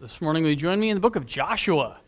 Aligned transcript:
This 0.00 0.20
morning, 0.20 0.44
will 0.44 0.50
you 0.50 0.56
join 0.56 0.78
me 0.78 0.90
in 0.90 0.96
the 0.96 1.00
book 1.00 1.16
of 1.16 1.26
Joshua? 1.26 1.98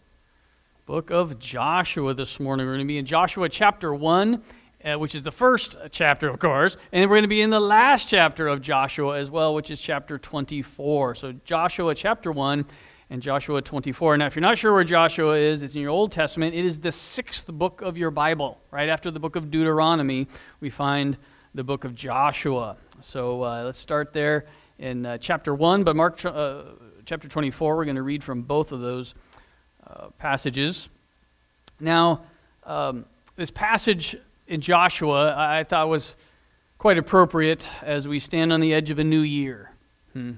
Book 0.86 1.10
of 1.10 1.40
Joshua 1.40 2.14
this 2.14 2.38
morning. 2.38 2.64
We're 2.64 2.74
going 2.74 2.86
to 2.86 2.88
be 2.88 2.98
in 2.98 3.04
Joshua 3.04 3.48
chapter 3.48 3.92
1, 3.92 4.42
uh, 4.84 4.96
which 4.96 5.16
is 5.16 5.24
the 5.24 5.32
first 5.32 5.76
chapter, 5.90 6.28
of 6.28 6.38
course, 6.38 6.76
and 6.92 7.10
we're 7.10 7.16
going 7.16 7.24
to 7.24 7.28
be 7.28 7.40
in 7.40 7.50
the 7.50 7.58
last 7.58 8.08
chapter 8.08 8.46
of 8.46 8.62
Joshua 8.62 9.18
as 9.18 9.28
well, 9.28 9.56
which 9.56 9.72
is 9.72 9.80
chapter 9.80 10.18
24. 10.18 11.16
So, 11.16 11.32
Joshua 11.44 11.92
chapter 11.92 12.30
1 12.30 12.64
and 13.10 13.20
Joshua 13.20 13.60
24. 13.60 14.18
Now, 14.18 14.26
if 14.26 14.36
you're 14.36 14.40
not 14.40 14.56
sure 14.56 14.72
where 14.72 14.84
Joshua 14.84 15.36
is, 15.36 15.64
it's 15.64 15.74
in 15.74 15.80
your 15.80 15.90
Old 15.90 16.12
Testament. 16.12 16.54
It 16.54 16.64
is 16.64 16.78
the 16.78 16.92
sixth 16.92 17.48
book 17.48 17.82
of 17.82 17.96
your 17.96 18.12
Bible. 18.12 18.60
Right 18.70 18.88
after 18.88 19.10
the 19.10 19.18
book 19.18 19.34
of 19.34 19.50
Deuteronomy, 19.50 20.28
we 20.60 20.70
find 20.70 21.18
the 21.56 21.64
book 21.64 21.82
of 21.82 21.96
Joshua. 21.96 22.76
So, 23.00 23.42
uh, 23.42 23.64
let's 23.64 23.78
start 23.78 24.12
there 24.12 24.46
in 24.78 25.04
uh, 25.04 25.18
chapter 25.18 25.56
1, 25.56 25.82
but 25.82 25.96
Mark 25.96 26.24
uh, 26.24 26.62
chapter 27.10 27.26
24, 27.26 27.76
we're 27.76 27.84
going 27.84 27.96
to 27.96 28.02
read 28.02 28.22
from 28.22 28.40
both 28.40 28.70
of 28.70 28.80
those 28.80 29.16
uh, 29.84 30.10
passages. 30.20 30.88
Now, 31.80 32.20
um, 32.62 33.04
this 33.34 33.50
passage 33.50 34.16
in 34.46 34.60
Joshua 34.60 35.34
I 35.36 35.64
thought 35.64 35.88
was 35.88 36.14
quite 36.78 36.98
appropriate 36.98 37.68
as 37.82 38.06
we 38.06 38.20
stand 38.20 38.52
on 38.52 38.60
the 38.60 38.72
edge 38.72 38.90
of 38.90 39.00
a 39.00 39.02
new 39.02 39.22
year. 39.22 39.72
Hmm. 40.12 40.34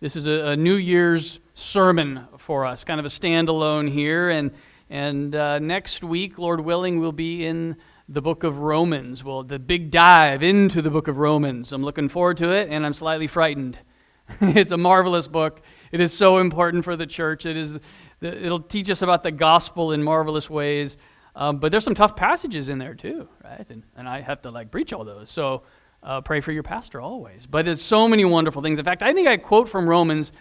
This 0.00 0.16
is 0.16 0.26
a, 0.26 0.52
a, 0.52 0.56
New 0.56 0.76
Year's 0.76 1.40
sermon 1.52 2.26
for 2.38 2.64
us, 2.64 2.84
kind 2.84 2.98
of 2.98 3.04
a 3.04 3.10
standalone 3.10 3.92
here. 3.92 4.30
And, 4.30 4.50
and 4.88 5.34
uh, 5.34 5.58
next 5.58 6.02
week, 6.02 6.38
Lord 6.38 6.60
willing, 6.60 7.00
we'll 7.00 7.12
be 7.12 7.44
in 7.44 7.76
the 8.08 8.22
book 8.22 8.44
of 8.44 8.60
Romans. 8.60 9.22
Well, 9.22 9.42
the 9.42 9.58
big 9.58 9.90
dive 9.90 10.42
into 10.42 10.80
the 10.80 10.88
book 10.88 11.06
of 11.06 11.18
Romans. 11.18 11.70
I'm 11.74 11.84
looking 11.84 12.08
forward 12.08 12.38
to 12.38 12.48
it, 12.48 12.70
and 12.70 12.86
I'm 12.86 12.94
slightly 12.94 13.26
frightened. 13.26 13.78
it's 14.40 14.70
a 14.70 14.78
marvelous 14.78 15.28
book. 15.28 15.60
It 15.92 16.00
is 16.00 16.12
so 16.12 16.38
important 16.38 16.84
for 16.84 16.96
the 16.96 17.06
church. 17.06 17.46
It 17.46 17.56
is, 17.56 17.78
it'll 18.20 18.60
teach 18.60 18.90
us 18.90 19.02
about 19.02 19.22
the 19.22 19.30
gospel 19.30 19.92
in 19.92 20.02
marvelous 20.02 20.48
ways. 20.48 20.96
Um, 21.36 21.58
but 21.58 21.70
there's 21.70 21.84
some 21.84 21.94
tough 21.94 22.14
passages 22.14 22.68
in 22.68 22.78
there 22.78 22.94
too, 22.94 23.28
right? 23.42 23.68
And, 23.68 23.82
and 23.96 24.08
I 24.08 24.20
have 24.20 24.42
to 24.42 24.50
like 24.50 24.70
preach 24.70 24.92
all 24.92 25.04
those. 25.04 25.30
So 25.30 25.62
uh, 26.02 26.20
pray 26.20 26.40
for 26.40 26.52
your 26.52 26.62
pastor 26.62 27.00
always. 27.00 27.46
But 27.46 27.66
it's 27.66 27.82
so 27.82 28.06
many 28.06 28.24
wonderful 28.24 28.62
things. 28.62 28.78
In 28.78 28.84
fact, 28.84 29.02
I 29.02 29.12
think 29.12 29.26
I 29.26 29.36
quote 29.36 29.68
from 29.68 29.88
Romans 29.88 30.32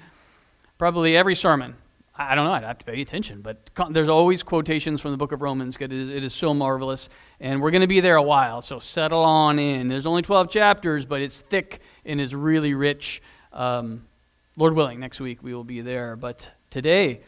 probably 0.78 1.16
every 1.16 1.36
sermon. 1.36 1.76
I 2.16 2.36
don't 2.36 2.46
know, 2.46 2.52
I'd 2.52 2.64
have 2.64 2.78
to 2.78 2.86
pay 2.86 3.02
attention, 3.02 3.42
but 3.42 3.72
there's 3.90 4.10
always 4.10 4.44
quotations 4.44 5.02
from 5.02 5.10
the 5.10 5.18
book 5.18 5.32
of 5.32 5.42
Romans. 5.42 5.76
It 5.80 5.92
is, 5.92 6.10
it 6.10 6.24
is 6.24 6.32
so 6.32 6.54
marvelous. 6.54 7.10
And 7.40 7.60
we're 7.60 7.72
going 7.72 7.82
to 7.82 7.88
be 7.88 8.02
there 8.02 8.18
a 8.18 8.22
while, 8.24 8.62
so 8.62 8.78
settle 8.78 9.24
on 9.24 9.58
in. 9.58 9.88
There's 9.88 10.06
only 10.06 10.22
12 10.22 10.52
chapters, 10.52 11.06
but 11.06 11.22
it's 11.22 11.42
thick 11.42 11.80
and 12.06 12.22
is 12.22 12.36
really 12.36 12.76
rich. 12.76 13.24
Um, 13.52 14.06
Lord 14.56 14.76
willing, 14.76 15.00
next 15.00 15.20
week 15.20 15.42
we 15.42 15.56
will 15.56 15.64
be 15.64 15.82
there. 15.82 16.16
But 16.16 16.48
today, 16.70 17.22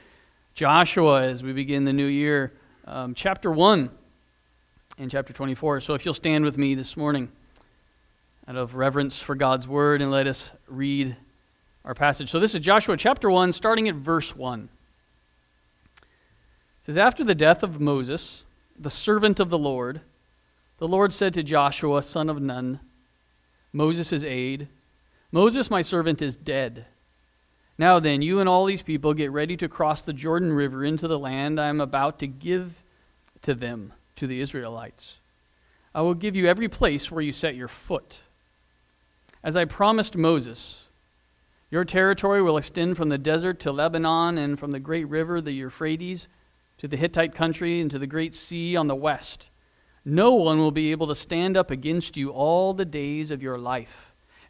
Joshua, 0.54 1.24
as 1.24 1.42
we 1.42 1.54
begin 1.54 1.84
the 1.84 1.92
new 1.92 2.06
year, 2.06 2.54
um, 2.86 3.16
chapter 3.16 3.52
1 3.52 3.90
and 5.00 5.10
chapter 5.10 5.34
24. 5.34 5.82
So 5.82 5.96
if 5.96 6.06
you'll 6.06 6.14
stand 6.14 6.46
with 6.46 6.60
me 6.60 6.76
this 6.76 6.96
morning 6.96 7.32
out 8.48 8.56
of 8.56 8.76
reverence 8.76 9.20
for 9.20 9.34
God's 9.34 9.68
word 9.68 10.04
and 10.04 10.12
let 10.12 10.28
us 10.28 10.52
read 10.68 11.16
our 11.84 11.96
passage. 11.96 12.30
So 12.30 12.40
this 12.40 12.54
is 12.54 12.62
Joshua 12.62 12.96
chapter 12.96 13.32
1, 13.32 13.54
starting 13.54 13.90
at 13.90 13.96
verse 13.96 14.36
1. 14.36 14.70
It 15.98 16.06
says, 16.84 16.98
After 17.00 17.24
the 17.24 17.34
death 17.34 17.64
of 17.64 17.82
Moses, 17.82 18.44
the 18.78 18.92
servant 18.92 19.40
of 19.40 19.50
the 19.50 19.58
Lord, 19.58 20.00
the 20.78 20.88
Lord 20.88 21.12
said 21.12 21.34
to 21.34 21.42
Joshua, 21.42 22.04
son 22.04 22.30
of 22.30 22.40
Nun, 22.40 22.82
Moses' 23.74 24.24
aide, 24.24 24.68
Moses, 25.32 25.72
my 25.72 25.82
servant, 25.82 26.22
is 26.22 26.36
dead. 26.36 26.86
Now 27.78 28.00
then, 28.00 28.22
you 28.22 28.40
and 28.40 28.48
all 28.48 28.66
these 28.66 28.82
people 28.82 29.14
get 29.14 29.32
ready 29.32 29.58
to 29.58 29.68
cross 29.68 30.02
the 30.02 30.14
Jordan 30.14 30.54
River 30.54 30.86
into 30.86 31.08
the 31.08 31.20
land 31.20 31.60
I 31.60 31.68
am 31.68 31.82
about 31.82 32.20
to 32.20 32.28
give 32.28 32.84
to 33.42 33.54
them, 33.54 33.94
to 34.16 34.28
the 34.28 34.40
Israelites. 34.40 35.18
I 35.94 36.02
will 36.02 36.14
give 36.14 36.36
you 36.36 36.48
every 36.48 36.70
place 36.70 37.12
where 37.12 37.22
you 37.22 37.32
set 37.32 37.56
your 37.56 37.68
foot. 37.68 38.20
As 39.44 39.56
I 39.58 39.66
promised 39.66 40.16
Moses, 40.16 40.82
your 41.70 41.86
territory 41.86 42.42
will 42.42 42.58
extend 42.58 42.96
from 42.96 43.10
the 43.10 43.18
desert 43.18 43.60
to 43.62 43.72
Lebanon 43.72 44.38
and 44.38 44.58
from 44.58 44.72
the 44.72 44.80
great 44.80 45.08
river, 45.10 45.42
the 45.42 45.52
Euphrates, 45.52 46.28
to 46.78 46.88
the 46.88 46.98
Hittite 46.98 47.36
country 47.36 47.82
and 47.82 47.92
to 47.92 48.00
the 48.00 48.08
great 48.08 48.34
sea 48.34 48.76
on 48.76 48.88
the 48.88 48.96
west. 48.96 49.50
No 50.04 50.34
one 50.34 50.60
will 50.60 50.72
be 50.72 50.92
able 50.92 51.08
to 51.08 51.16
stand 51.16 51.58
up 51.58 51.72
against 51.72 52.16
you 52.16 52.30
all 52.30 52.74
the 52.74 52.86
days 52.86 53.32
of 53.32 53.42
your 53.42 53.58
life. 53.58 54.15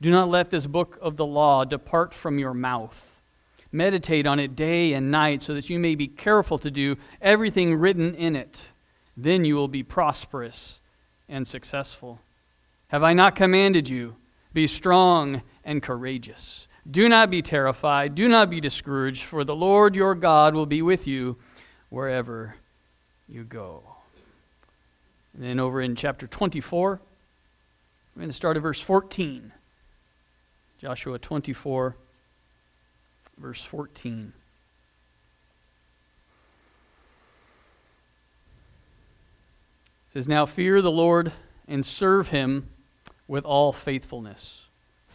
Do 0.00 0.10
not 0.10 0.28
let 0.28 0.50
this 0.50 0.66
book 0.66 0.98
of 1.00 1.16
the 1.16 1.26
law 1.26 1.64
depart 1.64 2.14
from 2.14 2.38
your 2.38 2.54
mouth. 2.54 3.20
Meditate 3.72 4.26
on 4.26 4.38
it 4.38 4.54
day 4.54 4.92
and 4.92 5.10
night 5.10 5.42
so 5.42 5.54
that 5.54 5.68
you 5.68 5.78
may 5.78 5.94
be 5.94 6.06
careful 6.06 6.58
to 6.58 6.70
do 6.70 6.96
everything 7.20 7.74
written 7.74 8.14
in 8.14 8.36
it. 8.36 8.70
Then 9.16 9.44
you 9.44 9.54
will 9.54 9.68
be 9.68 9.82
prosperous 9.82 10.78
and 11.28 11.46
successful. 11.46 12.20
Have 12.88 13.02
I 13.02 13.14
not 13.14 13.34
commanded 13.34 13.88
you? 13.88 14.14
Be 14.52 14.66
strong 14.66 15.42
and 15.64 15.82
courageous. 15.82 16.68
Do 16.90 17.08
not 17.08 17.30
be 17.30 17.42
terrified. 17.42 18.14
Do 18.14 18.28
not 18.28 18.50
be 18.50 18.60
discouraged, 18.60 19.24
for 19.24 19.42
the 19.42 19.56
Lord 19.56 19.96
your 19.96 20.14
God 20.14 20.54
will 20.54 20.66
be 20.66 20.82
with 20.82 21.06
you 21.06 21.36
wherever 21.88 22.54
you 23.28 23.42
go. 23.42 23.82
And 25.32 25.42
then 25.42 25.58
over 25.58 25.80
in 25.80 25.96
chapter 25.96 26.26
24, 26.26 27.00
we're 28.14 28.20
going 28.20 28.30
to 28.30 28.36
start 28.36 28.56
at 28.56 28.62
verse 28.62 28.80
14. 28.80 29.50
Joshua 30.84 31.18
24, 31.18 31.96
verse 33.38 33.62
14. 33.62 34.34
It 40.06 40.12
says, 40.12 40.28
Now 40.28 40.44
fear 40.44 40.82
the 40.82 40.90
Lord 40.90 41.32
and 41.66 41.86
serve 41.86 42.28
him 42.28 42.68
with 43.26 43.46
all 43.46 43.72
faithfulness. 43.72 44.66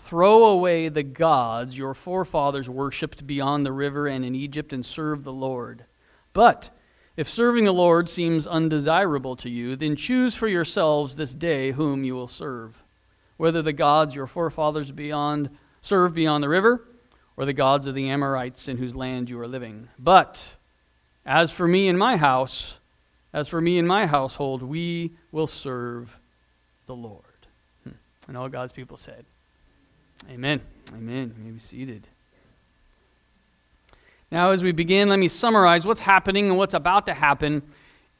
Throw 0.08 0.46
away 0.46 0.90
the 0.90 1.04
gods 1.04 1.78
your 1.78 1.94
forefathers 1.94 2.68
worshipped 2.68 3.28
beyond 3.28 3.64
the 3.64 3.72
river 3.72 4.08
and 4.08 4.26
in 4.26 4.34
Egypt 4.34 4.74
and 4.74 4.84
serve 4.84 5.24
the 5.24 5.32
Lord. 5.32 5.86
But 6.34 6.72
if 7.16 7.30
serving 7.30 7.66
the 7.66 7.72
Lord 7.72 8.10
seems 8.10 8.48
undesirable 8.48 9.36
to 9.36 9.52
you, 9.52 9.76
then 9.76 9.96
choose 9.96 10.34
for 10.34 10.48
yourselves 10.48 11.16
this 11.16 11.36
day 11.36 11.74
whom 11.74 12.04
you 12.04 12.16
will 12.16 12.28
serve 12.28 12.84
whether 13.40 13.62
the 13.62 13.72
gods 13.72 14.14
your 14.14 14.28
forefathers 14.28 14.92
beyond 14.92 15.50
served 15.80 16.14
beyond 16.14 16.44
the 16.44 16.50
river, 16.50 16.82
or 17.38 17.46
the 17.46 17.54
gods 17.54 17.88
of 17.88 17.96
the 17.96 18.10
Amorites 18.10 18.68
in 18.68 18.76
whose 18.76 18.94
land 18.94 19.30
you 19.30 19.40
are 19.40 19.48
living. 19.48 19.88
But 19.98 20.56
as 21.26 21.50
for 21.50 21.66
me 21.66 21.88
and 21.88 21.98
my 21.98 22.18
house, 22.18 22.74
as 23.32 23.48
for 23.48 23.62
me 23.62 23.80
and 23.80 23.88
my 23.88 24.06
household, 24.06 24.62
we 24.62 25.14
will 25.32 25.48
serve 25.48 26.14
the 26.86 26.94
Lord. 26.94 27.24
Hmm. 27.86 27.92
And 28.28 28.36
all 28.36 28.50
God's 28.50 28.74
people 28.74 28.98
said, 28.98 29.24
Amen. 30.30 30.60
Amen. 30.94 31.34
You 31.38 31.46
may 31.46 31.52
be 31.52 31.60
seated. 31.60 32.06
Now, 34.34 34.52
as 34.52 34.64
we 34.64 34.74
begin, 34.74 35.08
let 35.08 35.18
me 35.18 35.30
summarize 35.30 35.86
what's 35.86 36.02
happening 36.02 36.50
and 36.50 36.58
what's 36.58 36.74
about 36.74 37.06
to 37.06 37.14
happen 37.14 37.62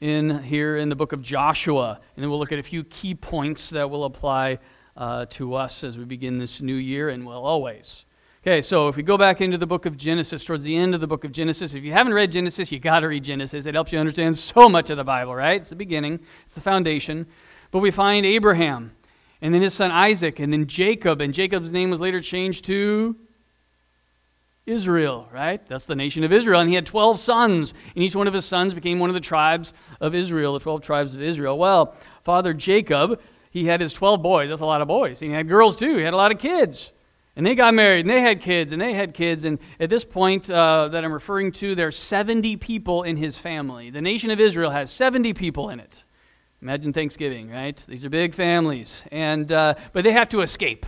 in 0.00 0.42
here 0.42 0.78
in 0.78 0.88
the 0.88 0.96
book 0.96 1.12
of 1.12 1.20
Joshua. 1.20 2.00
And 2.16 2.22
then 2.22 2.30
we'll 2.30 2.38
look 2.38 2.52
at 2.52 2.58
a 2.58 2.62
few 2.62 2.84
key 2.84 3.14
points 3.14 3.68
that 3.68 3.90
will 3.90 4.06
apply 4.06 4.60
uh, 4.96 5.26
to 5.30 5.54
us 5.54 5.84
as 5.84 5.96
we 5.96 6.04
begin 6.04 6.38
this 6.38 6.60
new 6.60 6.74
year 6.74 7.08
and 7.08 7.26
will 7.26 7.44
always. 7.44 8.04
Okay, 8.42 8.62
so 8.62 8.88
if 8.88 8.96
we 8.96 9.02
go 9.02 9.18
back 9.18 9.42
into 9.42 9.58
the 9.58 9.66
book 9.66 9.84
of 9.84 9.98
Genesis, 9.98 10.44
towards 10.44 10.64
the 10.64 10.74
end 10.74 10.94
of 10.94 11.02
the 11.02 11.06
book 11.06 11.24
of 11.24 11.32
Genesis, 11.32 11.74
if 11.74 11.84
you 11.84 11.92
haven't 11.92 12.14
read 12.14 12.32
Genesis, 12.32 12.72
you 12.72 12.78
got 12.78 13.00
to 13.00 13.08
read 13.08 13.22
Genesis. 13.22 13.66
It 13.66 13.74
helps 13.74 13.92
you 13.92 13.98
understand 13.98 14.38
so 14.38 14.66
much 14.66 14.88
of 14.88 14.96
the 14.96 15.04
Bible, 15.04 15.34
right? 15.34 15.60
It's 15.60 15.68
the 15.68 15.76
beginning, 15.76 16.20
it's 16.46 16.54
the 16.54 16.62
foundation. 16.62 17.26
But 17.70 17.80
we 17.80 17.90
find 17.90 18.24
Abraham, 18.24 18.92
and 19.42 19.52
then 19.52 19.60
his 19.60 19.74
son 19.74 19.90
Isaac, 19.90 20.38
and 20.38 20.50
then 20.50 20.66
Jacob, 20.66 21.20
and 21.20 21.34
Jacob's 21.34 21.70
name 21.70 21.90
was 21.90 22.00
later 22.00 22.22
changed 22.22 22.64
to 22.64 23.14
Israel, 24.64 25.28
right? 25.32 25.60
That's 25.68 25.86
the 25.86 25.94
nation 25.94 26.24
of 26.24 26.32
Israel. 26.32 26.60
And 26.60 26.68
he 26.68 26.74
had 26.74 26.86
12 26.86 27.20
sons, 27.20 27.74
and 27.94 28.02
each 28.02 28.16
one 28.16 28.26
of 28.26 28.34
his 28.34 28.44
sons 28.44 28.72
became 28.72 28.98
one 28.98 29.10
of 29.10 29.14
the 29.14 29.20
tribes 29.20 29.74
of 30.00 30.14
Israel, 30.14 30.54
the 30.54 30.60
12 30.60 30.80
tribes 30.80 31.14
of 31.14 31.22
Israel. 31.22 31.58
Well, 31.58 31.94
Father 32.24 32.54
Jacob 32.54 33.20
he 33.50 33.66
had 33.66 33.80
his 33.80 33.92
12 33.92 34.22
boys. 34.22 34.48
That's 34.48 34.60
a 34.60 34.66
lot 34.66 34.80
of 34.80 34.88
boys. 34.88 35.20
He 35.20 35.30
had 35.30 35.48
girls 35.48 35.76
too. 35.76 35.96
He 35.96 36.02
had 36.02 36.14
a 36.14 36.16
lot 36.16 36.32
of 36.32 36.38
kids. 36.38 36.92
And 37.36 37.46
they 37.46 37.54
got 37.54 37.74
married, 37.74 38.00
and 38.00 38.10
they 38.10 38.20
had 38.20 38.40
kids, 38.40 38.72
and 38.72 38.82
they 38.82 38.92
had 38.92 39.14
kids. 39.14 39.44
And 39.44 39.58
at 39.78 39.88
this 39.88 40.04
point 40.04 40.50
uh, 40.50 40.88
that 40.88 41.04
I'm 41.04 41.12
referring 41.12 41.52
to, 41.52 41.74
there's 41.74 41.96
70 41.96 42.56
people 42.56 43.04
in 43.04 43.16
his 43.16 43.36
family. 43.36 43.90
The 43.90 44.00
nation 44.00 44.30
of 44.30 44.40
Israel 44.40 44.70
has 44.70 44.90
70 44.90 45.32
people 45.34 45.70
in 45.70 45.80
it. 45.80 46.02
Imagine 46.62 46.92
Thanksgiving, 46.92 47.48
right? 47.48 47.82
These 47.88 48.04
are 48.04 48.10
big 48.10 48.34
families. 48.34 49.02
And, 49.10 49.50
uh, 49.50 49.74
but 49.92 50.04
they 50.04 50.12
have 50.12 50.28
to 50.30 50.42
escape. 50.42 50.84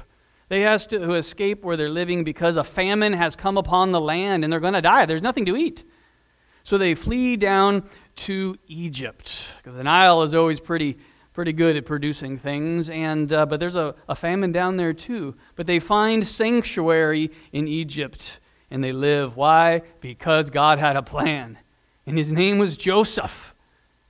They 0.48 0.60
have 0.60 0.86
to 0.88 1.14
escape 1.14 1.64
where 1.64 1.78
they're 1.78 1.88
living 1.88 2.24
because 2.24 2.58
a 2.58 2.64
famine 2.64 3.14
has 3.14 3.34
come 3.34 3.56
upon 3.56 3.90
the 3.90 4.00
land 4.00 4.44
and 4.44 4.52
they're 4.52 4.60
going 4.60 4.74
to 4.74 4.82
die. 4.82 5.06
There's 5.06 5.22
nothing 5.22 5.46
to 5.46 5.56
eat. 5.56 5.84
So 6.64 6.76
they 6.76 6.94
flee 6.94 7.36
down 7.36 7.88
to 8.16 8.56
Egypt. 8.68 9.46
The 9.64 9.82
Nile 9.82 10.22
is 10.22 10.34
always 10.34 10.60
pretty, 10.60 10.98
pretty 11.32 11.52
good 11.52 11.76
at 11.76 11.86
producing 11.86 12.38
things, 12.38 12.90
and, 12.90 13.32
uh, 13.32 13.46
but 13.46 13.58
there's 13.58 13.76
a, 13.76 13.94
a 14.08 14.14
famine 14.14 14.52
down 14.52 14.76
there 14.76 14.92
too. 14.92 15.34
But 15.56 15.66
they 15.66 15.78
find 15.78 16.26
sanctuary 16.26 17.30
in 17.52 17.66
Egypt 17.66 18.40
and 18.70 18.82
they 18.82 18.92
live. 18.92 19.36
Why? 19.36 19.82
Because 20.00 20.50
God 20.50 20.78
had 20.78 20.96
a 20.96 21.02
plan. 21.02 21.58
And 22.06 22.16
his 22.16 22.32
name 22.32 22.58
was 22.58 22.76
Joseph. 22.76 23.54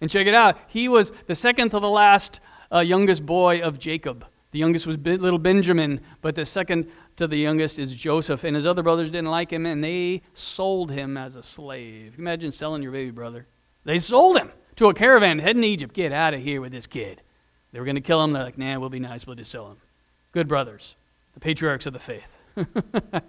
And 0.00 0.08
check 0.08 0.26
it 0.26 0.34
out. 0.34 0.56
He 0.68 0.88
was 0.88 1.12
the 1.26 1.34
second 1.34 1.70
to 1.70 1.80
the 1.80 1.88
last 1.88 2.40
uh, 2.72 2.78
youngest 2.78 3.26
boy 3.26 3.60
of 3.60 3.78
Jacob. 3.78 4.24
The 4.52 4.60
youngest 4.60 4.86
was 4.86 4.96
little 4.98 5.38
Benjamin, 5.38 6.00
but 6.20 6.34
the 6.34 6.44
second 6.44 6.88
to 7.16 7.26
the 7.26 7.36
youngest 7.36 7.78
is 7.78 7.94
Joseph. 7.94 8.44
And 8.44 8.54
his 8.54 8.66
other 8.66 8.82
brothers 8.82 9.10
didn't 9.10 9.30
like 9.30 9.50
him, 9.50 9.66
and 9.66 9.82
they 9.82 10.22
sold 10.32 10.90
him 10.90 11.16
as 11.16 11.36
a 11.36 11.42
slave. 11.42 12.14
Imagine 12.18 12.52
selling 12.52 12.82
your 12.82 12.92
baby 12.92 13.10
brother. 13.10 13.46
They 13.84 13.98
sold 13.98 14.38
him 14.38 14.50
to 14.76 14.88
a 14.88 14.94
caravan 14.94 15.38
heading 15.38 15.62
to 15.62 15.68
Egypt. 15.68 15.94
Get 15.94 16.12
out 16.12 16.34
of 16.34 16.40
here 16.40 16.60
with 16.60 16.72
this 16.72 16.86
kid. 16.86 17.20
They 17.72 17.78
were 17.78 17.84
going 17.84 17.96
to 17.96 18.02
kill 18.02 18.22
him. 18.22 18.32
They're 18.32 18.44
like, 18.44 18.58
nah, 18.58 18.78
we'll 18.78 18.90
be 18.90 19.00
nice. 19.00 19.26
We'll 19.26 19.36
just 19.36 19.50
sell 19.50 19.70
him. 19.70 19.76
Good 20.32 20.48
brothers, 20.48 20.96
the 21.34 21.40
patriarchs 21.40 21.86
of 21.86 21.92
the 21.92 21.98
faith. 21.98 22.36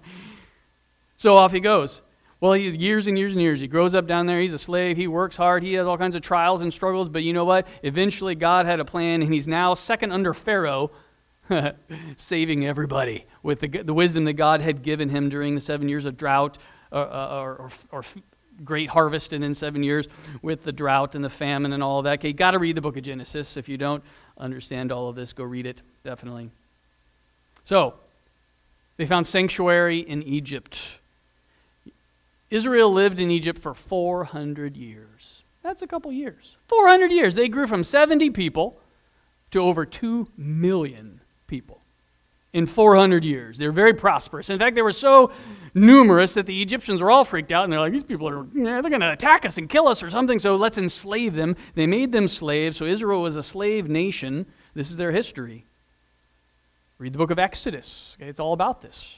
so 1.16 1.36
off 1.36 1.51
he 1.51 1.60
goes. 1.60 2.01
Well, 2.40 2.54
he, 2.54 2.69
years 2.69 3.07
and 3.07 3.18
years 3.18 3.31
and 3.31 3.42
years. 3.42 3.62
He 3.62 3.68
grows 3.68 3.95
up 3.95 4.06
down 4.06 4.25
there. 4.25 4.42
He's 4.42 4.54
a 4.54 4.60
slave. 4.60 4.98
He 4.98 5.07
works 5.07 5.38
hard. 5.38 5.63
He 5.63 5.74
has 5.75 5.88
all 5.88 5.98
kinds 5.98 6.16
of 6.16 6.22
trials 6.22 6.62
and 6.62 6.74
struggles. 6.74 7.07
But 7.07 7.24
you 7.24 7.31
know 7.31 7.45
what? 7.45 7.68
Eventually, 7.84 8.36
God 8.36 8.66
had 8.66 8.81
a 8.81 8.86
plan, 8.86 9.22
and 9.22 9.34
he's 9.34 9.48
now 9.48 9.74
second 9.74 10.12
under 10.12 10.34
Pharaoh 10.34 10.92
saving 12.18 12.66
everybody 12.66 13.25
with 13.44 13.60
the, 13.60 13.68
the 13.68 13.94
wisdom 13.94 14.25
that 14.25 14.34
God 14.34 14.60
had 14.60 14.84
given 14.84 15.10
him 15.10 15.30
during 15.30 15.56
the 15.56 15.62
seven 15.62 15.88
years 15.88 16.06
of 16.06 16.18
drought 16.18 16.57
uh, 16.92 16.95
uh, 16.95 17.40
or, 17.42 17.56
or, 17.56 17.72
or, 17.92 18.04
great 18.64 18.90
harvest 18.90 19.34
and 19.34 19.44
in 19.44 19.54
seven 19.54 19.84
years 19.84 20.08
with 20.42 20.64
the 20.64 20.72
drought 20.72 21.16
and 21.16 21.24
the 21.24 21.30
famine 21.30 21.74
and 21.74 21.84
all 21.84 22.00
of 22.00 22.04
that. 22.06 22.20
Okay, 22.20 22.30
you 22.30 22.34
got 22.34 22.52
to 22.52 22.60
read 22.60 22.76
the 22.76 22.82
book 22.82 22.98
of 22.98 23.04
Genesis. 23.04 23.58
If 23.58 23.68
you 23.68 23.78
don't 23.78 24.04
understand 24.38 24.92
all 24.92 25.10
of 25.10 25.16
this, 25.16 25.34
go 25.34 25.44
read 25.44 25.66
it, 25.66 25.82
definitely. 26.04 26.50
So, 27.64 27.96
they 28.98 29.06
found 29.06 29.26
sanctuary 29.26 30.00
in 30.00 30.24
Egypt. 30.24 30.82
Israel 32.50 32.92
lived 32.94 33.20
in 33.20 33.32
Egypt 33.32 33.62
for 33.62 33.74
400 33.74 34.78
years. 34.78 35.44
That's 35.64 35.82
a 35.82 35.88
couple 35.88 36.12
years. 36.12 36.58
400 36.68 37.12
years. 37.12 37.36
They 37.36 37.48
grew 37.48 37.68
from 37.68 37.84
70 37.84 38.30
people 38.32 38.78
to 39.52 39.62
over 39.62 39.86
2 39.86 40.28
million 40.38 41.22
people 41.48 41.82
in 42.54 42.68
400 42.68 43.26
years. 43.26 43.58
They 43.58 43.66
were 43.66 43.74
very 43.74 43.94
prosperous. 43.94 44.50
In 44.50 44.60
fact, 44.60 44.76
they 44.76 44.84
were 44.84 44.92
so 44.92 45.32
numerous 45.74 46.36
that 46.36 46.46
the 46.46 46.62
Egyptians 46.62 47.02
were 47.02 47.10
all 47.10 47.26
freaked 47.26 47.52
out 47.52 47.64
and 47.64 47.74
they're 47.74 47.80
like, 47.80 47.92
these 47.92 48.04
people 48.04 48.30
are, 48.30 48.46
they're 48.54 48.82
going 48.82 49.02
to 49.02 49.12
attack 49.12 49.44
us 49.46 49.58
and 49.58 49.68
kill 49.68 49.88
us 49.88 50.04
or 50.04 50.10
something, 50.10 50.38
so 50.38 50.56
let's 50.56 50.78
enslave 50.78 51.34
them. 51.34 51.56
They 51.74 51.88
made 51.88 52.12
them 52.12 52.28
slaves, 52.28 52.78
so 52.78 52.86
Israel 52.86 53.24
was 53.24 53.36
a 53.36 53.44
slave 53.44 53.90
nation. 53.90 54.46
This 54.76 54.92
is 54.92 54.98
their 54.98 55.12
history. 55.12 55.66
Read 57.00 57.14
the 57.14 57.18
book 57.18 57.32
of 57.32 57.40
Exodus. 57.40 58.16
Okay, 58.20 58.30
it's 58.30 58.40
all 58.40 58.54
about 58.54 58.82
this. 58.82 59.16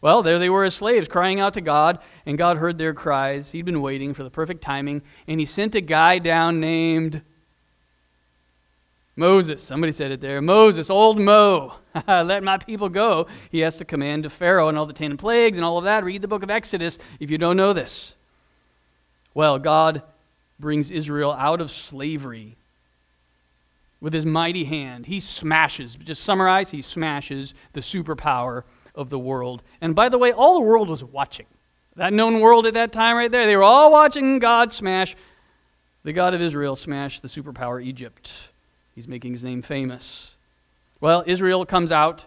Well, 0.00 0.24
there 0.24 0.40
they 0.40 0.50
were 0.50 0.64
as 0.64 0.74
slaves 0.74 1.06
crying 1.06 1.38
out 1.38 1.54
to 1.54 1.60
God, 1.60 2.00
and 2.26 2.36
God 2.36 2.56
heard 2.56 2.76
their 2.76 2.92
cries. 2.92 3.52
He'd 3.52 3.64
been 3.64 3.80
waiting 3.80 4.12
for 4.12 4.24
the 4.24 4.30
perfect 4.30 4.60
timing, 4.60 5.02
and 5.28 5.38
he 5.38 5.46
sent 5.46 5.76
a 5.76 5.80
guy 5.80 6.18
down 6.18 6.58
named 6.58 7.22
Moses, 9.16 9.62
somebody 9.62 9.92
said 9.92 10.10
it 10.10 10.20
there. 10.20 10.40
Moses, 10.40 10.88
old 10.88 11.20
Mo, 11.20 11.74
let 12.08 12.42
my 12.42 12.56
people 12.56 12.88
go. 12.88 13.26
He 13.50 13.60
has 13.60 13.76
to 13.76 13.84
command 13.84 14.22
to 14.22 14.30
Pharaoh 14.30 14.68
and 14.68 14.78
all 14.78 14.86
the 14.86 14.92
ten 14.92 15.16
plagues 15.16 15.58
and 15.58 15.64
all 15.64 15.78
of 15.78 15.84
that. 15.84 16.04
Read 16.04 16.22
the 16.22 16.28
book 16.28 16.42
of 16.42 16.50
Exodus 16.50 16.98
if 17.20 17.30
you 17.30 17.36
don't 17.36 17.56
know 17.56 17.72
this. 17.72 18.16
Well, 19.34 19.58
God 19.58 20.02
brings 20.58 20.90
Israel 20.90 21.32
out 21.32 21.60
of 21.60 21.70
slavery 21.70 22.56
with 24.00 24.12
his 24.12 24.24
mighty 24.24 24.64
hand. 24.64 25.04
He 25.06 25.20
smashes, 25.20 25.94
just 25.94 26.24
summarize, 26.24 26.70
he 26.70 26.82
smashes 26.82 27.54
the 27.72 27.80
superpower 27.80 28.64
of 28.94 29.10
the 29.10 29.18
world. 29.18 29.62
And 29.80 29.94
by 29.94 30.08
the 30.08 30.18
way, 30.18 30.32
all 30.32 30.54
the 30.54 30.60
world 30.60 30.88
was 30.88 31.04
watching. 31.04 31.46
That 31.96 32.12
known 32.12 32.40
world 32.40 32.66
at 32.66 32.74
that 32.74 32.92
time 32.92 33.16
right 33.16 33.30
there, 33.30 33.46
they 33.46 33.56
were 33.56 33.62
all 33.62 33.92
watching 33.92 34.38
God 34.38 34.72
smash, 34.72 35.14
the 36.02 36.12
God 36.12 36.32
of 36.32 36.40
Israel 36.40 36.74
smash 36.74 37.20
the 37.20 37.28
superpower 37.28 37.82
Egypt. 37.84 38.48
He's 38.94 39.08
making 39.08 39.32
his 39.32 39.44
name 39.44 39.62
famous. 39.62 40.36
Well, 41.00 41.24
Israel 41.26 41.64
comes 41.66 41.90
out 41.90 42.24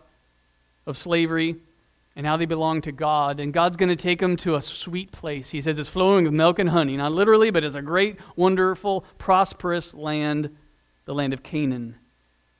of 0.85 0.97
slavery, 0.97 1.55
and 2.15 2.23
now 2.23 2.37
they 2.37 2.45
belong 2.45 2.81
to 2.81 2.91
God, 2.91 3.39
and 3.39 3.53
God's 3.53 3.77
going 3.77 3.89
to 3.89 3.95
take 3.95 4.19
them 4.19 4.37
to 4.37 4.55
a 4.55 4.61
sweet 4.61 5.11
place. 5.11 5.49
He 5.49 5.61
says 5.61 5.77
it's 5.77 5.89
flowing 5.89 6.25
with 6.25 6.33
milk 6.33 6.59
and 6.59 6.69
honey, 6.69 6.97
not 6.97 7.11
literally, 7.11 7.51
but 7.51 7.63
it's 7.63 7.75
a 7.75 7.81
great, 7.81 8.17
wonderful, 8.35 9.05
prosperous 9.17 9.93
land, 9.93 10.55
the 11.05 11.13
land 11.13 11.33
of 11.33 11.43
Canaan. 11.43 11.95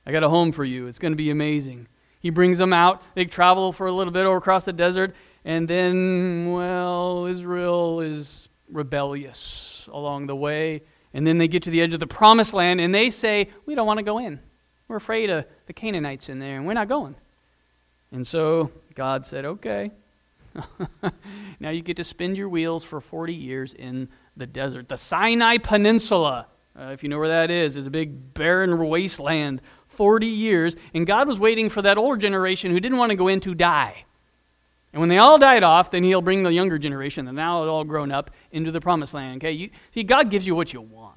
I 0.06 0.12
got 0.12 0.24
a 0.24 0.30
home 0.30 0.52
for 0.52 0.64
you. 0.64 0.88
It's 0.88 1.00
going 1.00 1.14
to 1.14 1.18
be 1.18 1.32
amazing. 1.32 1.88
He 2.20 2.30
brings 2.30 2.58
them 2.58 2.74
out. 2.74 3.02
They 3.16 3.26
travel 3.26 3.72
for 3.72 3.88
a 3.88 3.92
little 3.92 4.14
bit 4.14 4.26
over 4.26 4.38
across 4.38 4.66
the 4.66 4.74
desert, 4.74 5.16
and 5.46 5.68
then, 5.68 6.52
well, 6.52 7.26
Israel 7.26 8.02
is 8.02 8.50
rebellious 8.72 9.88
along 9.92 10.28
the 10.28 10.36
way. 10.36 10.82
And 11.16 11.26
then 11.26 11.38
they 11.38 11.48
get 11.48 11.64
to 11.64 11.70
the 11.70 11.82
edge 11.82 11.94
of 11.94 12.02
the 12.02 12.08
promised 12.08 12.54
land 12.54 12.82
and 12.82 12.94
they 12.94 13.10
say, 13.10 13.50
We 13.66 13.74
don't 13.74 13.88
want 13.88 14.00
to 14.00 14.04
go 14.04 14.20
in. 14.20 14.38
We're 14.90 14.98
afraid 14.98 15.30
of 15.30 15.46
the 15.66 15.72
Canaanites 15.74 16.28
in 16.28 16.40
there 16.40 16.58
and 16.58 16.68
we're 16.68 16.74
not 16.74 16.90
going. 16.90 17.16
And 18.12 18.28
so 18.28 18.70
God 18.96 19.26
said, 19.26 19.46
Okay. 19.46 19.92
now 21.60 21.70
you 21.70 21.82
get 21.82 21.96
to 21.98 22.04
spin 22.04 22.36
your 22.36 22.50
wheels 22.50 22.84
for 22.84 23.00
40 23.00 23.34
years 23.34 23.74
in 23.74 24.10
the 24.36 24.46
desert. 24.46 24.90
The 24.90 24.98
Sinai 24.98 25.58
Peninsula, 25.58 26.48
uh, 26.78 26.88
if 26.88 27.02
you 27.02 27.08
know 27.08 27.18
where 27.18 27.30
that 27.30 27.50
is, 27.50 27.78
is 27.78 27.88
a 27.88 27.90
big 27.90 28.34
barren 28.34 28.78
wasteland. 28.78 29.62
40 29.88 30.28
years. 30.28 30.76
And 30.94 31.08
God 31.08 31.30
was 31.30 31.40
waiting 31.40 31.70
for 31.70 31.82
that 31.82 31.98
older 31.98 32.18
generation 32.18 32.72
who 32.72 32.82
didn't 32.82 32.98
want 32.98 33.12
to 33.12 33.16
go 33.16 33.30
in 33.30 33.40
to 33.40 33.56
die. 33.56 34.04
And 34.96 35.02
when 35.02 35.10
they 35.10 35.18
all 35.18 35.38
died 35.38 35.62
off, 35.62 35.92
then 35.92 36.06
he'll 36.06 36.22
bring 36.22 36.44
the 36.44 36.54
younger 36.54 36.78
generation, 36.78 37.28
and 37.28 37.36
now 37.36 37.66
all 37.66 37.84
grown 37.84 38.14
up, 38.14 38.32
into 38.54 38.72
the 38.72 38.80
promised 38.80 39.14
land. 39.14 39.44
Okay? 39.44 39.52
You, 39.52 39.70
see, 39.94 40.04
God 40.04 40.32
gives 40.32 40.48
you 40.48 40.56
what 40.56 40.72
you 40.72 40.80
want. 40.80 41.15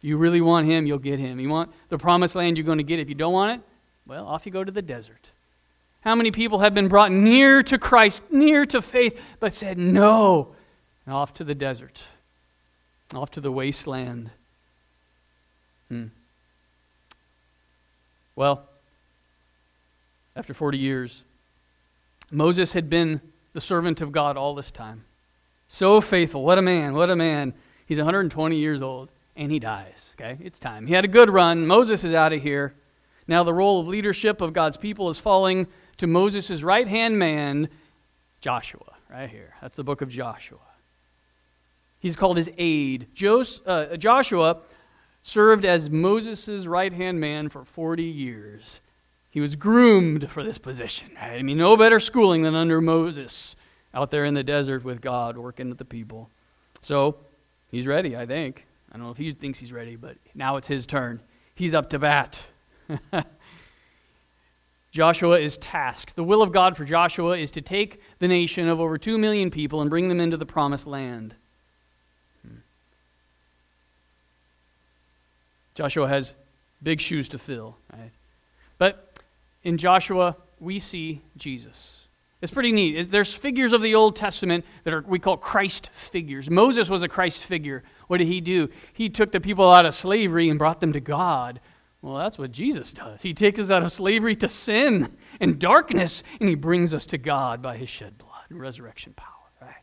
You 0.00 0.16
really 0.16 0.40
want 0.40 0.66
him, 0.66 0.86
you'll 0.86 0.98
get 0.98 1.18
him. 1.18 1.38
You 1.38 1.48
want 1.48 1.70
the 1.88 1.98
promised 1.98 2.34
land, 2.34 2.56
you're 2.56 2.66
going 2.66 2.78
to 2.78 2.84
get 2.84 2.98
it. 2.98 3.02
If 3.02 3.08
you 3.08 3.14
don't 3.14 3.32
want 3.32 3.60
it, 3.60 3.66
well, 4.06 4.26
off 4.26 4.46
you 4.46 4.52
go 4.52 4.64
to 4.64 4.72
the 4.72 4.82
desert. 4.82 5.30
How 6.00 6.14
many 6.14 6.30
people 6.30 6.60
have 6.60 6.74
been 6.74 6.88
brought 6.88 7.12
near 7.12 7.62
to 7.64 7.78
Christ, 7.78 8.22
near 8.30 8.64
to 8.66 8.80
faith, 8.80 9.20
but 9.38 9.52
said 9.52 9.76
no, 9.76 10.54
and 11.04 11.14
off 11.14 11.34
to 11.34 11.44
the 11.44 11.54
desert, 11.54 12.04
off 13.14 13.30
to 13.32 13.40
the 13.40 13.52
wasteland? 13.52 14.30
Hmm. 15.88 16.06
Well, 18.34 18.62
after 20.34 20.54
40 20.54 20.78
years, 20.78 21.22
Moses 22.30 22.72
had 22.72 22.88
been 22.88 23.20
the 23.52 23.60
servant 23.60 24.00
of 24.00 24.12
God 24.12 24.38
all 24.38 24.54
this 24.54 24.70
time. 24.70 25.04
So 25.68 26.00
faithful. 26.00 26.42
What 26.42 26.56
a 26.56 26.62
man. 26.62 26.94
What 26.94 27.10
a 27.10 27.16
man. 27.16 27.52
He's 27.86 27.98
120 27.98 28.56
years 28.56 28.80
old 28.80 29.10
and 29.40 29.50
he 29.50 29.58
dies. 29.58 30.14
Okay? 30.20 30.36
It's 30.44 30.58
time. 30.58 30.86
He 30.86 30.92
had 30.92 31.04
a 31.04 31.08
good 31.08 31.30
run. 31.30 31.66
Moses 31.66 32.04
is 32.04 32.12
out 32.12 32.34
of 32.34 32.42
here. 32.42 32.74
Now 33.26 33.42
the 33.42 33.54
role 33.54 33.80
of 33.80 33.88
leadership 33.88 34.42
of 34.42 34.52
God's 34.52 34.76
people 34.76 35.08
is 35.08 35.18
falling 35.18 35.66
to 35.96 36.06
Moses' 36.06 36.62
right 36.62 36.86
hand 36.86 37.18
man, 37.18 37.68
Joshua, 38.42 38.94
right 39.10 39.30
here. 39.30 39.54
That's 39.62 39.76
the 39.76 39.82
book 39.82 40.02
of 40.02 40.10
Joshua. 40.10 40.58
He's 42.00 42.16
called 42.16 42.36
his 42.36 42.50
aide. 42.58 43.06
Uh, 43.66 43.96
Joshua 43.96 44.58
served 45.22 45.64
as 45.64 45.88
Moses' 45.88 46.66
right 46.66 46.92
hand 46.92 47.18
man 47.18 47.48
for 47.48 47.64
40 47.64 48.02
years. 48.02 48.80
He 49.30 49.40
was 49.40 49.56
groomed 49.56 50.30
for 50.30 50.42
this 50.42 50.58
position. 50.58 51.12
Right? 51.16 51.38
I 51.38 51.42
mean, 51.42 51.56
no 51.56 51.78
better 51.78 51.98
schooling 51.98 52.42
than 52.42 52.54
under 52.54 52.82
Moses 52.82 53.56
out 53.94 54.10
there 54.10 54.26
in 54.26 54.34
the 54.34 54.44
desert 54.44 54.84
with 54.84 55.00
God 55.00 55.38
working 55.38 55.70
with 55.70 55.78
the 55.78 55.84
people. 55.86 56.28
So 56.82 57.16
he's 57.70 57.86
ready, 57.86 58.16
I 58.16 58.26
think. 58.26 58.66
I 58.90 58.96
don't 58.96 59.04
know 59.04 59.10
if 59.10 59.16
he 59.16 59.32
thinks 59.32 59.58
he's 59.58 59.72
ready, 59.72 59.96
but 59.96 60.16
now 60.34 60.56
it's 60.56 60.68
his 60.68 60.86
turn. 60.86 61.20
He's 61.54 61.74
up 61.74 61.90
to 61.90 61.98
bat. 61.98 62.42
Joshua 64.90 65.38
is 65.38 65.56
tasked. 65.58 66.16
The 66.16 66.24
will 66.24 66.42
of 66.42 66.50
God 66.50 66.76
for 66.76 66.84
Joshua 66.84 67.38
is 67.38 67.52
to 67.52 67.60
take 67.60 68.00
the 68.18 68.26
nation 68.26 68.68
of 68.68 68.80
over 68.80 68.98
2 68.98 69.18
million 69.18 69.50
people 69.50 69.80
and 69.80 69.90
bring 69.90 70.08
them 70.08 70.18
into 70.18 70.36
the 70.36 70.46
promised 70.46 70.86
land. 70.86 71.34
Hmm. 72.44 72.56
Joshua 75.76 76.08
has 76.08 76.34
big 76.82 77.00
shoes 77.00 77.28
to 77.28 77.38
fill. 77.38 77.76
Right? 77.92 78.10
But 78.78 79.14
in 79.62 79.78
Joshua, 79.78 80.36
we 80.58 80.80
see 80.80 81.20
Jesus. 81.36 81.98
It's 82.42 82.52
pretty 82.52 82.72
neat. 82.72 83.10
There's 83.10 83.34
figures 83.34 83.72
of 83.72 83.82
the 83.82 83.94
Old 83.94 84.16
Testament 84.16 84.64
that 84.84 84.94
are 84.94 85.04
we 85.06 85.18
call 85.18 85.36
Christ 85.36 85.90
figures. 85.92 86.48
Moses 86.48 86.88
was 86.88 87.02
a 87.02 87.08
Christ 87.08 87.44
figure. 87.44 87.82
What 88.10 88.16
did 88.16 88.26
he 88.26 88.40
do? 88.40 88.68
He 88.92 89.08
took 89.08 89.30
the 89.30 89.40
people 89.40 89.70
out 89.70 89.86
of 89.86 89.94
slavery 89.94 90.48
and 90.48 90.58
brought 90.58 90.80
them 90.80 90.92
to 90.94 91.00
God. 91.00 91.60
Well, 92.02 92.16
that's 92.16 92.38
what 92.38 92.50
Jesus 92.50 92.92
does. 92.92 93.22
He 93.22 93.32
takes 93.32 93.60
us 93.60 93.70
out 93.70 93.84
of 93.84 93.92
slavery 93.92 94.34
to 94.34 94.48
sin 94.48 95.16
and 95.38 95.60
darkness, 95.60 96.24
and 96.40 96.48
he 96.48 96.56
brings 96.56 96.92
us 96.92 97.06
to 97.06 97.18
God 97.18 97.62
by 97.62 97.76
his 97.76 97.88
shed 97.88 98.18
blood 98.18 98.42
and 98.48 98.58
resurrection 98.58 99.12
power. 99.12 99.28
Right? 99.62 99.76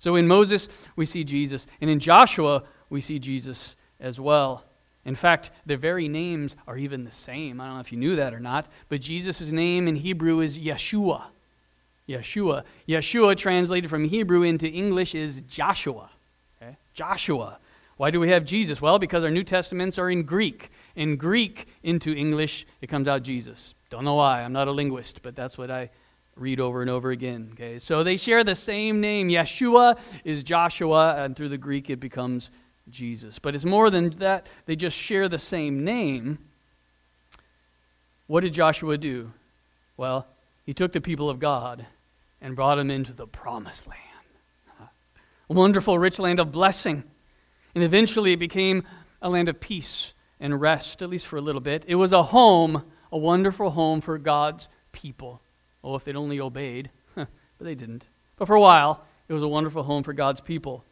So 0.00 0.16
in 0.16 0.26
Moses, 0.26 0.68
we 0.96 1.06
see 1.06 1.22
Jesus, 1.22 1.68
and 1.80 1.88
in 1.88 2.00
Joshua, 2.00 2.64
we 2.90 3.00
see 3.00 3.20
Jesus 3.20 3.76
as 4.00 4.18
well. 4.18 4.64
In 5.04 5.14
fact, 5.14 5.52
their 5.64 5.76
very 5.76 6.08
names 6.08 6.56
are 6.66 6.76
even 6.76 7.04
the 7.04 7.12
same. 7.12 7.60
I 7.60 7.66
don't 7.66 7.74
know 7.74 7.80
if 7.80 7.92
you 7.92 7.98
knew 7.98 8.16
that 8.16 8.34
or 8.34 8.40
not, 8.40 8.66
but 8.88 9.00
Jesus' 9.00 9.52
name 9.52 9.86
in 9.86 9.94
Hebrew 9.94 10.40
is 10.40 10.58
Yeshua. 10.58 11.26
Yeshua. 12.08 12.64
Yeshua, 12.88 13.36
translated 13.36 13.88
from 13.88 14.04
Hebrew 14.04 14.42
into 14.42 14.66
English, 14.66 15.14
is 15.14 15.42
Joshua. 15.42 16.10
Okay? 16.60 16.76
Joshua. 16.92 17.60
Why 17.98 18.10
do 18.10 18.20
we 18.20 18.30
have 18.30 18.44
Jesus? 18.44 18.80
Well, 18.80 18.98
because 18.98 19.24
our 19.24 19.30
New 19.30 19.42
Testaments 19.42 19.98
are 19.98 20.08
in 20.08 20.22
Greek. 20.22 20.70
In 20.94 21.16
Greek 21.16 21.66
into 21.82 22.14
English, 22.14 22.64
it 22.80 22.86
comes 22.86 23.08
out 23.08 23.24
Jesus. 23.24 23.74
Don't 23.90 24.04
know 24.04 24.14
why. 24.14 24.42
I'm 24.42 24.52
not 24.52 24.68
a 24.68 24.72
linguist, 24.72 25.20
but 25.22 25.34
that's 25.34 25.58
what 25.58 25.70
I 25.70 25.90
read 26.36 26.60
over 26.60 26.80
and 26.80 26.88
over 26.88 27.10
again. 27.10 27.50
Okay, 27.54 27.80
so 27.80 28.04
they 28.04 28.16
share 28.16 28.44
the 28.44 28.54
same 28.54 29.00
name. 29.00 29.28
Yeshua 29.28 29.98
is 30.24 30.44
Joshua, 30.44 31.16
and 31.16 31.36
through 31.36 31.48
the 31.48 31.58
Greek 31.58 31.90
it 31.90 31.98
becomes 31.98 32.50
Jesus. 32.88 33.40
But 33.40 33.56
it's 33.56 33.64
more 33.64 33.90
than 33.90 34.10
that. 34.18 34.46
They 34.66 34.76
just 34.76 34.96
share 34.96 35.28
the 35.28 35.38
same 35.38 35.82
name. 35.82 36.38
What 38.28 38.40
did 38.40 38.52
Joshua 38.52 38.96
do? 38.96 39.32
Well, 39.96 40.24
he 40.64 40.72
took 40.72 40.92
the 40.92 41.00
people 41.00 41.28
of 41.28 41.40
God 41.40 41.84
and 42.40 42.54
brought 42.54 42.76
them 42.76 42.92
into 42.92 43.12
the 43.12 43.26
promised 43.26 43.88
land. 43.88 43.98
A 45.50 45.52
wonderful, 45.52 45.98
rich 45.98 46.20
land 46.20 46.38
of 46.38 46.52
blessing. 46.52 47.02
And 47.74 47.84
eventually 47.84 48.32
it 48.32 48.38
became 48.38 48.84
a 49.22 49.28
land 49.28 49.48
of 49.48 49.60
peace 49.60 50.12
and 50.40 50.60
rest, 50.60 51.02
at 51.02 51.10
least 51.10 51.26
for 51.26 51.36
a 51.36 51.40
little 51.40 51.60
bit. 51.60 51.84
It 51.86 51.96
was 51.96 52.12
a 52.12 52.22
home, 52.22 52.84
a 53.12 53.18
wonderful 53.18 53.70
home 53.70 54.00
for 54.00 54.18
God's 54.18 54.68
people. 54.92 55.40
Oh, 55.82 55.94
if 55.94 56.04
they'd 56.04 56.16
only 56.16 56.40
obeyed. 56.40 56.90
but 57.14 57.28
they 57.58 57.74
didn't. 57.74 58.06
But 58.36 58.46
for 58.46 58.54
a 58.54 58.60
while, 58.60 59.04
it 59.28 59.32
was 59.32 59.42
a 59.42 59.48
wonderful 59.48 59.82
home 59.82 60.02
for 60.02 60.12
God's 60.12 60.40
people. 60.40 60.84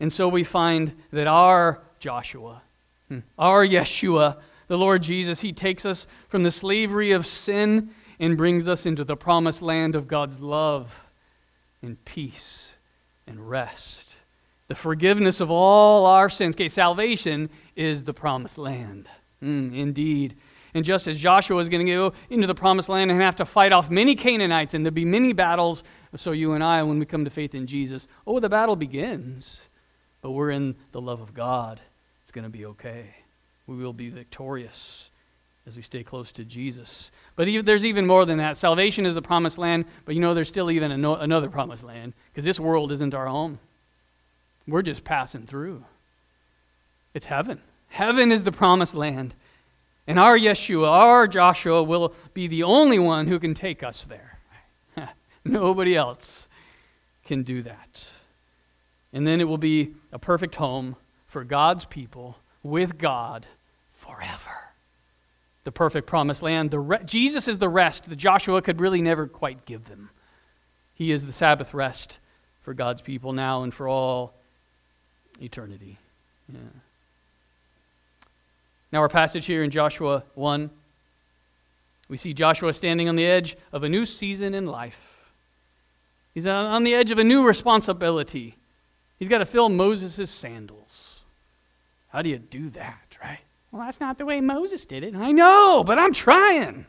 And 0.00 0.12
so 0.12 0.28
we 0.28 0.44
find 0.44 0.94
that 1.12 1.26
our 1.26 1.80
Joshua, 1.98 2.62
hmm, 3.08 3.20
our 3.38 3.66
Yeshua, 3.66 4.36
the 4.68 4.78
Lord 4.78 5.02
Jesus, 5.02 5.40
he 5.40 5.52
takes 5.52 5.84
us 5.84 6.06
from 6.28 6.42
the 6.42 6.50
slavery 6.50 7.12
of 7.12 7.26
sin 7.26 7.90
and 8.20 8.36
brings 8.36 8.68
us 8.68 8.86
into 8.86 9.04
the 9.04 9.16
promised 9.16 9.62
land 9.62 9.94
of 9.94 10.08
God's 10.08 10.38
love 10.38 10.92
and 11.82 12.02
peace 12.04 12.68
and 13.26 13.48
rest. 13.48 14.07
The 14.68 14.74
forgiveness 14.74 15.40
of 15.40 15.50
all 15.50 16.06
our 16.06 16.28
sins. 16.28 16.54
Okay, 16.54 16.68
salvation 16.68 17.50
is 17.74 18.04
the 18.04 18.14
promised 18.14 18.58
land. 18.58 19.08
Mm, 19.42 19.74
indeed. 19.76 20.36
And 20.74 20.84
just 20.84 21.08
as 21.08 21.18
Joshua 21.18 21.58
is 21.58 21.68
going 21.68 21.84
to 21.84 21.92
go 21.92 22.12
into 22.30 22.46
the 22.46 22.54
promised 22.54 22.88
land 22.88 23.10
and 23.10 23.20
have 23.20 23.36
to 23.36 23.44
fight 23.44 23.72
off 23.72 23.90
many 23.90 24.14
Canaanites, 24.14 24.74
and 24.74 24.84
there'll 24.84 24.94
be 24.94 25.04
many 25.04 25.32
battles, 25.32 25.82
so 26.14 26.32
you 26.32 26.52
and 26.52 26.62
I, 26.62 26.82
when 26.82 26.98
we 26.98 27.06
come 27.06 27.24
to 27.24 27.30
faith 27.30 27.54
in 27.54 27.66
Jesus, 27.66 28.06
oh, 28.26 28.40
the 28.40 28.48
battle 28.48 28.76
begins. 28.76 29.62
But 30.20 30.32
we're 30.32 30.50
in 30.50 30.76
the 30.92 31.00
love 31.00 31.20
of 31.20 31.32
God. 31.32 31.80
It's 32.22 32.32
going 32.32 32.44
to 32.44 32.50
be 32.50 32.66
okay. 32.66 33.06
We 33.66 33.76
will 33.76 33.94
be 33.94 34.10
victorious 34.10 35.10
as 35.66 35.76
we 35.76 35.82
stay 35.82 36.02
close 36.02 36.32
to 36.32 36.44
Jesus. 36.44 37.10
But 37.36 37.48
there's 37.64 37.84
even 37.84 38.06
more 38.06 38.24
than 38.24 38.38
that. 38.38 38.56
Salvation 38.56 39.06
is 39.06 39.14
the 39.14 39.22
promised 39.22 39.58
land, 39.58 39.84
but 40.04 40.14
you 40.14 40.20
know, 40.20 40.34
there's 40.34 40.48
still 40.48 40.70
even 40.70 40.90
another 40.92 41.48
promised 41.48 41.84
land 41.84 42.14
because 42.32 42.44
this 42.44 42.58
world 42.58 42.92
isn't 42.92 43.14
our 43.14 43.26
home. 43.26 43.58
We're 44.68 44.82
just 44.82 45.02
passing 45.02 45.46
through. 45.46 45.84
It's 47.14 47.26
heaven. 47.26 47.60
Heaven 47.88 48.30
is 48.30 48.42
the 48.42 48.52
promised 48.52 48.94
land. 48.94 49.34
And 50.06 50.18
our 50.18 50.38
Yeshua, 50.38 50.88
our 50.88 51.26
Joshua, 51.26 51.82
will 51.82 52.14
be 52.34 52.46
the 52.46 52.62
only 52.62 52.98
one 52.98 53.26
who 53.26 53.40
can 53.40 53.54
take 53.54 53.82
us 53.82 54.06
there. 54.08 54.38
Nobody 55.44 55.96
else 55.96 56.46
can 57.24 57.42
do 57.42 57.62
that. 57.62 58.06
And 59.12 59.26
then 59.26 59.40
it 59.40 59.44
will 59.44 59.58
be 59.58 59.94
a 60.12 60.18
perfect 60.18 60.54
home 60.54 60.94
for 61.26 61.44
God's 61.44 61.84
people 61.84 62.36
with 62.62 62.98
God 62.98 63.46
forever 63.96 64.58
the 65.68 65.72
perfect 65.72 66.06
promised 66.06 66.42
land. 66.42 66.72
Re- 66.72 67.04
Jesus 67.04 67.46
is 67.46 67.58
the 67.58 67.68
rest 67.68 68.08
that 68.08 68.16
Joshua 68.16 68.62
could 68.62 68.80
really 68.80 69.02
never 69.02 69.26
quite 69.26 69.66
give 69.66 69.84
them. 69.84 70.08
He 70.94 71.12
is 71.12 71.26
the 71.26 71.32
Sabbath 71.32 71.74
rest 71.74 72.20
for 72.62 72.72
God's 72.72 73.02
people 73.02 73.34
now 73.34 73.64
and 73.64 73.74
for 73.74 73.86
all 73.86 74.32
eternity. 75.40 75.98
Yeah. 76.52 76.58
Now, 78.92 79.00
our 79.00 79.08
passage 79.08 79.44
here 79.44 79.62
in 79.64 79.70
Joshua 79.70 80.22
1, 80.34 80.70
we 82.08 82.16
see 82.16 82.32
Joshua 82.32 82.72
standing 82.72 83.08
on 83.08 83.16
the 83.16 83.26
edge 83.26 83.56
of 83.72 83.84
a 83.84 83.88
new 83.88 84.06
season 84.06 84.54
in 84.54 84.66
life. 84.66 85.30
He's 86.32 86.46
on 86.46 86.84
the 86.84 86.94
edge 86.94 87.10
of 87.10 87.18
a 87.18 87.24
new 87.24 87.46
responsibility. 87.46 88.54
He's 89.18 89.28
got 89.28 89.38
to 89.38 89.46
fill 89.46 89.68
Moses' 89.68 90.30
sandals. 90.30 91.20
How 92.08 92.22
do 92.22 92.30
you 92.30 92.38
do 92.38 92.70
that, 92.70 93.16
right? 93.22 93.40
Well, 93.72 93.82
that's 93.82 94.00
not 94.00 94.16
the 94.16 94.24
way 94.24 94.40
Moses 94.40 94.86
did 94.86 95.02
it. 95.04 95.14
I 95.14 95.32
know, 95.32 95.84
but 95.84 95.98
I'm 95.98 96.14
trying. 96.14 96.86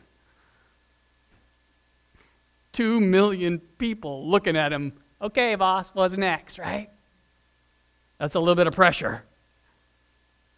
Two 2.72 3.00
million 3.00 3.58
people 3.58 4.26
looking 4.26 4.56
at 4.56 4.72
him. 4.72 4.92
Okay, 5.20 5.54
boss, 5.56 5.90
what's 5.92 6.16
next, 6.16 6.58
right? 6.58 6.88
That's 8.20 8.36
a 8.36 8.38
little 8.38 8.54
bit 8.54 8.66
of 8.66 8.74
pressure. 8.74 9.24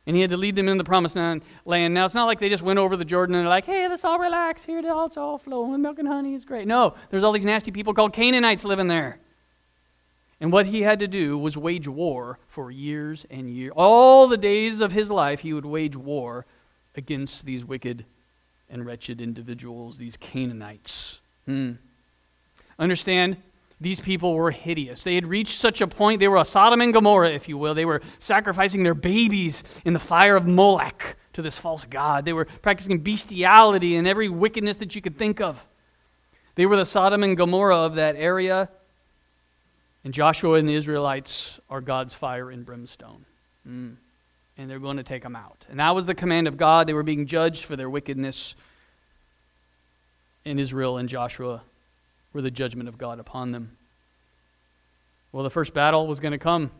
And 0.04 0.16
he 0.16 0.20
had 0.20 0.30
to 0.30 0.36
lead 0.36 0.56
them 0.56 0.68
in 0.68 0.78
the 0.78 0.84
promised 0.84 1.14
land. 1.14 1.44
Now, 1.64 2.04
it's 2.04 2.12
not 2.12 2.24
like 2.24 2.40
they 2.40 2.48
just 2.48 2.62
went 2.62 2.80
over 2.80 2.96
the 2.96 3.04
Jordan 3.04 3.36
and 3.36 3.44
they're 3.44 3.48
like, 3.48 3.66
hey, 3.66 3.88
let's 3.88 4.04
all 4.04 4.18
relax. 4.18 4.64
Here, 4.64 4.80
it's 4.84 5.16
all 5.16 5.38
flowing 5.38 5.80
milk 5.80 6.00
and 6.00 6.08
honey. 6.08 6.34
It's 6.34 6.44
great. 6.44 6.66
No, 6.66 6.94
there's 7.10 7.22
all 7.22 7.30
these 7.30 7.44
nasty 7.44 7.70
people 7.70 7.94
called 7.94 8.12
Canaanites 8.12 8.64
living 8.64 8.88
there. 8.88 9.20
And 10.40 10.52
what 10.52 10.66
he 10.66 10.82
had 10.82 10.98
to 10.98 11.06
do 11.06 11.38
was 11.38 11.56
wage 11.56 11.86
war 11.86 12.40
for 12.48 12.72
years 12.72 13.24
and 13.30 13.48
years. 13.48 13.72
All 13.76 14.26
the 14.26 14.36
days 14.36 14.80
of 14.80 14.90
his 14.90 15.08
life, 15.08 15.38
he 15.38 15.52
would 15.52 15.64
wage 15.64 15.94
war 15.94 16.46
against 16.96 17.44
these 17.44 17.64
wicked 17.64 18.04
and 18.70 18.84
wretched 18.84 19.20
individuals, 19.20 19.98
these 19.98 20.16
Canaanites. 20.16 21.20
Hmm. 21.46 21.74
Understand, 22.76 23.36
these 23.82 23.98
people 23.98 24.34
were 24.34 24.50
hideous. 24.50 25.02
They 25.02 25.16
had 25.16 25.26
reached 25.26 25.58
such 25.58 25.80
a 25.80 25.86
point, 25.86 26.20
they 26.20 26.28
were 26.28 26.36
a 26.36 26.44
Sodom 26.44 26.80
and 26.80 26.92
Gomorrah, 26.92 27.30
if 27.30 27.48
you 27.48 27.58
will. 27.58 27.74
They 27.74 27.84
were 27.84 28.00
sacrificing 28.18 28.82
their 28.82 28.94
babies 28.94 29.64
in 29.84 29.92
the 29.92 29.98
fire 29.98 30.36
of 30.36 30.46
Molech 30.46 31.16
to 31.32 31.42
this 31.42 31.58
false 31.58 31.84
god. 31.84 32.24
They 32.24 32.32
were 32.32 32.44
practicing 32.44 32.98
bestiality 32.98 33.96
and 33.96 34.06
every 34.06 34.28
wickedness 34.28 34.76
that 34.78 34.94
you 34.94 35.02
could 35.02 35.18
think 35.18 35.40
of. 35.40 35.58
They 36.54 36.66
were 36.66 36.76
the 36.76 36.84
Sodom 36.84 37.22
and 37.24 37.36
Gomorrah 37.36 37.78
of 37.78 37.96
that 37.96 38.14
area. 38.16 38.68
And 40.04 40.14
Joshua 40.14 40.54
and 40.54 40.68
the 40.68 40.74
Israelites 40.74 41.58
are 41.68 41.80
God's 41.80 42.14
fire 42.14 42.50
and 42.50 42.64
brimstone. 42.64 43.24
Mm. 43.66 43.96
And 44.58 44.70
they're 44.70 44.78
going 44.78 44.98
to 44.98 45.02
take 45.02 45.22
them 45.22 45.34
out. 45.34 45.66
And 45.70 45.80
that 45.80 45.94
was 45.94 46.06
the 46.06 46.14
command 46.14 46.46
of 46.46 46.56
God. 46.56 46.86
They 46.86 46.92
were 46.92 47.02
being 47.02 47.26
judged 47.26 47.64
for 47.64 47.74
their 47.74 47.88
wickedness. 47.88 48.54
And 50.44 50.60
Israel 50.60 50.98
and 50.98 51.08
Joshua 51.08 51.62
were 52.32 52.42
the 52.42 52.50
judgment 52.50 52.88
of 52.88 52.98
God 52.98 53.18
upon 53.18 53.52
them. 53.52 53.76
Well, 55.32 55.44
the 55.44 55.50
first 55.50 55.72
battle 55.72 56.06
was 56.06 56.20
going 56.20 56.32
to 56.32 56.38
come 56.38 56.70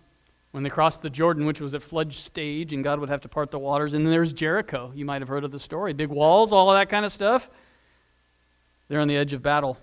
when 0.52 0.62
they 0.62 0.71
crossed 0.71 1.00
the 1.00 1.11
Jordan, 1.11 1.47
which 1.47 1.61
was 1.61 1.75
at 1.75 1.82
flood 1.82 2.12
stage, 2.12 2.73
and 2.73 2.85
God 2.85 3.00
would 3.00 3.09
have 3.09 3.23
to 3.23 3.28
part 3.28 3.50
the 3.50 3.59
waters. 3.59 3.94
And 3.94 4.04
then 4.04 4.12
there's 4.12 4.32
Jericho. 4.32 4.92
You 4.94 5.04
might 5.04 5.23
have 5.23 5.28
heard 5.28 5.44
of 5.44 5.50
the 5.50 5.59
story. 5.59 5.94
Big 5.94 6.11
walls, 6.11 6.52
all 6.52 6.71
of 6.71 6.78
that 6.78 6.90
kind 6.90 7.06
of 7.06 7.12
stuff. 7.12 7.49
They're 8.88 9.00
on 9.00 9.09
the 9.09 9.16
edge 9.16 9.32
of 9.32 9.42
battle. 9.42 9.78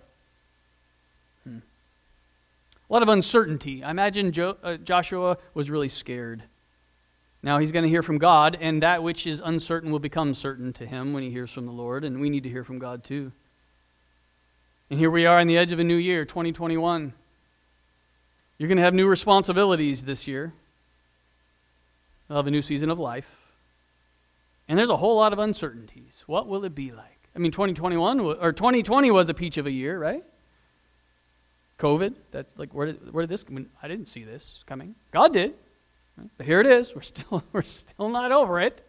A 1.47 2.93
lot 2.93 3.03
of 3.03 3.09
uncertainty. 3.09 3.83
I 3.83 3.91
imagine 3.91 4.31
jo- 4.31 4.57
uh, 4.63 4.77
Joshua 4.77 5.37
was 5.53 5.69
really 5.69 5.89
scared. 5.89 6.43
Now 7.43 7.59
he's 7.59 7.71
going 7.71 7.83
to 7.83 7.89
hear 7.89 8.03
from 8.03 8.17
God, 8.17 8.57
and 8.59 8.81
that 8.81 9.01
which 9.01 9.27
is 9.27 9.41
uncertain 9.43 9.91
will 9.91 9.99
become 9.99 10.33
certain 10.33 10.73
to 10.73 10.85
him 10.85 11.13
when 11.13 11.21
he 11.23 11.29
hears 11.29 11.51
from 11.51 11.65
the 11.65 11.71
Lord, 11.71 12.03
and 12.03 12.19
we 12.19 12.29
need 12.29 12.43
to 12.43 12.49
hear 12.49 12.63
from 12.63 12.79
God 12.79 13.03
too. 13.03 13.31
And 14.89 14.99
here 14.99 15.11
we 15.11 15.25
are 15.27 15.39
on 15.39 15.47
the 15.47 15.57
edge 15.57 15.71
of 15.71 15.79
a 15.79 15.83
new 15.83 15.95
year, 15.95 16.25
2021. 16.25 17.13
You're 18.57 18.67
going 18.67 18.77
to 18.77 18.83
have 18.83 18.93
new 18.93 19.07
responsibilities 19.07 20.03
this 20.03 20.27
year. 20.27 20.51
You'll 22.27 22.37
have 22.37 22.47
a 22.47 22.51
new 22.51 22.63
season 22.63 22.89
of 22.89 22.97
life. 22.97 23.29
And 24.67 24.77
there's 24.77 24.89
a 24.89 24.97
whole 24.97 25.15
lot 25.15 25.31
of 25.31 25.39
uncertainties. 25.39 26.23
What 26.25 26.47
will 26.47 26.65
it 26.65 26.73
be 26.73 26.91
like? 26.91 27.19
I 27.35 27.39
mean, 27.39 27.51
2021 27.51 28.19
or 28.19 28.51
2020 28.51 29.11
was 29.11 29.29
a 29.29 29.33
peach 29.33 29.57
of 29.57 29.67
a 29.67 29.71
year, 29.71 29.99
right? 29.99 30.23
COVID. 31.79 32.15
That 32.31 32.47
like 32.57 32.73
where 32.73 32.87
did 32.87 33.13
where 33.13 33.23
did 33.23 33.29
this? 33.29 33.45
I, 33.47 33.51
mean, 33.51 33.69
I 33.81 33.87
didn't 33.87 34.07
see 34.07 34.23
this 34.23 34.63
coming. 34.67 34.95
God 35.11 35.33
did. 35.33 35.53
But 36.37 36.45
here 36.45 36.59
it 36.59 36.65
is. 36.65 36.93
We're 36.93 37.01
still 37.01 37.43
we're 37.53 37.61
still 37.61 38.09
not 38.09 38.31
over 38.31 38.59
it. 38.59 38.83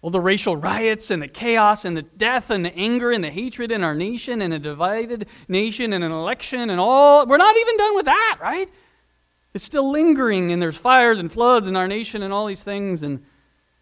All 0.00 0.10
the 0.10 0.20
racial 0.20 0.56
riots 0.56 1.10
and 1.10 1.20
the 1.20 1.28
chaos 1.28 1.84
and 1.84 1.96
the 1.96 2.02
death 2.02 2.50
and 2.50 2.64
the 2.64 2.74
anger 2.76 3.10
and 3.10 3.24
the 3.24 3.30
hatred 3.30 3.72
in 3.72 3.82
our 3.82 3.94
nation 3.94 4.42
and 4.42 4.54
a 4.54 4.58
divided 4.58 5.26
nation 5.48 5.92
and 5.92 6.04
an 6.04 6.12
election 6.12 6.70
and 6.70 6.78
all. 6.78 7.26
We're 7.26 7.36
not 7.36 7.56
even 7.56 7.76
done 7.76 7.96
with 7.96 8.04
that, 8.04 8.38
right? 8.40 8.70
It's 9.54 9.64
still 9.64 9.90
lingering 9.90 10.52
and 10.52 10.62
there's 10.62 10.76
fires 10.76 11.18
and 11.18 11.32
floods 11.32 11.66
in 11.66 11.74
our 11.74 11.88
nation 11.88 12.22
and 12.22 12.32
all 12.32 12.46
these 12.46 12.62
things. 12.62 13.02
And 13.02 13.24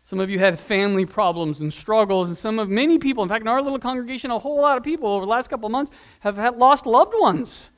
some 0.04 0.18
of 0.18 0.30
you 0.30 0.38
had 0.38 0.58
family 0.58 1.04
problems 1.04 1.60
and 1.60 1.70
struggles. 1.70 2.28
And 2.28 2.38
some 2.38 2.58
of 2.58 2.70
many 2.70 2.98
people, 2.98 3.22
in 3.22 3.28
fact, 3.28 3.42
in 3.42 3.48
our 3.48 3.60
little 3.60 3.78
congregation, 3.78 4.30
a 4.30 4.38
whole 4.38 4.58
lot 4.58 4.78
of 4.78 4.84
people 4.84 5.10
over 5.10 5.26
the 5.26 5.30
last 5.30 5.48
couple 5.48 5.66
of 5.66 5.72
months 5.72 5.90
have 6.20 6.36
had, 6.36 6.56
lost 6.56 6.86
loved 6.86 7.12
ones 7.18 7.70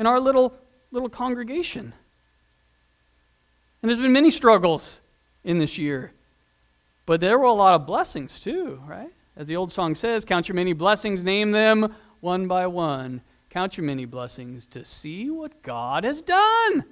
in 0.00 0.06
our 0.06 0.18
little, 0.18 0.54
little 0.90 1.08
congregation. 1.08 1.92
And 3.82 3.88
there's 3.88 4.00
been 4.00 4.12
many 4.12 4.30
struggles 4.30 5.00
in 5.44 5.58
this 5.58 5.78
year. 5.78 6.12
But 7.10 7.20
there 7.20 7.40
were 7.40 7.46
a 7.46 7.52
lot 7.52 7.74
of 7.74 7.86
blessings 7.86 8.38
too, 8.38 8.80
right? 8.86 9.10
As 9.36 9.48
the 9.48 9.56
old 9.56 9.72
song 9.72 9.96
says, 9.96 10.24
count 10.24 10.46
your 10.46 10.54
many 10.54 10.72
blessings, 10.72 11.24
name 11.24 11.50
them 11.50 11.92
one 12.20 12.46
by 12.46 12.68
one. 12.68 13.20
Count 13.48 13.76
your 13.76 13.84
many 13.84 14.04
blessings 14.04 14.64
to 14.66 14.84
see 14.84 15.28
what 15.28 15.60
God 15.64 16.04
has 16.04 16.22
done. 16.22 16.84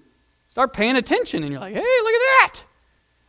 Start 0.49 0.73
paying 0.73 0.97
attention, 0.97 1.45
and 1.45 1.53
you're 1.53 1.61
like, 1.61 1.73
hey, 1.73 1.79
look 1.79 2.15
at 2.15 2.41
that. 2.41 2.65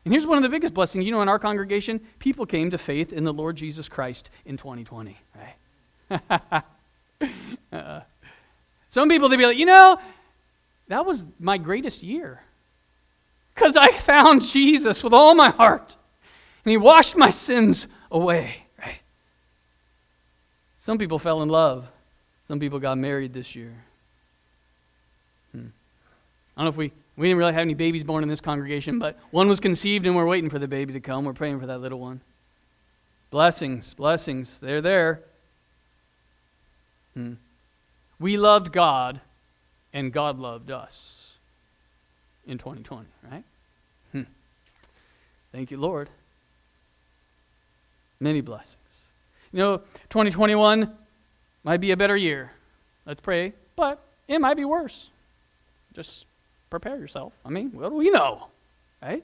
And 0.03 0.11
here's 0.11 0.25
one 0.25 0.39
of 0.39 0.41
the 0.41 0.49
biggest 0.49 0.73
blessings. 0.73 1.05
You 1.05 1.11
know, 1.11 1.21
in 1.21 1.29
our 1.29 1.37
congregation, 1.37 2.01
people 2.17 2.47
came 2.47 2.71
to 2.71 2.79
faith 2.79 3.13
in 3.13 3.23
the 3.23 3.33
Lord 3.33 3.55
Jesus 3.55 3.87
Christ 3.87 4.31
in 4.45 4.57
2020, 4.57 5.15
right? 6.09 6.63
uh, 7.71 8.01
some 8.89 9.09
people, 9.09 9.29
they'd 9.29 9.37
be 9.37 9.45
like, 9.45 9.59
you 9.59 9.67
know, 9.67 9.99
that 10.87 11.05
was 11.05 11.27
my 11.39 11.59
greatest 11.59 12.01
year 12.01 12.41
because 13.53 13.77
I 13.77 13.95
found 13.99 14.41
Jesus 14.41 15.03
with 15.03 15.13
all 15.13 15.35
my 15.35 15.51
heart. 15.51 15.95
And 16.69 16.71
he 16.73 16.77
washed 16.77 17.15
my 17.15 17.31
sins 17.31 17.87
away, 18.11 18.63
right? 18.77 18.99
Some 20.79 20.99
people 20.99 21.17
fell 21.17 21.41
in 21.41 21.49
love. 21.49 21.87
Some 22.47 22.59
people 22.59 22.77
got 22.77 22.95
married 22.95 23.33
this 23.33 23.55
year. 23.55 23.73
Hmm. 25.51 25.69
I 26.55 26.61
don't 26.61 26.65
know 26.65 26.69
if 26.69 26.77
we, 26.77 26.91
we 27.17 27.27
didn't 27.27 27.39
really 27.39 27.53
have 27.53 27.63
any 27.63 27.73
babies 27.73 28.03
born 28.03 28.21
in 28.21 28.29
this 28.29 28.39
congregation, 28.39 28.99
but 28.99 29.17
one 29.31 29.47
was 29.47 29.59
conceived 29.59 30.05
and 30.05 30.15
we're 30.15 30.27
waiting 30.27 30.47
for 30.47 30.59
the 30.59 30.67
baby 30.67 30.93
to 30.93 30.99
come. 30.99 31.25
We're 31.25 31.33
praying 31.33 31.59
for 31.59 31.65
that 31.65 31.79
little 31.79 31.99
one. 31.99 32.21
Blessings, 33.31 33.95
blessings. 33.95 34.59
They're 34.59 34.83
there. 34.83 35.21
Hmm. 37.15 37.33
We 38.19 38.37
loved 38.37 38.71
God 38.71 39.19
and 39.91 40.13
God 40.13 40.37
loved 40.37 40.69
us 40.69 41.33
in 42.45 42.59
2020, 42.59 43.07
right? 43.31 43.43
Hmm. 44.11 44.21
Thank 45.51 45.71
you, 45.71 45.77
Lord. 45.77 46.09
Many 48.19 48.41
blessings. 48.41 48.75
You 49.51 49.59
know, 49.59 49.77
2021 50.09 50.91
might 51.63 51.77
be 51.77 51.91
a 51.91 51.97
better 51.97 52.17
year. 52.17 52.51
Let's 53.05 53.21
pray, 53.21 53.53
but 53.75 53.99
it 54.27 54.39
might 54.39 54.55
be 54.55 54.65
worse. 54.65 55.07
Just 55.93 56.25
prepare 56.69 56.97
yourself. 56.97 57.33
I 57.45 57.49
mean, 57.49 57.71
what 57.71 57.89
do 57.89 57.95
we 57.95 58.09
know? 58.09 58.47
Right? 59.01 59.23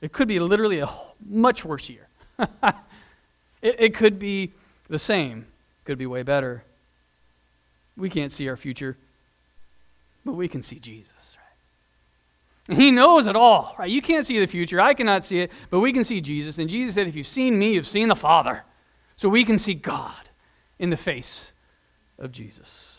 It 0.00 0.12
could 0.12 0.28
be 0.28 0.40
literally 0.40 0.80
a 0.80 0.88
much 1.24 1.64
worse 1.64 1.88
year. 1.88 2.08
it, 2.38 3.76
it 3.78 3.94
could 3.94 4.18
be 4.18 4.52
the 4.88 4.98
same, 4.98 5.46
could 5.84 5.98
be 5.98 6.06
way 6.06 6.22
better. 6.22 6.64
We 7.96 8.10
can't 8.10 8.32
see 8.32 8.48
our 8.48 8.56
future, 8.56 8.96
but 10.24 10.32
we 10.32 10.48
can 10.48 10.62
see 10.62 10.78
Jesus. 10.78 11.12
He 12.72 12.90
knows 12.90 13.26
it 13.26 13.36
all, 13.36 13.74
right? 13.78 13.90
You 13.90 14.02
can't 14.02 14.26
see 14.26 14.40
the 14.40 14.46
future. 14.46 14.80
I 14.80 14.94
cannot 14.94 15.24
see 15.24 15.40
it, 15.40 15.52
but 15.70 15.80
we 15.80 15.92
can 15.92 16.02
see 16.02 16.20
Jesus. 16.20 16.58
And 16.58 16.68
Jesus 16.68 16.94
said, 16.94 17.06
If 17.06 17.14
you've 17.14 17.26
seen 17.26 17.58
me, 17.58 17.74
you've 17.74 17.86
seen 17.86 18.08
the 18.08 18.16
Father. 18.16 18.64
So 19.14 19.28
we 19.28 19.44
can 19.44 19.56
see 19.56 19.74
God 19.74 20.28
in 20.78 20.90
the 20.90 20.96
face 20.96 21.52
of 22.18 22.32
Jesus. 22.32 22.92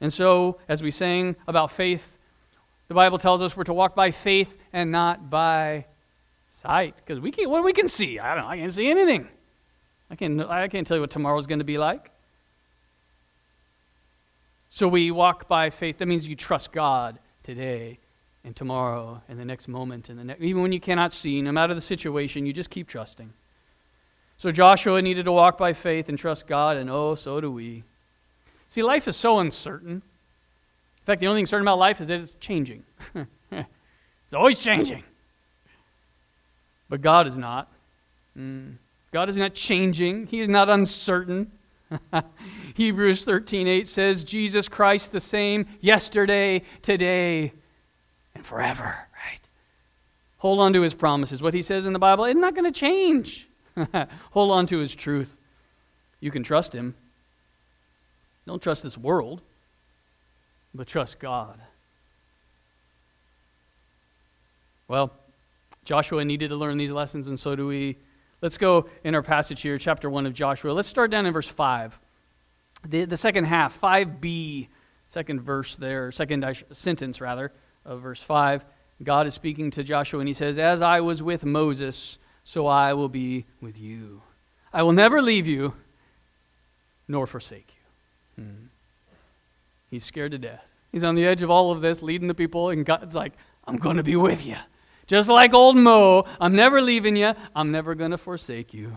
And 0.00 0.12
so, 0.12 0.58
as 0.68 0.82
we 0.82 0.90
sang 0.90 1.36
about 1.46 1.72
faith, 1.72 2.16
the 2.88 2.94
Bible 2.94 3.18
tells 3.18 3.42
us 3.42 3.56
we're 3.56 3.64
to 3.64 3.74
walk 3.74 3.94
by 3.94 4.10
faith 4.12 4.56
and 4.72 4.90
not 4.90 5.28
by 5.28 5.84
sight. 6.62 6.96
Because 6.96 7.20
we 7.20 7.32
can't, 7.32 7.50
what 7.50 7.64
we 7.64 7.72
can 7.72 7.88
see. 7.88 8.18
I 8.18 8.34
don't 8.34 8.44
know, 8.44 8.50
I 8.50 8.56
can't 8.56 8.72
see 8.72 8.88
anything. 8.88 9.28
I 10.10 10.16
can't, 10.16 10.40
I 10.42 10.68
can't 10.68 10.86
tell 10.86 10.96
you 10.96 11.02
what 11.02 11.10
tomorrow's 11.10 11.46
going 11.46 11.58
to 11.58 11.64
be 11.64 11.76
like. 11.76 12.10
So 14.70 14.88
we 14.88 15.10
walk 15.10 15.48
by 15.48 15.70
faith. 15.70 15.98
That 15.98 16.06
means 16.06 16.26
you 16.26 16.36
trust 16.36 16.72
God 16.72 17.18
today 17.42 17.98
and 18.44 18.56
tomorrow 18.56 19.20
and 19.28 19.38
the 19.38 19.44
next 19.44 19.68
moment 19.68 20.08
and 20.08 20.18
the 20.18 20.24
next 20.24 20.40
even 20.40 20.62
when 20.62 20.72
you 20.72 20.80
cannot 20.80 21.12
see 21.12 21.42
no 21.42 21.52
matter 21.52 21.74
the 21.74 21.80
situation 21.80 22.46
you 22.46 22.52
just 22.52 22.70
keep 22.70 22.88
trusting. 22.88 23.32
So 24.36 24.50
joshua 24.50 25.02
needed 25.02 25.24
to 25.24 25.32
walk 25.32 25.58
by 25.58 25.72
faith 25.72 26.08
and 26.08 26.18
trust 26.18 26.46
god 26.46 26.76
and 26.76 26.90
oh 26.90 27.14
so 27.14 27.40
do 27.40 27.50
we. 27.50 27.84
See 28.68 28.82
life 28.82 29.08
is 29.08 29.16
so 29.16 29.40
uncertain. 29.40 29.92
In 29.92 31.04
fact 31.06 31.20
the 31.20 31.26
only 31.26 31.40
thing 31.40 31.46
certain 31.46 31.66
about 31.66 31.78
life 31.78 32.00
is 32.00 32.08
that 32.08 32.20
it's 32.20 32.34
changing. 32.40 32.84
It's 34.30 34.36
always 34.36 34.58
changing. 34.60 35.02
But 36.88 37.02
god 37.02 37.26
is 37.26 37.36
not. 37.36 37.66
Mm. 38.38 38.76
god 39.10 39.28
is 39.28 39.36
not 39.36 39.54
changing. 39.54 40.28
He 40.28 40.38
is 40.38 40.48
not 40.48 40.68
uncertain. 40.68 41.50
Hebrews 42.74 43.26
13.8 43.26 43.88
says 43.88 44.22
jesus 44.22 44.68
christ 44.68 45.10
the 45.10 45.18
same 45.18 45.66
yesterday 45.80 46.62
today 46.82 47.52
and 48.34 48.44
forever, 48.44 48.84
right? 48.84 49.40
Hold 50.38 50.60
on 50.60 50.72
to 50.72 50.80
his 50.80 50.94
promises. 50.94 51.42
What 51.42 51.54
he 51.54 51.62
says 51.62 51.86
in 51.86 51.92
the 51.92 51.98
Bible, 51.98 52.24
is 52.24 52.36
not 52.36 52.54
going 52.54 52.70
to 52.70 52.78
change. 52.78 53.46
Hold 54.30 54.50
on 54.50 54.66
to 54.68 54.78
his 54.78 54.94
truth. 54.94 55.36
You 56.20 56.30
can 56.30 56.42
trust 56.42 56.74
him. 56.74 56.94
Don't 58.46 58.62
trust 58.62 58.82
this 58.82 58.96
world, 58.96 59.42
but 60.74 60.86
trust 60.86 61.18
God. 61.18 61.60
Well, 64.88 65.12
Joshua 65.84 66.24
needed 66.24 66.48
to 66.48 66.56
learn 66.56 66.78
these 66.78 66.90
lessons, 66.90 67.28
and 67.28 67.38
so 67.38 67.54
do 67.54 67.66
we. 67.66 67.96
Let's 68.42 68.56
go 68.56 68.88
in 69.04 69.14
our 69.14 69.22
passage 69.22 69.60
here, 69.60 69.78
chapter 69.78 70.08
1 70.08 70.26
of 70.26 70.32
Joshua. 70.32 70.72
Let's 70.72 70.88
start 70.88 71.10
down 71.10 71.26
in 71.26 71.32
verse 71.32 71.46
5. 71.46 71.98
The, 72.88 73.04
the 73.04 73.16
second 73.16 73.44
half, 73.44 73.78
5b, 73.78 74.68
second 75.06 75.42
verse 75.42 75.76
there, 75.76 76.10
second 76.10 76.64
sentence 76.72 77.20
rather 77.20 77.52
of 77.84 78.02
verse 78.02 78.22
5, 78.22 78.64
God 79.02 79.26
is 79.26 79.34
speaking 79.34 79.70
to 79.72 79.82
Joshua 79.82 80.20
and 80.20 80.28
he 80.28 80.34
says, 80.34 80.58
As 80.58 80.82
I 80.82 81.00
was 81.00 81.22
with 81.22 81.44
Moses, 81.44 82.18
so 82.44 82.66
I 82.66 82.94
will 82.94 83.08
be 83.08 83.46
with 83.60 83.78
you. 83.78 84.20
I 84.72 84.82
will 84.82 84.92
never 84.92 85.22
leave 85.22 85.46
you 85.46 85.74
nor 87.08 87.26
forsake 87.26 87.68
you. 88.36 88.44
Hmm. 88.44 88.66
He's 89.90 90.04
scared 90.04 90.32
to 90.32 90.38
death. 90.38 90.64
He's 90.92 91.04
on 91.04 91.14
the 91.14 91.26
edge 91.26 91.42
of 91.42 91.50
all 91.50 91.72
of 91.72 91.80
this, 91.80 92.02
leading 92.02 92.28
the 92.28 92.34
people, 92.34 92.70
and 92.70 92.84
God's 92.86 93.14
like, 93.14 93.32
I'm 93.66 93.76
going 93.76 93.96
to 93.96 94.02
be 94.02 94.16
with 94.16 94.44
you. 94.44 94.56
Just 95.06 95.28
like 95.28 95.54
old 95.54 95.76
Mo, 95.76 96.24
I'm 96.40 96.54
never 96.54 96.80
leaving 96.80 97.16
you. 97.16 97.34
I'm 97.54 97.72
never 97.72 97.96
going 97.96 98.12
to 98.12 98.18
forsake 98.18 98.72
you. 98.72 98.96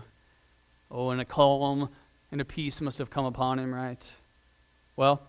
Oh, 0.90 1.10
and 1.10 1.20
a 1.20 1.24
calm 1.24 1.88
and 2.30 2.40
a 2.40 2.44
peace 2.44 2.80
must 2.80 2.98
have 2.98 3.10
come 3.10 3.24
upon 3.24 3.58
him, 3.58 3.74
right? 3.74 4.10
Well, 4.96 5.22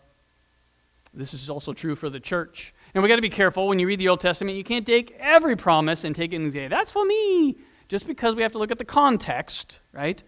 this 1.13 1.33
is 1.33 1.49
also 1.49 1.73
true 1.73 1.95
for 1.95 2.09
the 2.09 2.19
church. 2.19 2.73
And 2.95 3.03
we 3.03 3.09
got 3.09 3.17
to 3.17 3.21
be 3.21 3.29
careful 3.29 3.67
when 3.67 3.77
you 3.77 3.87
read 3.87 3.99
the 3.99 4.07
Old 4.07 4.21
Testament. 4.21 4.55
You 4.55 4.63
can't 4.63 4.87
take 4.87 5.11
every 5.19 5.57
promise 5.57 6.05
and 6.05 6.15
take 6.15 6.31
it 6.31 6.37
and 6.37 6.51
say, 6.51 6.69
that's 6.69 6.89
for 6.89 7.03
me. 7.03 7.57
Just 7.89 8.07
because 8.07 8.35
we 8.35 8.41
have 8.41 8.53
to 8.53 8.57
look 8.57 8.71
at 8.71 8.77
the 8.77 8.85
context, 8.85 9.81
right? 9.91 10.23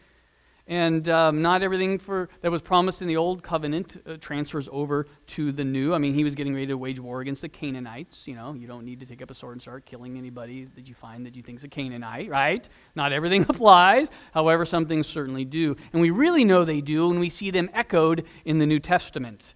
And 0.68 1.08
um, 1.08 1.42
not 1.42 1.64
everything 1.64 1.98
for, 1.98 2.28
that 2.42 2.52
was 2.52 2.62
promised 2.62 3.02
in 3.02 3.08
the 3.08 3.16
Old 3.16 3.42
Covenant 3.42 4.04
uh, 4.06 4.18
transfers 4.18 4.68
over 4.70 5.08
to 5.28 5.54
the 5.54 5.64
New. 5.64 5.94
I 5.94 5.98
mean, 5.98 6.14
he 6.14 6.26
was 6.26 6.36
getting 6.36 6.54
ready 6.54 6.68
to 6.68 6.78
wage 6.78 7.00
war 7.00 7.22
against 7.22 7.42
the 7.42 7.48
Canaanites. 7.48 8.28
You 8.28 8.36
know, 8.36 8.54
you 8.54 8.68
don't 8.68 8.84
need 8.84 9.00
to 9.00 9.06
take 9.06 9.22
up 9.22 9.32
a 9.32 9.34
sword 9.34 9.54
and 9.54 9.62
start 9.62 9.86
killing 9.86 10.18
anybody 10.18 10.66
that 10.76 10.90
you 10.90 10.94
find 10.94 11.26
that 11.26 11.38
you 11.38 11.44
think 11.44 11.60
is 11.60 11.64
a 11.64 11.70
Canaanite, 11.70 12.30
right? 12.30 12.68
Not 12.96 13.14
everything 13.14 13.44
applies. 13.50 14.10
However, 14.34 14.66
some 14.66 14.86
things 14.88 15.08
certainly 15.08 15.46
do. 15.46 15.74
And 15.94 16.02
we 16.02 16.10
really 16.10 16.44
know 16.44 16.66
they 16.66 16.82
do 16.82 17.08
when 17.08 17.20
we 17.20 17.30
see 17.30 17.50
them 17.50 17.70
echoed 17.74 18.26
in 18.44 18.58
the 18.58 18.66
New 18.66 18.82
Testament. 18.82 19.54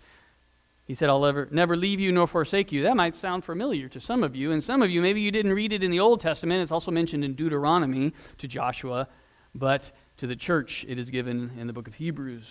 He 0.91 0.95
said, 0.95 1.07
I'll 1.07 1.25
ever, 1.25 1.47
never 1.51 1.77
leave 1.77 2.01
you 2.01 2.11
nor 2.11 2.27
forsake 2.27 2.69
you. 2.69 2.83
That 2.83 2.97
might 2.97 3.15
sound 3.15 3.45
familiar 3.45 3.87
to 3.87 4.01
some 4.01 4.23
of 4.23 4.35
you. 4.35 4.51
And 4.51 4.61
some 4.61 4.81
of 4.81 4.91
you, 4.91 5.01
maybe 5.01 5.21
you 5.21 5.31
didn't 5.31 5.53
read 5.53 5.71
it 5.71 5.83
in 5.83 5.89
the 5.89 6.01
Old 6.01 6.19
Testament. 6.19 6.61
It's 6.61 6.73
also 6.73 6.91
mentioned 6.91 7.23
in 7.23 7.33
Deuteronomy 7.33 8.11
to 8.39 8.47
Joshua, 8.49 9.07
but 9.55 9.89
to 10.17 10.27
the 10.27 10.35
church 10.35 10.85
it 10.89 10.99
is 10.99 11.09
given 11.09 11.49
in 11.57 11.65
the 11.65 11.71
book 11.71 11.87
of 11.87 11.93
Hebrews. 11.93 12.45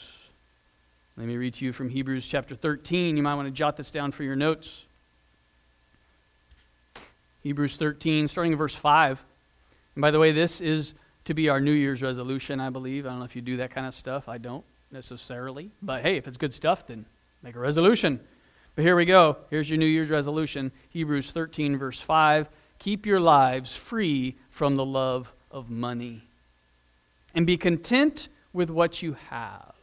Let 1.19 1.27
me 1.27 1.37
read 1.37 1.53
to 1.53 1.67
you 1.67 1.75
from 1.75 1.91
Hebrews 1.91 2.27
chapter 2.27 2.55
13. 2.55 3.15
You 3.15 3.23
might 3.23 3.35
want 3.35 3.47
to 3.47 3.53
jot 3.53 3.77
this 3.77 3.91
down 3.91 4.11
for 4.11 4.23
your 4.23 4.37
notes. 4.37 4.87
Hebrews 7.43 7.77
13, 7.77 8.27
starting 8.27 8.53
in 8.53 8.59
verse 8.59 8.75
5. 8.75 9.23
And 9.97 10.01
by 10.01 10.11
the 10.11 10.19
way, 10.19 10.33
this 10.33 10.63
is 10.63 10.95
to 11.27 11.35
be 11.35 11.51
our 11.51 11.61
New 11.61 11.73
Year's 11.73 12.01
resolution, 12.01 12.59
I 12.59 12.71
believe. 12.71 13.05
I 13.05 13.11
don't 13.11 13.19
know 13.19 13.27
if 13.27 13.37
you 13.37 13.43
do 13.43 13.59
that 13.59 13.71
kind 13.71 13.87
of 13.87 13.93
stuff. 13.93 14.31
I 14.31 14.39
don't 14.39 14.65
necessarily. 14.91 15.71
But 15.83 16.01
hey, 16.01 16.17
if 16.17 16.27
it's 16.27 16.39
good 16.39 16.55
stuff, 16.55 16.87
then 16.87 17.05
make 17.43 17.57
a 17.57 17.59
resolution. 17.59 18.21
But 18.77 18.85
here 18.85 18.97
we 18.97 19.05
go. 19.05 19.37
Here's 19.51 19.69
your 19.69 19.79
New 19.79 19.87
Year's 19.87 20.11
resolution 20.11 20.71
Hebrews 20.91 21.33
13, 21.33 21.77
verse 21.77 22.01
5. 22.01 22.49
Keep 22.79 23.05
your 23.07 23.21
lives 23.21 23.75
free 23.75 24.37
from 24.51 24.77
the 24.77 24.85
love 24.85 25.33
of 25.51 25.71
money. 25.71 26.23
and 27.35 27.47
be 27.47 27.57
content 27.57 28.29
with 28.53 28.71
what 28.71 29.03
you 29.03 29.17
have. 29.29 29.75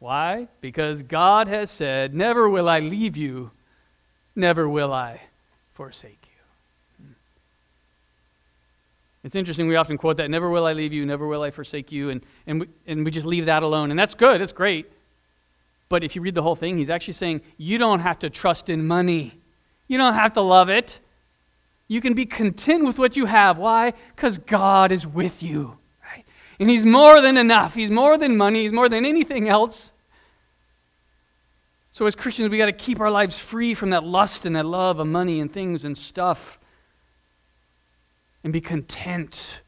Why? 0.00 0.48
Because 0.60 1.02
God 1.02 1.46
has 1.46 1.70
said, 1.70 2.14
Never 2.14 2.48
will 2.48 2.68
I 2.68 2.80
leave 2.80 3.16
you, 3.16 3.50
never 4.34 4.68
will 4.68 4.92
I 4.92 5.20
forsake 5.74 6.18
you. 6.22 7.04
Hmm. 7.04 7.12
It's 9.24 9.34
interesting, 9.36 9.68
we 9.68 9.76
often 9.76 9.98
quote 9.98 10.16
that, 10.16 10.30
Never 10.30 10.48
will 10.48 10.66
I 10.66 10.72
leave 10.72 10.92
you, 10.92 11.04
never 11.04 11.26
will 11.26 11.42
I 11.42 11.50
forsake 11.50 11.92
you, 11.92 12.10
and, 12.10 12.22
and, 12.46 12.60
we, 12.62 12.68
and 12.86 13.04
we 13.04 13.10
just 13.10 13.26
leave 13.26 13.46
that 13.46 13.62
alone. 13.62 13.90
And 13.90 13.98
that's 13.98 14.14
good, 14.14 14.40
it's 14.40 14.52
great. 14.52 14.90
But 15.90 16.04
if 16.04 16.16
you 16.16 16.22
read 16.22 16.36
the 16.36 16.42
whole 16.42 16.56
thing, 16.56 16.78
he's 16.78 16.88
actually 16.88 17.14
saying, 17.14 17.42
You 17.58 17.76
don't 17.76 18.00
have 18.00 18.20
to 18.20 18.30
trust 18.30 18.70
in 18.70 18.86
money, 18.86 19.38
you 19.88 19.98
don't 19.98 20.14
have 20.14 20.32
to 20.34 20.40
love 20.40 20.70
it. 20.70 21.00
You 21.88 22.00
can 22.00 22.14
be 22.14 22.24
content 22.24 22.84
with 22.84 23.00
what 23.00 23.16
you 23.16 23.26
have. 23.26 23.58
Why? 23.58 23.92
Because 24.14 24.38
God 24.38 24.92
is 24.92 25.04
with 25.04 25.42
you. 25.42 25.76
Right? 26.04 26.24
And 26.60 26.70
He's 26.70 26.86
more 26.86 27.20
than 27.20 27.36
enough. 27.36 27.74
He's 27.74 27.90
more 27.90 28.16
than 28.16 28.36
money. 28.36 28.62
He's 28.62 28.70
more 28.70 28.88
than 28.88 29.04
anything 29.04 29.48
else. 29.48 29.90
So, 31.90 32.06
as 32.06 32.14
Christians, 32.14 32.48
we 32.48 32.58
got 32.58 32.66
to 32.66 32.72
keep 32.72 33.00
our 33.00 33.10
lives 33.10 33.36
free 33.36 33.74
from 33.74 33.90
that 33.90 34.04
lust 34.04 34.46
and 34.46 34.54
that 34.54 34.66
love 34.66 35.00
of 35.00 35.08
money 35.08 35.40
and 35.40 35.52
things 35.52 35.84
and 35.84 35.98
stuff 35.98 36.60
and 38.44 38.52
be 38.52 38.60
content 38.60 39.60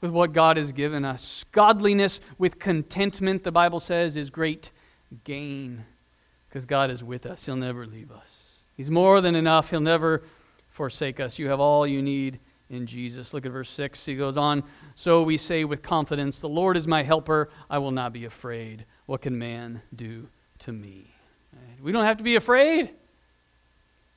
with 0.00 0.12
what 0.12 0.32
God 0.32 0.58
has 0.58 0.70
given 0.70 1.04
us. 1.04 1.44
Godliness 1.50 2.20
with 2.38 2.60
contentment, 2.60 3.42
the 3.42 3.50
Bible 3.50 3.80
says, 3.80 4.16
is 4.16 4.30
great 4.30 4.70
gain 5.24 5.84
because 6.48 6.64
God 6.64 6.90
is 6.90 7.02
with 7.02 7.26
us. 7.26 7.44
He'll 7.44 7.56
never 7.56 7.86
leave 7.86 8.10
us. 8.10 8.60
He's 8.76 8.90
more 8.90 9.20
than 9.20 9.34
enough. 9.34 9.70
He'll 9.70 9.80
never 9.80 10.22
forsake 10.70 11.20
us. 11.20 11.38
You 11.38 11.48
have 11.48 11.60
all 11.60 11.86
you 11.86 12.02
need 12.02 12.38
in 12.70 12.86
Jesus. 12.86 13.32
Look 13.32 13.46
at 13.46 13.52
verse 13.52 13.70
6. 13.70 14.04
He 14.04 14.16
goes 14.16 14.36
on, 14.36 14.62
So 14.94 15.22
we 15.22 15.36
say 15.36 15.64
with 15.64 15.82
confidence, 15.82 16.38
The 16.38 16.48
Lord 16.48 16.76
is 16.76 16.86
my 16.86 17.02
helper. 17.02 17.50
I 17.70 17.78
will 17.78 17.90
not 17.90 18.12
be 18.12 18.24
afraid. 18.24 18.84
What 19.06 19.22
can 19.22 19.38
man 19.38 19.80
do 19.94 20.28
to 20.60 20.72
me? 20.72 21.10
We 21.82 21.92
don't 21.92 22.04
have 22.04 22.18
to 22.18 22.24
be 22.24 22.36
afraid. 22.36 22.90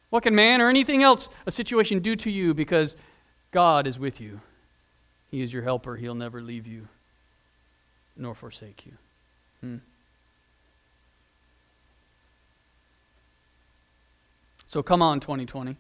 What 0.09 0.23
can 0.23 0.33
man 0.33 0.59
or 0.61 0.69
anything 0.69 1.03
else, 1.03 1.29
a 1.45 1.51
situation, 1.51 1.99
do 1.99 2.15
to 2.17 2.31
you 2.31 2.53
because 2.53 2.95
God 3.51 3.85
is 3.85 3.99
with 3.99 4.19
you? 4.19 4.41
He 5.29 5.41
is 5.41 5.53
your 5.53 5.61
helper. 5.61 5.95
He'll 5.95 6.15
never 6.15 6.41
leave 6.41 6.65
you 6.65 6.87
nor 8.17 8.35
forsake 8.35 8.85
you. 8.85 8.93
Hmm. 9.61 9.77
So 14.69 14.83
come 14.83 15.01
on, 15.01 15.19
2020 15.19 15.75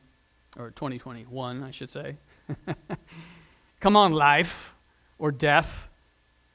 or 0.57 0.71
2021, 0.71 1.61
I 1.61 1.69
should 1.69 1.91
say. 1.91 2.15
Come 3.79 3.95
on, 3.95 4.13
life, 4.13 4.73
or 5.19 5.31
death, 5.31 5.87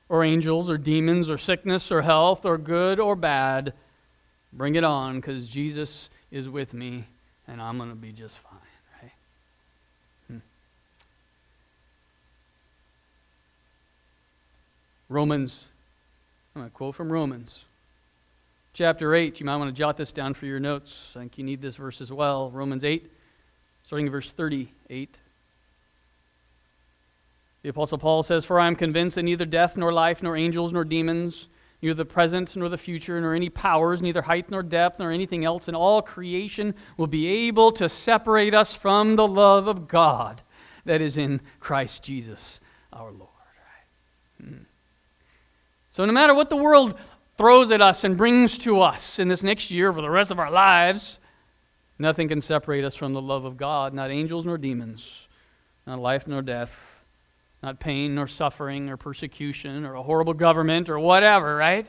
or 0.08 0.24
angels, 0.24 0.68
or 0.68 0.76
demons, 0.76 1.30
or 1.30 1.38
sickness, 1.38 1.92
or 1.92 2.02
health, 2.02 2.44
or 2.44 2.58
good 2.58 2.98
or 2.98 3.14
bad. 3.14 3.72
Bring 4.52 4.74
it 4.74 4.82
on, 4.82 5.20
because 5.20 5.46
Jesus 5.46 6.10
is 6.32 6.48
with 6.48 6.74
me, 6.74 7.04
and 7.46 7.62
I'm 7.62 7.78
going 7.78 7.90
to 7.90 7.94
be 7.94 8.10
just 8.10 8.36
fine, 8.38 8.58
right? 9.00 9.12
Hmm. 10.26 10.38
Romans, 15.08 15.62
I'm 16.56 16.62
going 16.62 16.70
to 16.70 16.76
quote 16.76 16.96
from 16.96 17.12
Romans 17.12 17.60
chapter 18.74 19.14
8. 19.14 19.38
You 19.38 19.46
might 19.46 19.56
want 19.56 19.74
to 19.74 19.78
jot 19.78 19.96
this 19.96 20.12
down 20.12 20.34
for 20.34 20.46
your 20.46 20.60
notes. 20.60 21.12
I 21.14 21.20
think 21.20 21.38
you 21.38 21.44
need 21.44 21.62
this 21.62 21.76
verse 21.76 22.00
as 22.00 22.12
well. 22.12 22.50
Romans 22.50 22.84
8, 22.84 23.10
starting 23.84 24.06
in 24.06 24.12
verse 24.12 24.30
38. 24.30 25.16
The 27.62 27.68
Apostle 27.70 27.98
Paul 27.98 28.22
says, 28.22 28.44
For 28.44 28.60
I 28.60 28.66
am 28.66 28.76
convinced 28.76 29.14
that 29.14 29.22
neither 29.22 29.46
death, 29.46 29.76
nor 29.76 29.92
life, 29.92 30.22
nor 30.22 30.36
angels, 30.36 30.72
nor 30.72 30.84
demons, 30.84 31.48
neither 31.80 31.94
the 31.94 32.04
present, 32.04 32.54
nor 32.56 32.68
the 32.68 32.76
future, 32.76 33.18
nor 33.20 33.34
any 33.34 33.48
powers, 33.48 34.02
neither 34.02 34.20
height, 34.20 34.50
nor 34.50 34.62
depth, 34.62 34.98
nor 34.98 35.12
anything 35.12 35.44
else 35.44 35.68
in 35.68 35.74
all 35.74 36.02
creation 36.02 36.74
will 36.96 37.06
be 37.06 37.26
able 37.46 37.70
to 37.72 37.88
separate 37.88 38.54
us 38.54 38.74
from 38.74 39.16
the 39.16 39.26
love 39.26 39.68
of 39.68 39.88
God 39.88 40.42
that 40.84 41.00
is 41.00 41.16
in 41.16 41.40
Christ 41.60 42.02
Jesus 42.02 42.60
our 42.92 43.12
Lord. 43.12 43.30
Hmm. 44.42 44.64
So, 45.90 46.04
no 46.04 46.12
matter 46.12 46.34
what 46.34 46.50
the 46.50 46.56
world 46.56 46.98
throws 47.36 47.70
at 47.70 47.80
us 47.80 48.04
and 48.04 48.16
brings 48.16 48.58
to 48.58 48.80
us 48.80 49.18
in 49.18 49.28
this 49.28 49.42
next 49.42 49.70
year 49.70 49.92
for 49.92 50.02
the 50.02 50.10
rest 50.10 50.30
of 50.30 50.38
our 50.38 50.50
lives, 50.50 51.18
Nothing 51.98 52.28
can 52.28 52.40
separate 52.40 52.84
us 52.84 52.96
from 52.96 53.12
the 53.12 53.22
love 53.22 53.44
of 53.44 53.56
God, 53.56 53.94
not 53.94 54.10
angels 54.10 54.46
nor 54.46 54.58
demons, 54.58 55.28
not 55.86 56.00
life 56.00 56.26
nor 56.26 56.42
death, 56.42 56.96
not 57.62 57.78
pain 57.78 58.14
nor 58.14 58.26
suffering 58.26 58.90
or 58.90 58.96
persecution 58.96 59.84
or 59.84 59.94
a 59.94 60.02
horrible 60.02 60.34
government 60.34 60.88
or 60.88 60.98
whatever, 60.98 61.54
right? 61.56 61.86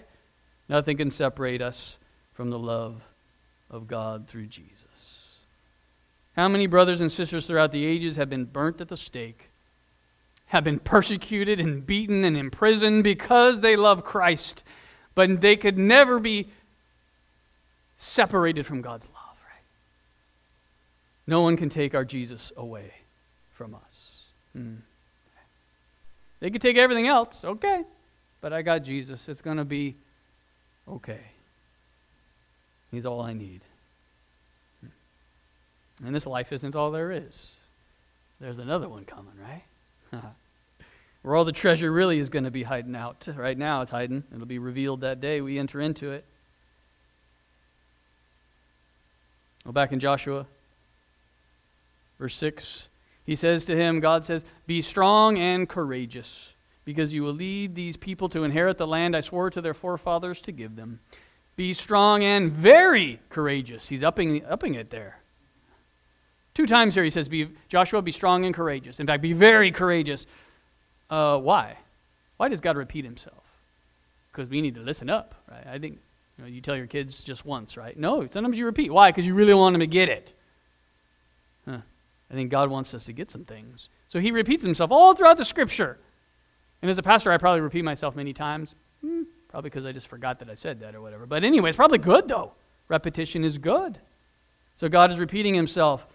Nothing 0.69 0.97
can 0.97 1.11
separate 1.11 1.61
us 1.61 1.97
from 2.33 2.49
the 2.49 2.59
love 2.59 3.01
of 3.71 3.87
God 3.87 4.27
through 4.27 4.45
Jesus. 4.47 5.39
How 6.35 6.47
many 6.47 6.67
brothers 6.67 7.01
and 7.01 7.11
sisters 7.11 7.45
throughout 7.45 7.71
the 7.71 7.85
ages 7.85 8.17
have 8.17 8.29
been 8.29 8.45
burnt 8.45 8.81
at 8.81 8.89
the 8.89 8.97
stake, 8.97 9.49
have 10.47 10.63
been 10.63 10.79
persecuted 10.79 11.59
and 11.59 11.85
beaten 11.85 12.23
and 12.25 12.37
imprisoned 12.37 13.03
because 13.03 13.61
they 13.61 13.75
love 13.75 14.03
Christ, 14.03 14.63
but 15.15 15.41
they 15.41 15.55
could 15.55 15.77
never 15.77 16.19
be 16.19 16.49
separated 17.97 18.65
from 18.65 18.81
God's 18.81 19.05
love? 19.07 19.37
Right? 19.47 19.63
No 21.25 21.41
one 21.41 21.57
can 21.57 21.69
take 21.69 21.95
our 21.95 22.05
Jesus 22.05 22.51
away 22.57 22.91
from 23.53 23.73
us. 23.73 24.21
Hmm. 24.53 24.75
They 26.41 26.49
could 26.49 26.61
take 26.61 26.77
everything 26.77 27.07
else, 27.07 27.43
okay, 27.43 27.83
but 28.41 28.53
I 28.53 28.61
got 28.61 28.83
Jesus. 28.83 29.29
It's 29.29 29.41
going 29.41 29.57
to 29.57 29.65
be 29.65 29.95
okay. 30.87 31.21
He's 32.91 33.05
all 33.05 33.21
I 33.21 33.33
need. 33.33 33.61
Hmm. 34.81 36.07
And 36.07 36.15
this 36.15 36.27
life 36.27 36.51
isn't 36.51 36.75
all 36.75 36.91
there 36.91 37.11
is. 37.11 37.53
There's 38.41 38.59
another 38.59 38.89
one 38.89 39.05
coming, 39.05 39.33
right? 39.41 40.23
Where 41.25 41.35
all 41.35 41.43
the 41.43 41.51
treasure 41.51 41.91
really 41.91 42.19
is 42.19 42.29
going 42.29 42.43
to 42.43 42.51
be 42.51 42.61
hiding 42.61 42.95
out. 42.95 43.27
Right 43.35 43.57
now 43.57 43.81
it's 43.81 43.89
hiding. 43.89 44.23
It'll 44.31 44.45
be 44.45 44.59
revealed 44.59 45.01
that 45.01 45.21
day 45.21 45.41
we 45.41 45.57
enter 45.57 45.81
into 45.81 46.11
it. 46.11 46.23
Well, 49.65 49.73
back 49.73 49.91
in 49.91 49.99
Joshua 49.99 50.45
Verse 52.19 52.35
6, 52.35 52.89
he 53.25 53.33
says 53.33 53.65
to 53.65 53.75
him, 53.75 53.99
God 53.99 54.23
says, 54.23 54.45
Be 54.67 54.83
strong 54.83 55.39
and 55.39 55.67
courageous, 55.67 56.53
because 56.85 57.11
you 57.11 57.23
will 57.23 57.33
lead 57.33 57.73
these 57.73 57.97
people 57.97 58.29
to 58.29 58.43
inherit 58.43 58.77
the 58.77 58.85
land 58.85 59.15
I 59.15 59.21
swore 59.21 59.49
to 59.49 59.61
their 59.61 59.73
forefathers 59.73 60.41
to 60.41 60.51
give 60.51 60.75
them. 60.75 60.99
Be 61.55 61.73
strong 61.73 62.23
and 62.23 62.51
very 62.51 63.19
courageous. 63.29 63.87
He's 63.87 64.03
upping, 64.03 64.45
upping 64.45 64.75
it 64.75 64.91
there. 64.91 65.17
Two 66.53 66.67
times 66.67 66.93
here 66.93 67.03
he 67.03 67.09
says, 67.09 67.27
be, 67.27 67.49
Joshua, 67.67 68.01
be 68.01 68.13
strong 68.13 68.45
and 68.45 68.53
courageous. 68.53 68.99
In 69.01 69.07
fact, 69.07 69.21
be 69.21 69.33
very 69.33 69.71
courageous. 69.71 70.25
Uh, 71.09 71.37
why? 71.37 71.77
Why 72.37 72.49
does 72.49 72.61
God 72.61 72.77
repeat 72.77 73.05
himself? 73.05 73.43
Because 74.31 74.49
we 74.49 74.61
need 74.61 74.75
to 74.75 74.81
listen 74.81 75.09
up, 75.09 75.35
right? 75.49 75.65
I 75.67 75.79
think 75.79 75.99
you, 76.37 76.43
know, 76.43 76.49
you 76.49 76.61
tell 76.61 76.75
your 76.75 76.87
kids 76.87 77.23
just 77.23 77.45
once, 77.45 77.77
right? 77.77 77.97
No, 77.97 78.27
sometimes 78.29 78.57
you 78.57 78.65
repeat. 78.65 78.91
Why? 78.91 79.11
Because 79.11 79.25
you 79.25 79.33
really 79.33 79.53
want 79.53 79.73
them 79.73 79.79
to 79.79 79.87
get 79.87 80.09
it. 80.09 80.33
Huh. 81.65 81.77
I 82.29 82.33
think 82.33 82.51
God 82.51 82.69
wants 82.69 82.93
us 82.93 83.05
to 83.05 83.13
get 83.13 83.31
some 83.31 83.45
things. 83.45 83.89
So 84.09 84.19
he 84.19 84.31
repeats 84.31 84.63
himself 84.63 84.91
all 84.91 85.13
throughout 85.13 85.37
the 85.37 85.45
scripture. 85.45 85.97
And 86.81 86.91
as 86.91 86.97
a 86.97 87.03
pastor, 87.03 87.31
I 87.31 87.37
probably 87.37 87.61
repeat 87.61 87.83
myself 87.83 88.15
many 88.15 88.33
times. 88.33 88.75
Hmm, 89.01 89.23
probably 89.49 89.69
because 89.69 89.85
I 89.85 89.91
just 89.91 90.07
forgot 90.07 90.39
that 90.39 90.49
I 90.49 90.55
said 90.55 90.79
that 90.81 90.95
or 90.95 91.01
whatever. 91.01 91.25
But 91.25 91.43
anyway, 91.43 91.69
it's 91.69 91.77
probably 91.77 91.97
good 91.99 92.27
though. 92.27 92.51
Repetition 92.89 93.43
is 93.43 93.57
good. 93.57 93.97
So 94.77 94.89
God 94.89 95.11
is 95.11 95.19
repeating 95.19 95.55
himself. 95.55 96.05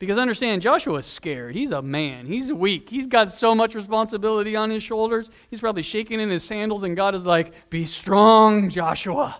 Because 0.00 0.16
understand, 0.16 0.62
Joshua's 0.62 1.04
scared. 1.04 1.54
He's 1.54 1.72
a 1.72 1.82
man. 1.82 2.24
He's 2.26 2.50
weak. 2.50 2.88
He's 2.88 3.06
got 3.06 3.30
so 3.30 3.54
much 3.54 3.74
responsibility 3.74 4.56
on 4.56 4.70
his 4.70 4.82
shoulders. 4.82 5.30
He's 5.50 5.60
probably 5.60 5.82
shaking 5.82 6.20
in 6.20 6.30
his 6.30 6.42
sandals, 6.42 6.84
and 6.84 6.96
God 6.96 7.14
is 7.14 7.26
like, 7.26 7.52
Be 7.68 7.84
strong, 7.84 8.70
Joshua. 8.70 9.38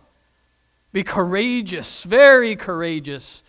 Be 0.92 1.02
courageous, 1.02 2.02
very 2.02 2.56
courageous, 2.56 3.42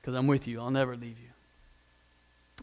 because 0.00 0.14
I'm 0.14 0.26
with 0.26 0.48
you. 0.48 0.60
I'll 0.60 0.70
never 0.70 0.96
leave 0.96 1.18
you. 1.18 1.28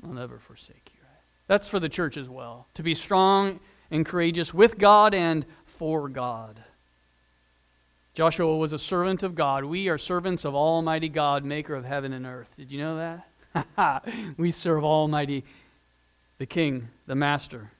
I'll 0.03 0.13
never 0.13 0.39
forsake 0.39 0.89
you. 0.95 0.99
Right? 1.03 1.21
That's 1.45 1.67
for 1.67 1.79
the 1.79 1.89
church 1.89 2.17
as 2.17 2.27
well. 2.27 2.67
To 2.75 2.83
be 2.83 2.95
strong 2.95 3.59
and 3.91 4.05
courageous 4.05 4.55
with 4.55 4.79
God 4.79 5.13
and 5.13 5.45
for 5.65 6.09
God. 6.09 6.63
Joshua 8.19 8.57
was 8.57 8.73
a 8.73 8.77
servant 8.77 9.23
of 9.23 9.33
God. 9.33 9.63
We 9.63 9.87
are 9.87 9.97
servants 9.97 10.43
of 10.43 10.53
Almighty 10.53 11.07
God, 11.07 11.45
maker 11.45 11.73
of 11.73 11.85
heaven 11.85 12.11
and 12.11 12.25
earth. 12.25 12.49
Did 12.57 12.69
you 12.69 12.77
know 12.77 13.21
that? 13.53 14.05
we 14.37 14.51
serve 14.51 14.83
Almighty, 14.83 15.45
the 16.37 16.45
King, 16.45 16.89
the 17.07 17.15
Master. 17.15 17.71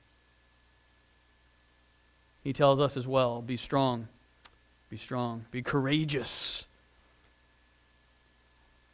He 2.42 2.54
tells 2.54 2.80
us 2.80 2.96
as 2.96 3.06
well 3.06 3.42
be 3.42 3.58
strong, 3.58 4.08
be 4.90 4.96
strong, 4.96 5.44
be 5.52 5.62
courageous. 5.62 6.66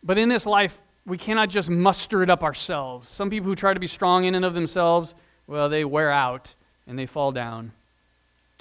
But 0.03 0.17
in 0.17 0.29
this 0.29 0.47
life, 0.47 0.75
we 1.05 1.19
cannot 1.19 1.49
just 1.49 1.69
muster 1.69 2.23
it 2.23 2.31
up 2.31 2.41
ourselves. 2.41 3.07
Some 3.07 3.29
people 3.29 3.49
who 3.49 3.55
try 3.55 3.75
to 3.75 3.79
be 3.79 3.85
strong 3.85 4.25
in 4.25 4.33
and 4.33 4.45
of 4.45 4.55
themselves, 4.55 5.13
well, 5.45 5.69
they 5.69 5.85
wear 5.85 6.09
out 6.09 6.55
and 6.87 6.97
they 6.97 7.05
fall 7.05 7.31
down 7.31 7.71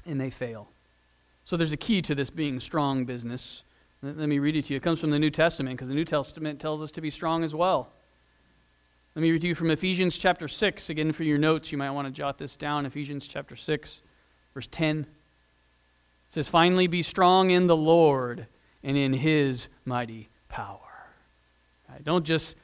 and 0.05 0.21
they 0.21 0.29
fail. 0.29 0.69
So 1.45 1.57
there's 1.57 1.73
a 1.73 1.77
key 1.77 2.01
to 2.03 2.15
this 2.15 2.31
being 2.31 2.59
strong 2.59 3.05
business. 3.05 3.65
Let 4.03 4.29
me 4.29 4.39
read 4.39 4.57
it 4.57 4.67
to 4.67 4.73
you. 4.73 4.77
It 4.79 4.83
comes 4.83 5.01
from 5.01 5.11
the 5.11 5.19
New 5.19 5.31
Testament 5.31 5.77
because 5.77 5.89
the 5.89 5.95
New 5.95 6.05
Testament 6.05 6.61
tells 6.61 6.83
us 6.83 6.91
to 6.93 7.01
be 7.01 7.11
strong 7.11 7.45
as 7.45 7.55
well. 7.55 7.89
Let 9.15 9.23
me 9.23 9.31
read 9.31 9.43
to 9.43 9.49
you 9.49 9.55
from 9.55 9.71
Ephesians 9.71 10.19
chapter 10.19 10.49
6. 10.49 10.91
Again, 10.91 11.13
for 11.13 11.23
your 11.23 11.39
notes, 11.39 11.71
you 11.71 11.79
might 11.79 11.91
want 11.91 12.09
to 12.09 12.13
jot 12.13 12.37
this 12.37 12.57
down. 12.57 12.85
Ephesians 12.85 13.27
chapter 13.27 13.57
6, 13.57 14.03
verse 14.55 14.69
10. 14.71 15.01
It 15.01 15.07
says, 16.29 16.49
Finally, 16.49 16.89
be 16.89 17.03
strong 17.03 17.51
in 17.51 17.67
the 17.67 17.77
Lord 17.77 18.47
and 18.83 18.97
in 18.97 19.13
his 19.13 19.69
mighty 19.85 20.29
power. 20.49 20.81
Right? 21.89 22.03
Don't 22.03 22.25
just 22.25 22.57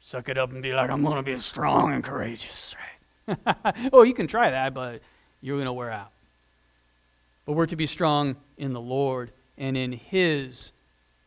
suck 0.00 0.28
it 0.28 0.38
up 0.38 0.52
and 0.52 0.62
be 0.62 0.72
like, 0.72 0.88
I'm 0.88 1.02
going 1.02 1.16
to 1.16 1.22
be 1.22 1.40
strong 1.40 1.92
and 1.92 2.04
courageous. 2.04 2.76
Right? 3.26 3.90
oh, 3.92 4.02
you 4.02 4.14
can 4.14 4.28
try 4.28 4.50
that, 4.50 4.72
but 4.72 5.02
you're 5.40 5.56
going 5.56 5.66
to 5.66 5.72
wear 5.72 5.90
out. 5.90 6.12
But 7.46 7.52
we're 7.52 7.66
to 7.66 7.76
be 7.76 7.86
strong 7.86 8.36
in 8.58 8.72
the 8.72 8.80
Lord 8.80 9.30
and 9.56 9.76
in 9.76 9.92
his 9.92 10.72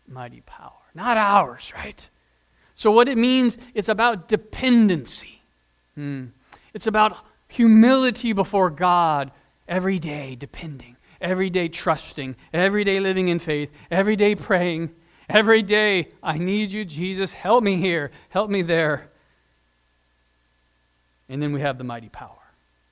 mighty 0.08 0.41
power, 0.41 0.71
not 0.93 1.17
ours, 1.17 1.71
right? 1.75 2.08
So, 2.75 2.91
what 2.91 3.08
it 3.08 3.17
means, 3.17 3.58
it's 3.73 3.89
about 3.89 4.27
dependency. 4.27 5.41
Hmm. 5.95 6.27
It's 6.73 6.88
about 6.88 7.17
humility 7.47 8.34
before 8.34 8.69
God 8.69 9.32
every 9.67 9.99
day, 9.99 10.36
depending, 10.36 10.95
every 11.19 11.49
day 11.49 11.67
trusting, 11.67 12.36
every 12.53 12.84
day 12.84 12.99
living 12.99 13.29
in 13.29 13.39
faith, 13.39 13.69
every 13.89 14.15
day 14.15 14.36
praying, 14.36 14.91
every 15.29 15.62
day, 15.62 16.10
I 16.23 16.38
need 16.38 16.71
you, 16.71 16.86
Jesus. 16.86 17.34
Help 17.34 17.63
me 17.63 17.77
here, 17.77 18.12
help 18.29 18.49
me 18.49 18.62
there. 18.62 19.10
And 21.27 21.41
then 21.41 21.53
we 21.53 21.62
have 21.62 21.77
the 21.77 21.84
mighty 21.84 22.10
power. 22.10 22.32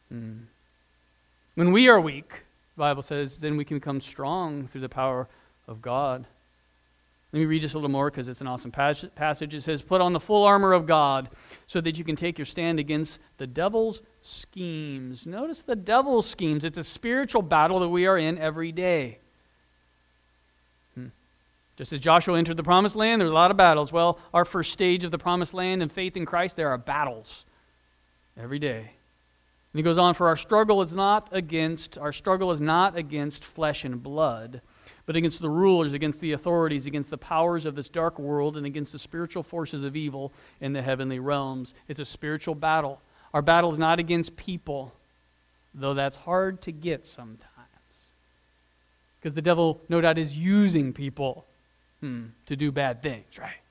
Hmm. 0.09 0.37
When 1.55 1.71
we 1.71 1.87
are 1.87 1.99
weak, 1.99 2.31
the 2.77 2.81
Bible 2.81 3.01
says, 3.01 3.39
then 3.39 3.57
we 3.57 3.65
can 3.65 3.77
become 3.77 3.99
strong 3.99 4.67
through 4.67 4.81
the 4.81 4.89
power 4.89 5.27
of 5.67 5.81
God. 5.81 6.27
Let 7.33 7.39
me 7.39 7.45
read 7.45 7.61
just 7.61 7.73
a 7.73 7.77
little 7.77 7.89
more 7.89 8.11
because 8.11 8.29
it's 8.29 8.39
an 8.39 8.45
awesome 8.45 8.71
passage. 8.71 9.53
It 9.55 9.61
says, 9.61 9.81
Put 9.81 9.99
on 9.99 10.13
the 10.13 10.19
full 10.19 10.43
armor 10.43 10.73
of 10.73 10.85
God 10.85 11.29
so 11.65 11.81
that 11.81 11.97
you 11.97 12.03
can 12.03 12.15
take 12.15 12.37
your 12.37 12.45
stand 12.45 12.79
against 12.79 13.19
the 13.37 13.47
devil's 13.47 14.03
schemes. 14.21 15.25
Notice 15.25 15.63
the 15.63 15.75
devil's 15.75 16.29
schemes. 16.29 16.63
It's 16.63 16.77
a 16.77 16.83
spiritual 16.83 17.41
battle 17.41 17.79
that 17.79 17.89
we 17.89 18.05
are 18.05 18.17
in 18.17 18.37
every 18.37 18.71
day. 18.71 19.17
Hmm. 20.93 21.07
Just 21.77 21.93
as 21.93 21.99
Joshua 21.99 22.37
entered 22.37 22.57
the 22.57 22.63
promised 22.63 22.95
land, 22.95 23.21
there's 23.21 23.31
a 23.31 23.33
lot 23.33 23.49
of 23.49 23.57
battles. 23.57 23.91
Well, 23.91 24.19
our 24.35 24.45
first 24.45 24.71
stage 24.71 25.03
of 25.03 25.09
the 25.09 25.17
promised 25.17 25.55
land 25.55 25.81
and 25.81 25.91
faith 25.91 26.15
in 26.15 26.27
Christ, 26.27 26.55
there 26.55 26.69
are 26.69 26.77
battles 26.77 27.43
every 28.37 28.59
day. 28.59 28.91
And 29.77 29.79
he 29.79 29.83
goes 29.83 29.99
on, 29.99 30.15
for 30.15 30.27
our 30.27 30.35
struggle 30.35 30.81
is 30.81 30.91
not 30.91 31.29
against, 31.31 31.99
our 31.99 32.11
struggle 32.11 32.49
is 32.49 32.59
not 32.59 32.97
against 32.97 33.45
flesh 33.45 33.83
and 33.85 34.01
blood 34.01 34.59
but 35.05 35.15
against 35.15 35.39
the 35.39 35.49
rulers, 35.49 35.93
against 35.93 36.19
the 36.19 36.31
authorities, 36.31 36.87
against 36.87 37.11
the 37.11 37.17
powers 37.17 37.67
of 37.67 37.75
this 37.75 37.87
dark 37.87 38.17
world, 38.17 38.57
and 38.57 38.65
against 38.65 38.91
the 38.91 38.97
spiritual 38.97 39.43
forces 39.43 39.83
of 39.83 39.95
evil 39.95 40.33
in 40.61 40.73
the 40.73 40.81
heavenly 40.81 41.19
realms. 41.19 41.75
It's 41.87 41.99
a 42.01 42.05
spiritual 42.05 42.55
battle. 42.55 42.99
Our 43.35 43.43
battle 43.43 43.71
is 43.71 43.77
not 43.77 43.99
against 43.99 44.35
people, 44.35 44.93
though 45.75 45.93
that's 45.93 46.17
hard 46.17 46.59
to 46.63 46.71
get 46.71 47.05
sometimes. 47.05 47.39
Because 49.21 49.35
the 49.35 49.43
devil, 49.43 49.79
no 49.89 50.01
doubt, 50.01 50.17
is 50.17 50.35
using 50.35 50.91
people 50.91 51.45
hmm, 52.01 52.25
to 52.47 52.55
do 52.55 52.71
bad 52.71 53.03
things, 53.03 53.37
right? 53.39 53.61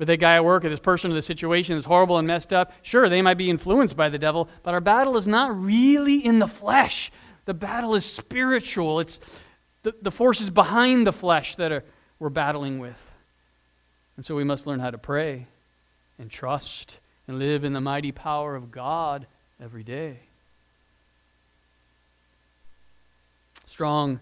But 0.00 0.06
that 0.06 0.16
guy 0.16 0.36
at 0.36 0.44
work 0.46 0.64
or 0.64 0.70
this 0.70 0.80
person 0.80 1.10
or 1.10 1.14
the 1.14 1.20
situation 1.20 1.76
is 1.76 1.84
horrible 1.84 2.16
and 2.16 2.26
messed 2.26 2.54
up, 2.54 2.72
sure, 2.80 3.10
they 3.10 3.20
might 3.20 3.36
be 3.36 3.50
influenced 3.50 3.98
by 3.98 4.08
the 4.08 4.16
devil, 4.16 4.48
but 4.62 4.72
our 4.72 4.80
battle 4.80 5.18
is 5.18 5.28
not 5.28 5.54
really 5.62 6.24
in 6.24 6.38
the 6.38 6.48
flesh. 6.48 7.12
The 7.44 7.52
battle 7.52 7.94
is 7.94 8.06
spiritual. 8.06 9.00
It's 9.00 9.20
the, 9.82 9.92
the 10.00 10.10
forces 10.10 10.48
behind 10.48 11.06
the 11.06 11.12
flesh 11.12 11.56
that 11.56 11.70
are, 11.70 11.84
we're 12.18 12.30
battling 12.30 12.78
with. 12.78 12.98
And 14.16 14.24
so 14.24 14.34
we 14.34 14.42
must 14.42 14.66
learn 14.66 14.80
how 14.80 14.90
to 14.90 14.96
pray 14.96 15.46
and 16.18 16.30
trust 16.30 16.98
and 17.28 17.38
live 17.38 17.62
in 17.64 17.74
the 17.74 17.80
mighty 17.82 18.10
power 18.10 18.56
of 18.56 18.70
God 18.70 19.26
every 19.62 19.82
day. 19.82 20.20
Strong 23.66 24.18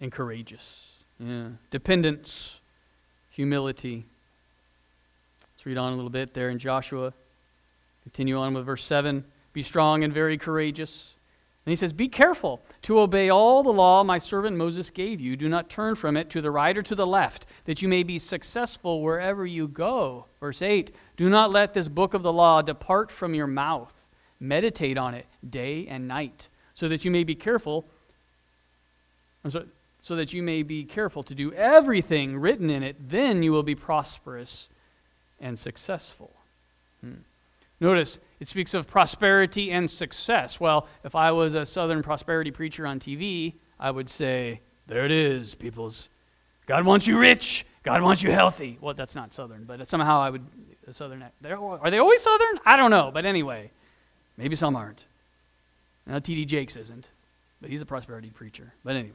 and 0.00 0.10
courageous. 0.10 0.88
Yeah. 1.20 1.50
Dependence, 1.70 2.59
humility. 3.30 4.04
Let's 5.54 5.66
read 5.66 5.78
on 5.78 5.92
a 5.92 5.96
little 5.96 6.10
bit 6.10 6.34
there 6.34 6.50
in 6.50 6.58
Joshua. 6.58 7.12
Continue 8.02 8.38
on 8.38 8.54
with 8.54 8.66
verse 8.66 8.84
7. 8.84 9.24
Be 9.52 9.62
strong 9.62 10.04
and 10.04 10.12
very 10.12 10.38
courageous. 10.38 11.14
And 11.66 11.72
he 11.72 11.76
says, 11.76 11.92
Be 11.92 12.08
careful 12.08 12.62
to 12.82 13.00
obey 13.00 13.28
all 13.28 13.62
the 13.62 13.72
law 13.72 14.02
my 14.02 14.18
servant 14.18 14.56
Moses 14.56 14.90
gave 14.90 15.20
you. 15.20 15.36
Do 15.36 15.48
not 15.48 15.68
turn 15.68 15.94
from 15.94 16.16
it 16.16 16.30
to 16.30 16.40
the 16.40 16.50
right 16.50 16.76
or 16.76 16.82
to 16.82 16.94
the 16.94 17.06
left, 17.06 17.46
that 17.64 17.82
you 17.82 17.88
may 17.88 18.02
be 18.02 18.18
successful 18.18 19.02
wherever 19.02 19.44
you 19.44 19.68
go. 19.68 20.26
Verse 20.40 20.62
8 20.62 20.94
Do 21.16 21.28
not 21.28 21.50
let 21.50 21.74
this 21.74 21.88
book 21.88 22.14
of 22.14 22.22
the 22.22 22.32
law 22.32 22.62
depart 22.62 23.10
from 23.10 23.34
your 23.34 23.46
mouth. 23.46 23.92
Meditate 24.40 24.96
on 24.96 25.14
it 25.14 25.26
day 25.50 25.86
and 25.88 26.08
night, 26.08 26.48
so 26.72 26.88
that 26.88 27.04
you 27.04 27.10
may 27.10 27.24
be 27.24 27.34
careful. 27.34 27.84
So, 29.48 29.64
so 30.00 30.16
that 30.16 30.32
you 30.32 30.42
may 30.42 30.62
be 30.62 30.84
careful 30.84 31.22
to 31.24 31.34
do 31.34 31.52
everything 31.52 32.38
written 32.38 32.70
in 32.70 32.82
it, 32.82 32.96
then 33.08 33.42
you 33.42 33.52
will 33.52 33.62
be 33.62 33.74
prosperous 33.74 34.68
and 35.40 35.58
successful. 35.58 36.30
Hmm. 37.00 37.14
Notice 37.80 38.18
it 38.40 38.48
speaks 38.48 38.74
of 38.74 38.86
prosperity 38.86 39.70
and 39.70 39.90
success. 39.90 40.60
Well, 40.60 40.86
if 41.04 41.14
I 41.14 41.30
was 41.32 41.54
a 41.54 41.64
Southern 41.64 42.02
prosperity 42.02 42.50
preacher 42.50 42.86
on 42.86 43.00
TV, 43.00 43.54
I 43.78 43.90
would 43.90 44.08
say, 44.08 44.60
there 44.86 45.04
it 45.04 45.10
is, 45.10 45.54
peoples. 45.54 46.08
God 46.66 46.84
wants 46.84 47.06
you 47.06 47.18
rich. 47.18 47.66
God 47.82 48.02
wants 48.02 48.22
you 48.22 48.30
healthy. 48.30 48.78
Well, 48.80 48.94
that's 48.94 49.14
not 49.14 49.32
Southern, 49.32 49.64
but 49.64 49.86
somehow 49.88 50.20
I 50.20 50.28
would, 50.28 50.44
Southern, 50.90 51.22
are 51.22 51.90
they 51.90 51.98
always 51.98 52.20
Southern? 52.20 52.60
I 52.66 52.76
don't 52.76 52.90
know, 52.90 53.10
but 53.12 53.24
anyway, 53.24 53.70
maybe 54.36 54.56
some 54.56 54.76
aren't. 54.76 55.06
Now, 56.06 56.18
T.D. 56.18 56.44
Jakes 56.44 56.76
isn't, 56.76 57.08
but 57.60 57.70
he's 57.70 57.80
a 57.80 57.86
prosperity 57.86 58.30
preacher. 58.30 58.72
But 58.84 58.96
anyway. 58.96 59.14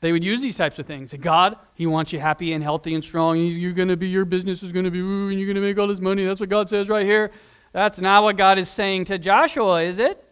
They 0.00 0.12
would 0.12 0.22
use 0.22 0.42
these 0.42 0.56
types 0.56 0.78
of 0.78 0.86
things. 0.86 1.14
God, 1.14 1.56
He 1.74 1.86
wants 1.86 2.12
you 2.12 2.20
happy 2.20 2.52
and 2.52 2.62
healthy 2.62 2.94
and 2.94 3.02
strong. 3.02 3.38
You're 3.38 3.72
going 3.72 3.88
to 3.88 3.96
be, 3.96 4.08
your 4.08 4.24
business 4.24 4.62
is 4.62 4.72
going 4.72 4.84
to 4.84 4.90
be, 4.90 5.00
and 5.00 5.34
you're 5.34 5.46
going 5.46 5.56
to 5.56 5.62
make 5.62 5.78
all 5.78 5.86
this 5.86 6.00
money. 6.00 6.24
That's 6.24 6.40
what 6.40 6.48
God 6.48 6.68
says 6.68 6.88
right 6.88 7.06
here. 7.06 7.30
That's 7.72 7.98
not 7.98 8.22
what 8.22 8.36
God 8.36 8.58
is 8.58 8.68
saying 8.68 9.06
to 9.06 9.18
Joshua, 9.18 9.82
is 9.82 9.98
it? 9.98 10.22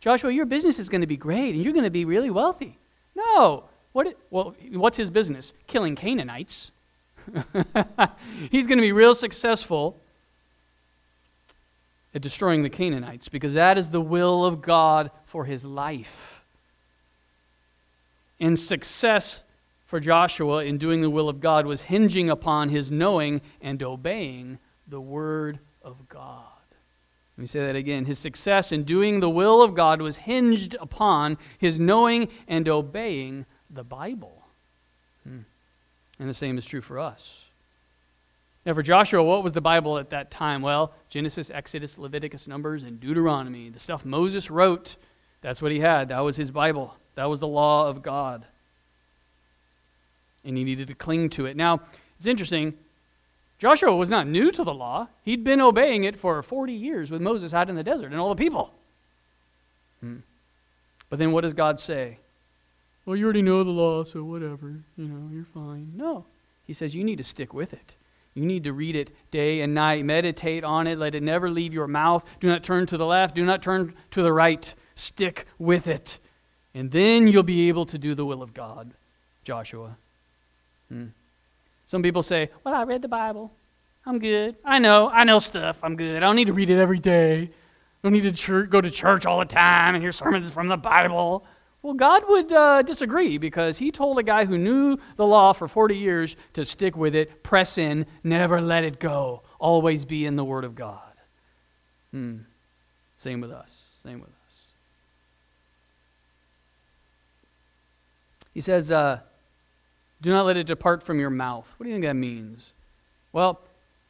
Joshua, 0.00 0.30
your 0.30 0.46
business 0.46 0.78
is 0.78 0.88
going 0.88 1.00
to 1.00 1.06
be 1.06 1.16
great 1.16 1.54
and 1.54 1.64
you're 1.64 1.72
going 1.72 1.84
to 1.84 1.90
be 1.90 2.04
really 2.04 2.30
wealthy. 2.30 2.78
No. 3.16 3.64
What, 3.92 4.16
well, 4.30 4.54
what's 4.72 4.96
his 4.96 5.10
business? 5.10 5.52
Killing 5.66 5.96
Canaanites. 5.96 6.70
He's 8.52 8.66
going 8.66 8.78
to 8.78 8.82
be 8.82 8.92
real 8.92 9.14
successful 9.14 9.98
at 12.14 12.22
destroying 12.22 12.62
the 12.62 12.70
Canaanites 12.70 13.28
because 13.28 13.54
that 13.54 13.78
is 13.78 13.90
the 13.90 14.00
will 14.00 14.44
of 14.44 14.62
God 14.62 15.10
for 15.24 15.44
his 15.44 15.64
life 15.64 16.35
and 18.40 18.58
success 18.58 19.42
for 19.86 20.00
Joshua 20.00 20.64
in 20.64 20.78
doing 20.78 21.00
the 21.00 21.10
will 21.10 21.28
of 21.28 21.40
God 21.40 21.66
was 21.66 21.82
hinging 21.82 22.28
upon 22.30 22.68
his 22.68 22.90
knowing 22.90 23.40
and 23.60 23.82
obeying 23.82 24.58
the 24.88 25.00
Word 25.00 25.58
of 25.82 26.08
God. 26.08 26.42
Let 27.36 27.42
me 27.42 27.46
say 27.46 27.60
that 27.60 27.76
again. 27.76 28.04
His 28.04 28.18
success 28.18 28.72
in 28.72 28.84
doing 28.84 29.20
the 29.20 29.30
will 29.30 29.62
of 29.62 29.74
God 29.74 30.00
was 30.00 30.16
hinged 30.16 30.74
upon 30.80 31.36
his 31.58 31.78
knowing 31.78 32.28
and 32.48 32.68
obeying 32.68 33.44
the 33.70 33.84
Bible. 33.84 34.42
Hmm. 35.22 35.40
And 36.18 36.28
the 36.28 36.34
same 36.34 36.56
is 36.56 36.64
true 36.64 36.80
for 36.80 36.98
us. 36.98 37.42
Now, 38.64 38.74
for 38.74 38.82
Joshua, 38.82 39.22
what 39.22 39.44
was 39.44 39.52
the 39.52 39.60
Bible 39.60 39.98
at 39.98 40.10
that 40.10 40.30
time? 40.30 40.60
Well, 40.60 40.92
Genesis, 41.08 41.50
Exodus, 41.50 41.98
Leviticus, 41.98 42.48
Numbers, 42.48 42.82
and 42.82 42.98
Deuteronomy. 42.98 43.68
The 43.68 43.78
stuff 43.78 44.04
Moses 44.04 44.50
wrote, 44.50 44.96
that's 45.40 45.62
what 45.62 45.70
he 45.70 45.78
had. 45.78 46.08
That 46.08 46.20
was 46.20 46.36
his 46.36 46.50
Bible. 46.50 46.96
That 47.16 47.24
was 47.24 47.40
the 47.40 47.48
law 47.48 47.88
of 47.88 48.02
God. 48.02 48.46
And 50.44 50.56
he 50.56 50.64
needed 50.64 50.88
to 50.88 50.94
cling 50.94 51.30
to 51.30 51.46
it. 51.46 51.56
Now, 51.56 51.80
it's 52.18 52.26
interesting. 52.26 52.74
Joshua 53.58 53.96
was 53.96 54.10
not 54.10 54.26
new 54.26 54.50
to 54.52 54.62
the 54.62 54.72
law. 54.72 55.08
He'd 55.24 55.42
been 55.42 55.60
obeying 55.60 56.04
it 56.04 56.16
for 56.16 56.42
40 56.42 56.72
years 56.72 57.10
with 57.10 57.20
Moses 57.20 57.52
out 57.52 57.68
in 57.68 57.74
the 57.74 57.82
desert 57.82 58.12
and 58.12 58.20
all 58.20 58.28
the 58.28 58.36
people. 58.36 58.72
Hmm. 60.00 60.18
But 61.08 61.18
then 61.18 61.32
what 61.32 61.40
does 61.40 61.54
God 61.54 61.80
say? 61.80 62.18
Well, 63.06 63.16
you 63.16 63.24
already 63.24 63.42
know 63.42 63.64
the 63.64 63.70
law, 63.70 64.04
so 64.04 64.22
whatever. 64.24 64.74
You 64.96 65.08
know, 65.08 65.30
you're 65.32 65.46
fine. 65.54 65.92
No. 65.94 66.24
He 66.66 66.74
says 66.74 66.94
you 66.94 67.04
need 67.04 67.18
to 67.18 67.24
stick 67.24 67.54
with 67.54 67.72
it. 67.72 67.94
You 68.34 68.44
need 68.44 68.64
to 68.64 68.72
read 68.72 68.96
it 68.96 69.12
day 69.30 69.62
and 69.62 69.72
night. 69.72 70.04
Meditate 70.04 70.64
on 70.64 70.86
it. 70.86 70.98
Let 70.98 71.14
it 71.14 71.22
never 71.22 71.48
leave 71.48 71.72
your 71.72 71.86
mouth. 71.86 72.24
Do 72.40 72.48
not 72.48 72.62
turn 72.62 72.84
to 72.86 72.98
the 72.98 73.06
left. 73.06 73.34
Do 73.34 73.44
not 73.44 73.62
turn 73.62 73.94
to 74.10 74.22
the 74.22 74.32
right. 74.32 74.74
Stick 74.94 75.46
with 75.58 75.86
it. 75.86 76.18
And 76.76 76.90
then 76.90 77.26
you'll 77.26 77.42
be 77.42 77.68
able 77.68 77.86
to 77.86 77.96
do 77.96 78.14
the 78.14 78.26
will 78.26 78.42
of 78.42 78.52
God, 78.52 78.92
Joshua. 79.44 79.96
Hmm. 80.90 81.06
Some 81.86 82.02
people 82.02 82.22
say, 82.22 82.50
Well, 82.64 82.74
I 82.74 82.82
read 82.82 83.00
the 83.00 83.08
Bible. 83.08 83.50
I'm 84.04 84.18
good. 84.18 84.56
I 84.62 84.78
know. 84.78 85.08
I 85.08 85.24
know 85.24 85.38
stuff. 85.38 85.78
I'm 85.82 85.96
good. 85.96 86.18
I 86.18 86.20
don't 86.20 86.36
need 86.36 86.48
to 86.48 86.52
read 86.52 86.68
it 86.68 86.78
every 86.78 86.98
day. 86.98 87.44
I 87.44 87.48
don't 88.02 88.12
need 88.12 88.24
to 88.24 88.32
church, 88.32 88.68
go 88.68 88.82
to 88.82 88.90
church 88.90 89.24
all 89.24 89.38
the 89.38 89.46
time 89.46 89.94
and 89.94 90.04
hear 90.04 90.12
sermons 90.12 90.50
from 90.50 90.68
the 90.68 90.76
Bible. 90.76 91.46
Well, 91.80 91.94
God 91.94 92.24
would 92.28 92.52
uh, 92.52 92.82
disagree 92.82 93.38
because 93.38 93.78
he 93.78 93.90
told 93.90 94.18
a 94.18 94.22
guy 94.22 94.44
who 94.44 94.58
knew 94.58 94.98
the 95.16 95.26
law 95.26 95.54
for 95.54 95.68
40 95.68 95.96
years 95.96 96.36
to 96.52 96.66
stick 96.66 96.94
with 96.94 97.14
it, 97.14 97.42
press 97.42 97.78
in, 97.78 98.04
never 98.22 98.60
let 98.60 98.84
it 98.84 99.00
go, 99.00 99.42
always 99.58 100.04
be 100.04 100.26
in 100.26 100.36
the 100.36 100.44
Word 100.44 100.64
of 100.64 100.74
God. 100.74 101.00
Hmm. 102.10 102.36
Same 103.16 103.40
with 103.40 103.50
us. 103.50 103.72
Same 104.02 104.20
with 104.20 104.28
us. 104.28 104.35
He 108.56 108.62
says, 108.62 108.90
uh, 108.90 109.20
do 110.22 110.30
not 110.30 110.46
let 110.46 110.56
it 110.56 110.66
depart 110.66 111.02
from 111.02 111.20
your 111.20 111.28
mouth. 111.28 111.70
What 111.76 111.84
do 111.84 111.90
you 111.90 111.94
think 111.94 112.06
that 112.06 112.16
means? 112.16 112.72
Well, 113.34 113.60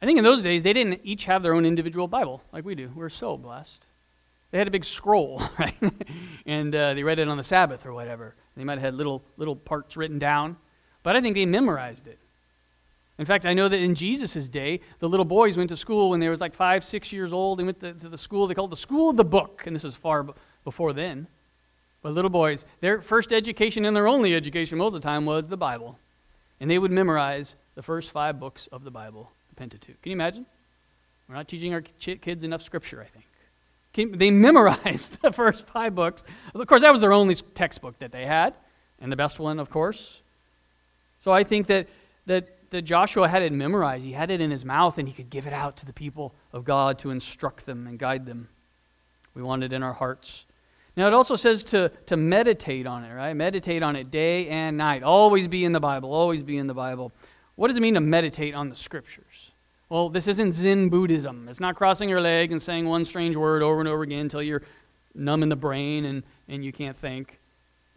I 0.01 0.05
think 0.05 0.17
in 0.17 0.23
those 0.23 0.41
days 0.41 0.63
they 0.63 0.71
didn't 0.71 1.01
each 1.03 1.25
have 1.25 1.43
their 1.43 1.53
own 1.53 1.65
individual 1.65 2.07
Bible 2.07 2.41
like 2.53 2.63
we 2.63 2.73
do. 2.73 2.89
We're 2.95 3.09
so 3.09 3.35
blessed. 3.35 3.85
They 4.51 4.57
had 4.57 4.65
a 4.65 4.71
big 4.71 4.85
scroll, 4.85 5.43
right? 5.59 5.75
and 6.45 6.73
uh, 6.73 6.93
they 6.93 7.03
read 7.03 7.19
it 7.19 7.27
on 7.27 7.35
the 7.35 7.43
Sabbath 7.43 7.85
or 7.85 7.91
whatever. 7.91 8.35
They 8.55 8.63
might 8.63 8.75
have 8.75 8.83
had 8.83 8.93
little 8.93 9.21
little 9.35 9.57
parts 9.57 9.97
written 9.97 10.17
down, 10.17 10.55
but 11.03 11.17
I 11.17 11.19
think 11.19 11.35
they 11.35 11.45
memorized 11.45 12.07
it. 12.07 12.17
In 13.17 13.25
fact, 13.25 13.45
I 13.45 13.53
know 13.53 13.67
that 13.67 13.81
in 13.81 13.95
Jesus' 13.95 14.47
day, 14.47 14.79
the 14.99 15.09
little 15.09 15.25
boys 15.25 15.57
went 15.57 15.71
to 15.71 15.75
school 15.75 16.11
when 16.11 16.21
they 16.21 16.29
was 16.29 16.39
like 16.39 16.55
five, 16.55 16.85
six 16.85 17.11
years 17.11 17.33
old. 17.33 17.59
They 17.59 17.65
went 17.65 17.81
to, 17.81 17.91
the 17.91 18.17
school 18.17 18.47
they 18.47 18.53
called 18.53 18.71
the 18.71 18.77
school 18.77 19.09
of 19.09 19.17
the 19.17 19.25
book, 19.25 19.63
and 19.65 19.75
this 19.75 19.83
is 19.83 19.93
far 19.93 20.23
b- 20.23 20.31
before 20.63 20.93
then. 20.93 21.27
But 22.07 22.13
little 22.13 22.31
boys, 22.31 22.65
their 22.79 23.01
first 23.01 23.33
education 23.33 23.83
and 23.83 23.93
their 23.93 24.07
only 24.07 24.33
education 24.33 24.77
most 24.77 24.95
of 24.95 25.01
the 25.01 25.05
time 25.05 25.25
was 25.25 25.49
the 25.49 25.57
Bible, 25.57 25.99
and 26.61 26.71
they 26.71 26.79
would 26.79 26.89
memorize 26.89 27.57
the 27.75 27.81
first 27.81 28.11
five 28.11 28.39
books 28.39 28.69
of 28.71 28.85
the 28.85 28.89
Bible, 28.89 29.29
the 29.49 29.55
Pentateuch. 29.55 30.01
Can 30.01 30.11
you 30.11 30.15
imagine? 30.15 30.45
We're 31.27 31.35
not 31.35 31.49
teaching 31.49 31.73
our 31.73 31.81
kids 31.81 32.45
enough 32.45 32.61
Scripture, 32.61 33.05
I 33.05 33.07
think. 33.07 34.17
They 34.17 34.31
memorized 34.47 35.21
the 35.21 35.33
first 35.33 35.67
five 35.67 35.95
books. 35.95 36.23
Of 36.55 36.65
course, 36.65 36.79
that 36.79 36.93
was 36.93 37.01
their 37.01 37.11
only 37.11 37.35
textbook 37.35 37.99
that 37.99 38.13
they 38.13 38.25
had, 38.25 38.53
and 39.01 39.11
the 39.11 39.17
best 39.17 39.37
one, 39.37 39.59
of 39.59 39.69
course. 39.69 40.21
So 41.19 41.33
I 41.33 41.43
think 41.43 41.67
that, 41.67 41.89
that, 42.25 42.69
that 42.69 42.83
Joshua 42.83 43.27
had 43.27 43.41
it 43.41 43.51
memorized. 43.51 44.05
He 44.05 44.13
had 44.13 44.31
it 44.31 44.39
in 44.39 44.49
his 44.49 44.63
mouth, 44.63 44.97
and 44.97 45.09
he 45.09 45.13
could 45.13 45.29
give 45.29 45.45
it 45.45 45.51
out 45.51 45.75
to 45.75 45.85
the 45.85 45.91
people 45.91 46.33
of 46.53 46.63
God 46.63 46.99
to 46.99 47.09
instruct 47.09 47.65
them 47.65 47.85
and 47.85 47.99
guide 47.99 48.25
them. 48.25 48.47
We 49.35 49.43
want 49.43 49.65
it 49.65 49.73
in 49.73 49.83
our 49.83 49.91
hearts. 49.91 50.45
Now, 50.97 51.05
it 51.05 51.13
also 51.13 51.35
says 51.35 51.63
to, 51.65 51.89
to 52.07 52.17
meditate 52.17 52.87
on 52.87 53.03
it, 53.03 53.13
right? 53.13 53.35
Meditate 53.35 53.83
on 53.83 53.95
it 53.95 54.09
day 54.09 54.47
and 54.47 54.77
night. 54.77 55.03
Always 55.03 55.47
be 55.47 55.63
in 55.63 55.71
the 55.71 55.79
Bible. 55.79 56.11
Always 56.11 56.41
be 56.41 56.57
in 56.57 56.65
the 56.65 56.73
Bible. 56.73 57.11
What 57.55 57.67
does 57.67 57.77
it 57.77 57.81
mean 57.81 57.93
to 57.93 58.01
meditate 58.01 58.55
on 58.55 58.69
the 58.69 58.75
Scriptures? 58.75 59.51
Well, 59.89 60.09
this 60.09 60.27
isn't 60.27 60.53
Zen 60.53 60.89
Buddhism. 60.89 61.47
It's 61.49 61.59
not 61.59 61.75
crossing 61.75 62.09
your 62.09 62.19
leg 62.19 62.51
and 62.51 62.59
saying 62.59 62.87
one 62.87 63.05
strange 63.05 63.35
word 63.35 63.61
over 63.61 63.79
and 63.79 63.87
over 63.87 64.01
again 64.01 64.21
until 64.21 64.41
you're 64.41 64.63
numb 65.13 65.43
in 65.43 65.49
the 65.49 65.55
brain 65.55 66.05
and, 66.05 66.23
and 66.49 66.65
you 66.65 66.73
can't 66.73 66.97
think. 66.97 67.39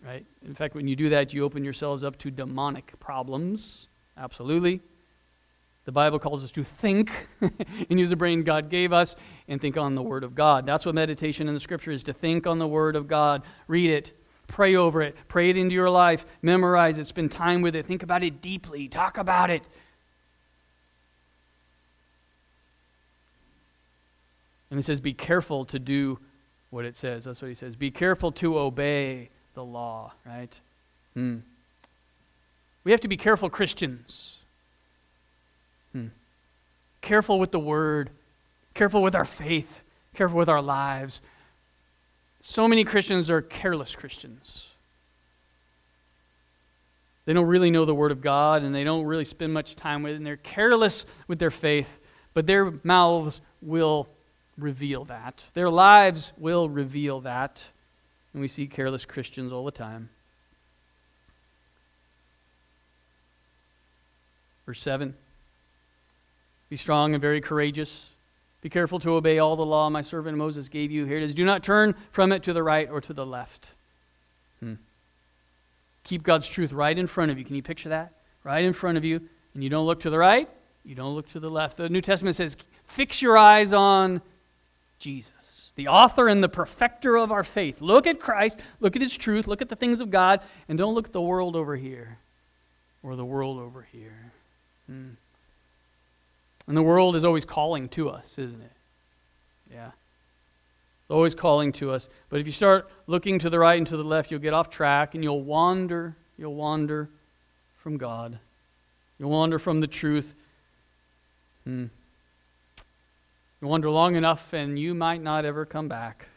Right? 0.06 0.24
In 0.44 0.54
fact, 0.54 0.74
when 0.74 0.86
you 0.86 0.94
do 0.94 1.08
that, 1.08 1.32
you 1.32 1.42
open 1.42 1.64
yourselves 1.64 2.04
up 2.04 2.18
to 2.18 2.30
demonic 2.30 2.92
problems. 3.00 3.88
Absolutely. 4.18 4.82
The 5.90 5.94
Bible 5.94 6.20
calls 6.20 6.44
us 6.44 6.52
to 6.52 6.62
think 6.62 7.10
and 7.40 7.98
use 7.98 8.10
the 8.10 8.14
brain 8.14 8.44
God 8.44 8.70
gave 8.70 8.92
us 8.92 9.16
and 9.48 9.60
think 9.60 9.76
on 9.76 9.96
the 9.96 10.02
Word 10.04 10.22
of 10.22 10.36
God. 10.36 10.64
That's 10.64 10.86
what 10.86 10.94
meditation 10.94 11.48
in 11.48 11.54
the 11.54 11.58
Scripture 11.58 11.90
is 11.90 12.04
to 12.04 12.12
think 12.12 12.46
on 12.46 12.60
the 12.60 12.68
Word 12.68 12.94
of 12.94 13.08
God. 13.08 13.42
Read 13.66 13.90
it, 13.90 14.12
pray 14.46 14.76
over 14.76 15.02
it, 15.02 15.16
pray 15.26 15.50
it 15.50 15.56
into 15.56 15.74
your 15.74 15.90
life, 15.90 16.24
memorize 16.42 17.00
it, 17.00 17.08
spend 17.08 17.32
time 17.32 17.60
with 17.60 17.74
it, 17.74 17.86
think 17.86 18.04
about 18.04 18.22
it 18.22 18.40
deeply, 18.40 18.86
talk 18.86 19.18
about 19.18 19.50
it. 19.50 19.64
And 24.70 24.78
he 24.78 24.82
says, 24.84 25.00
Be 25.00 25.12
careful 25.12 25.64
to 25.64 25.80
do 25.80 26.20
what 26.70 26.84
it 26.84 26.94
says. 26.94 27.24
That's 27.24 27.42
what 27.42 27.48
he 27.48 27.54
says. 27.54 27.74
Be 27.74 27.90
careful 27.90 28.30
to 28.30 28.60
obey 28.60 29.30
the 29.54 29.64
law, 29.64 30.12
right? 30.24 30.60
Hmm. 31.14 31.38
We 32.84 32.92
have 32.92 33.00
to 33.00 33.08
be 33.08 33.16
careful 33.16 33.50
Christians. 33.50 34.36
Hmm. 35.92 36.06
Careful 37.00 37.38
with 37.38 37.50
the 37.50 37.58
word, 37.58 38.10
careful 38.74 39.02
with 39.02 39.14
our 39.14 39.24
faith, 39.24 39.80
careful 40.14 40.38
with 40.38 40.48
our 40.48 40.62
lives. 40.62 41.20
So 42.40 42.68
many 42.68 42.84
Christians 42.84 43.30
are 43.30 43.42
careless 43.42 43.94
Christians. 43.94 44.66
They 47.26 47.32
don't 47.32 47.46
really 47.46 47.70
know 47.70 47.84
the 47.84 47.94
Word 47.94 48.12
of 48.12 48.20
God 48.20 48.62
and 48.62 48.74
they 48.74 48.84
don't 48.84 49.04
really 49.04 49.24
spend 49.24 49.52
much 49.52 49.76
time 49.76 50.02
with 50.02 50.14
it, 50.14 50.16
and 50.16 50.26
they're 50.26 50.36
careless 50.36 51.06
with 51.28 51.38
their 51.38 51.50
faith, 51.50 52.00
but 52.34 52.46
their 52.46 52.72
mouths 52.82 53.40
will 53.62 54.08
reveal 54.58 55.04
that. 55.06 55.44
Their 55.54 55.70
lives 55.70 56.32
will 56.38 56.68
reveal 56.68 57.20
that. 57.20 57.62
And 58.32 58.40
we 58.40 58.48
see 58.48 58.66
careless 58.66 59.04
Christians 59.04 59.52
all 59.52 59.64
the 59.64 59.70
time. 59.70 60.08
Verse 64.66 64.80
7 64.80 65.14
Be 66.70 66.76
strong 66.76 67.12
and 67.14 67.20
very 67.20 67.40
courageous. 67.40 68.06
Be 68.62 68.70
careful 68.70 68.98
to 69.00 69.12
obey 69.12 69.38
all 69.38 69.56
the 69.56 69.66
law 69.66 69.90
my 69.90 70.02
servant 70.02 70.38
Moses 70.38 70.68
gave 70.68 70.90
you. 70.90 71.04
Here 71.04 71.18
it 71.18 71.22
is. 71.22 71.34
Do 71.34 71.44
not 71.44 71.62
turn 71.62 71.94
from 72.12 72.32
it 72.32 72.42
to 72.44 72.52
the 72.52 72.62
right 72.62 72.88
or 72.90 73.00
to 73.02 73.12
the 73.12 73.26
left. 73.26 73.72
Hmm. 74.60 74.74
Keep 76.04 76.22
God's 76.22 76.48
truth 76.48 76.72
right 76.72 76.96
in 76.96 77.06
front 77.06 77.30
of 77.30 77.38
you. 77.38 77.44
Can 77.44 77.56
you 77.56 77.62
picture 77.62 77.88
that? 77.90 78.12
Right 78.44 78.64
in 78.64 78.72
front 78.72 78.96
of 78.96 79.04
you. 79.04 79.20
And 79.54 79.64
you 79.64 79.70
don't 79.70 79.86
look 79.86 80.00
to 80.00 80.10
the 80.10 80.18
right, 80.18 80.48
you 80.84 80.94
don't 80.94 81.14
look 81.14 81.28
to 81.30 81.40
the 81.40 81.50
left. 81.50 81.76
The 81.76 81.88
New 81.88 82.00
Testament 82.00 82.36
says, 82.36 82.56
fix 82.86 83.20
your 83.20 83.36
eyes 83.36 83.72
on 83.72 84.22
Jesus, 84.98 85.72
the 85.74 85.88
author 85.88 86.28
and 86.28 86.42
the 86.42 86.48
perfecter 86.48 87.16
of 87.16 87.32
our 87.32 87.42
faith. 87.42 87.80
Look 87.80 88.06
at 88.06 88.20
Christ, 88.20 88.60
look 88.80 88.94
at 88.94 89.02
his 89.02 89.16
truth, 89.16 89.46
look 89.46 89.62
at 89.62 89.68
the 89.68 89.76
things 89.76 90.00
of 90.00 90.10
God, 90.10 90.40
and 90.68 90.78
don't 90.78 90.94
look 90.94 91.06
at 91.06 91.12
the 91.12 91.20
world 91.20 91.56
over 91.56 91.74
here 91.74 92.18
or 93.02 93.16
the 93.16 93.24
world 93.24 93.58
over 93.58 93.86
here. 93.90 94.32
Hmm. 94.86 95.10
And 96.70 96.76
the 96.76 96.84
world 96.84 97.16
is 97.16 97.24
always 97.24 97.44
calling 97.44 97.88
to 97.88 98.10
us, 98.10 98.38
isn't 98.38 98.62
it? 98.62 98.70
Yeah. 99.72 99.88
It's 99.88 101.10
always 101.10 101.34
calling 101.34 101.72
to 101.72 101.90
us. 101.90 102.08
But 102.28 102.38
if 102.38 102.46
you 102.46 102.52
start 102.52 102.88
looking 103.08 103.40
to 103.40 103.50
the 103.50 103.58
right 103.58 103.76
and 103.76 103.88
to 103.88 103.96
the 103.96 104.04
left, 104.04 104.30
you'll 104.30 104.38
get 104.38 104.54
off 104.54 104.70
track 104.70 105.16
and 105.16 105.24
you'll 105.24 105.42
wander. 105.42 106.14
You'll 106.38 106.54
wander 106.54 107.08
from 107.78 107.96
God. 107.96 108.38
You'll 109.18 109.32
wander 109.32 109.58
from 109.58 109.80
the 109.80 109.88
truth. 109.88 110.32
Hmm. 111.64 111.86
You 113.60 113.66
wander 113.66 113.90
long 113.90 114.14
enough 114.14 114.52
and 114.52 114.78
you 114.78 114.94
might 114.94 115.22
not 115.22 115.44
ever 115.44 115.66
come 115.66 115.88
back. 115.88 116.28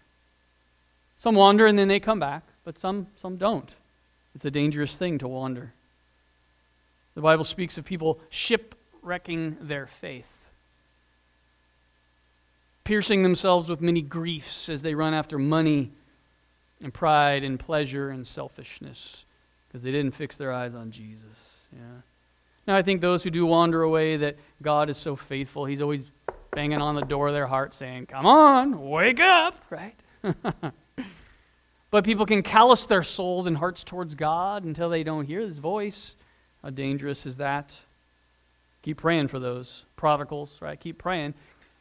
Some 1.16 1.36
wander 1.36 1.68
and 1.68 1.78
then 1.78 1.90
they 1.90 2.00
come 2.00 2.20
back, 2.20 2.42
but 2.66 2.80
some, 2.80 3.06
some 3.18 3.38
don't. 3.38 3.76
It's 4.34 4.46
a 4.46 4.52
dangerous 4.52 4.96
thing 4.96 5.20
to 5.20 5.28
wander. 5.28 5.72
The 7.14 7.22
Bible 7.22 7.44
speaks 7.44 7.78
of 7.78 7.86
people 7.86 8.20
shipwrecking 9.04 9.58
their 9.62 9.88
faith, 9.88 10.32
piercing 12.84 13.24
themselves 13.24 13.70
with 13.70 13.82
many 13.82 14.02
griefs 14.02 14.70
as 14.70 14.82
they 14.82 14.96
run 14.96 15.14
after 15.14 15.38
money 15.38 15.92
and 16.82 16.94
pride 16.94 17.44
and 17.44 17.60
pleasure 17.60 18.10
and 18.10 18.26
selfishness 18.26 19.26
because 19.68 19.84
they 19.84 19.92
didn't 19.92 20.14
fix 20.14 20.38
their 20.38 20.54
eyes 20.54 20.74
on 20.74 20.92
Jesus. 20.92 21.26
Yeah. 21.74 21.80
Now, 22.66 22.78
I 22.78 22.82
think 22.82 23.02
those 23.02 23.24
who 23.24 23.30
do 23.30 23.46
wander 23.46 23.82
away, 23.82 24.16
that 24.18 24.38
God 24.62 24.90
is 24.90 24.98
so 24.98 25.18
faithful. 25.18 25.66
He's 25.66 25.82
always 25.82 26.06
banging 26.52 26.82
on 26.82 26.96
the 26.96 27.02
door 27.02 27.28
of 27.28 27.34
their 27.34 27.48
heart 27.48 27.74
saying, 27.74 28.06
Come 28.06 28.26
on, 28.26 28.90
wake 28.90 29.20
up, 29.20 29.56
right? 29.70 29.96
but 31.92 32.06
people 32.06 32.26
can 32.26 32.42
callous 32.42 32.86
their 32.86 33.04
souls 33.04 33.48
and 33.48 33.58
hearts 33.58 33.84
towards 33.84 34.16
God 34.16 34.64
until 34.64 34.90
they 34.90 35.04
don't 35.04 35.26
hear 35.26 35.42
his 35.42 35.58
voice. 35.58 36.16
How 36.64 36.70
dangerous 36.70 37.26
is 37.26 37.36
that? 37.38 37.76
Keep 38.84 38.98
praying 38.98 39.30
for 39.30 39.40
those 39.40 39.86
prodigals, 39.96 40.58
right? 40.62 40.80
Keep 40.80 41.00
praying. 41.00 41.34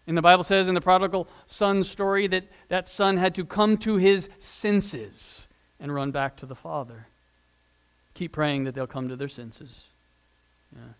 And 0.06 0.16
the 0.16 0.22
Bible 0.22 0.44
says 0.44 0.68
in 0.68 0.74
the 0.74 0.80
prodigal 0.80 1.28
son 1.46 1.84
story 1.84 2.26
that 2.28 2.44
that 2.68 2.88
son 2.88 3.16
had 3.16 3.34
to 3.36 3.44
come 3.44 3.76
to 3.78 3.96
his 3.96 4.28
senses 4.38 5.46
and 5.78 5.94
run 5.94 6.10
back 6.10 6.36
to 6.38 6.46
the 6.46 6.54
father. 6.54 7.06
Keep 8.14 8.32
praying 8.32 8.64
that 8.64 8.74
they'll 8.74 8.86
come 8.86 9.08
to 9.08 9.16
their 9.16 9.28
senses. 9.28 9.84
Yeah. 10.74 10.92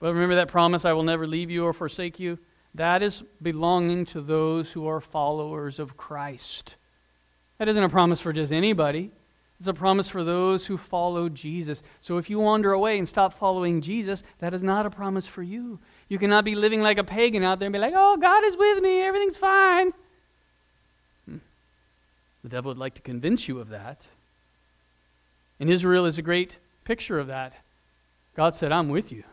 But 0.00 0.12
remember 0.12 0.36
that 0.36 0.48
promise 0.48 0.84
I 0.84 0.92
will 0.92 1.02
never 1.02 1.26
leave 1.26 1.50
you 1.50 1.64
or 1.64 1.72
forsake 1.72 2.20
you? 2.20 2.38
That 2.74 3.02
is 3.02 3.22
belonging 3.42 4.04
to 4.06 4.20
those 4.20 4.70
who 4.70 4.86
are 4.86 5.00
followers 5.00 5.78
of 5.78 5.96
Christ. 5.96 6.76
That 7.58 7.68
isn't 7.68 7.82
a 7.82 7.88
promise 7.88 8.20
for 8.20 8.32
just 8.32 8.52
anybody. 8.52 9.10
It's 9.58 9.68
a 9.68 9.74
promise 9.74 10.08
for 10.08 10.22
those 10.22 10.66
who 10.66 10.78
follow 10.78 11.28
Jesus. 11.28 11.82
So 12.00 12.18
if 12.18 12.30
you 12.30 12.38
wander 12.38 12.72
away 12.72 12.98
and 12.98 13.08
stop 13.08 13.34
following 13.34 13.80
Jesus, 13.80 14.22
that 14.38 14.54
is 14.54 14.62
not 14.62 14.86
a 14.86 14.90
promise 14.90 15.26
for 15.26 15.42
you. 15.42 15.80
You 16.08 16.18
cannot 16.18 16.44
be 16.44 16.54
living 16.54 16.80
like 16.80 16.98
a 16.98 17.04
pagan 17.04 17.42
out 17.42 17.58
there 17.58 17.66
and 17.66 17.72
be 17.72 17.78
like, 17.78 17.94
oh, 17.96 18.16
God 18.16 18.44
is 18.44 18.56
with 18.56 18.82
me, 18.82 19.02
everything's 19.02 19.36
fine. 19.36 19.92
Hmm. 21.26 21.38
The 22.44 22.48
devil 22.50 22.70
would 22.70 22.78
like 22.78 22.94
to 22.94 23.02
convince 23.02 23.48
you 23.48 23.58
of 23.58 23.70
that. 23.70 24.06
And 25.58 25.68
Israel 25.68 26.06
is 26.06 26.18
a 26.18 26.22
great 26.22 26.56
picture 26.84 27.18
of 27.18 27.26
that. 27.26 27.52
God 28.36 28.54
said, 28.54 28.70
I'm 28.70 28.88
with 28.88 29.10
you. 29.10 29.24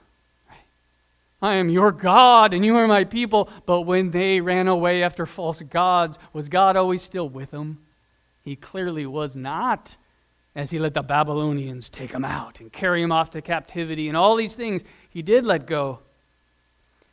I 1.42 1.56
am 1.56 1.70
your 1.70 1.92
God 1.92 2.56
and 2.56 2.66
you 2.66 2.76
are 2.78 2.88
my 2.88 3.04
people. 3.04 3.50
But 3.68 3.82
when 3.82 4.10
they 4.10 4.42
ran 4.42 4.68
away 4.68 5.04
after 5.04 5.28
false 5.28 5.62
gods, 5.62 6.18
was 6.34 6.50
God 6.50 6.76
always 6.76 7.04
still 7.04 7.30
with 7.30 7.52
them? 7.52 7.78
He 8.44 8.56
clearly 8.56 9.06
was 9.06 9.36
not, 9.36 9.96
as 10.56 10.72
he 10.72 10.80
let 10.80 10.93
the 10.93 11.01
Babylonians 11.01 11.89
take 11.89 12.12
him 12.12 12.24
out 12.24 12.60
and 12.62 12.72
carry 12.72 13.01
him 13.01 13.12
off 13.12 13.30
to 13.32 13.41
captivity 13.41 14.08
and 14.08 14.16
all 14.16 14.36
these 14.36 14.56
things. 14.56 14.84
He 15.10 15.22
did 15.22 15.45
let 15.45 15.66
go. 15.66 15.99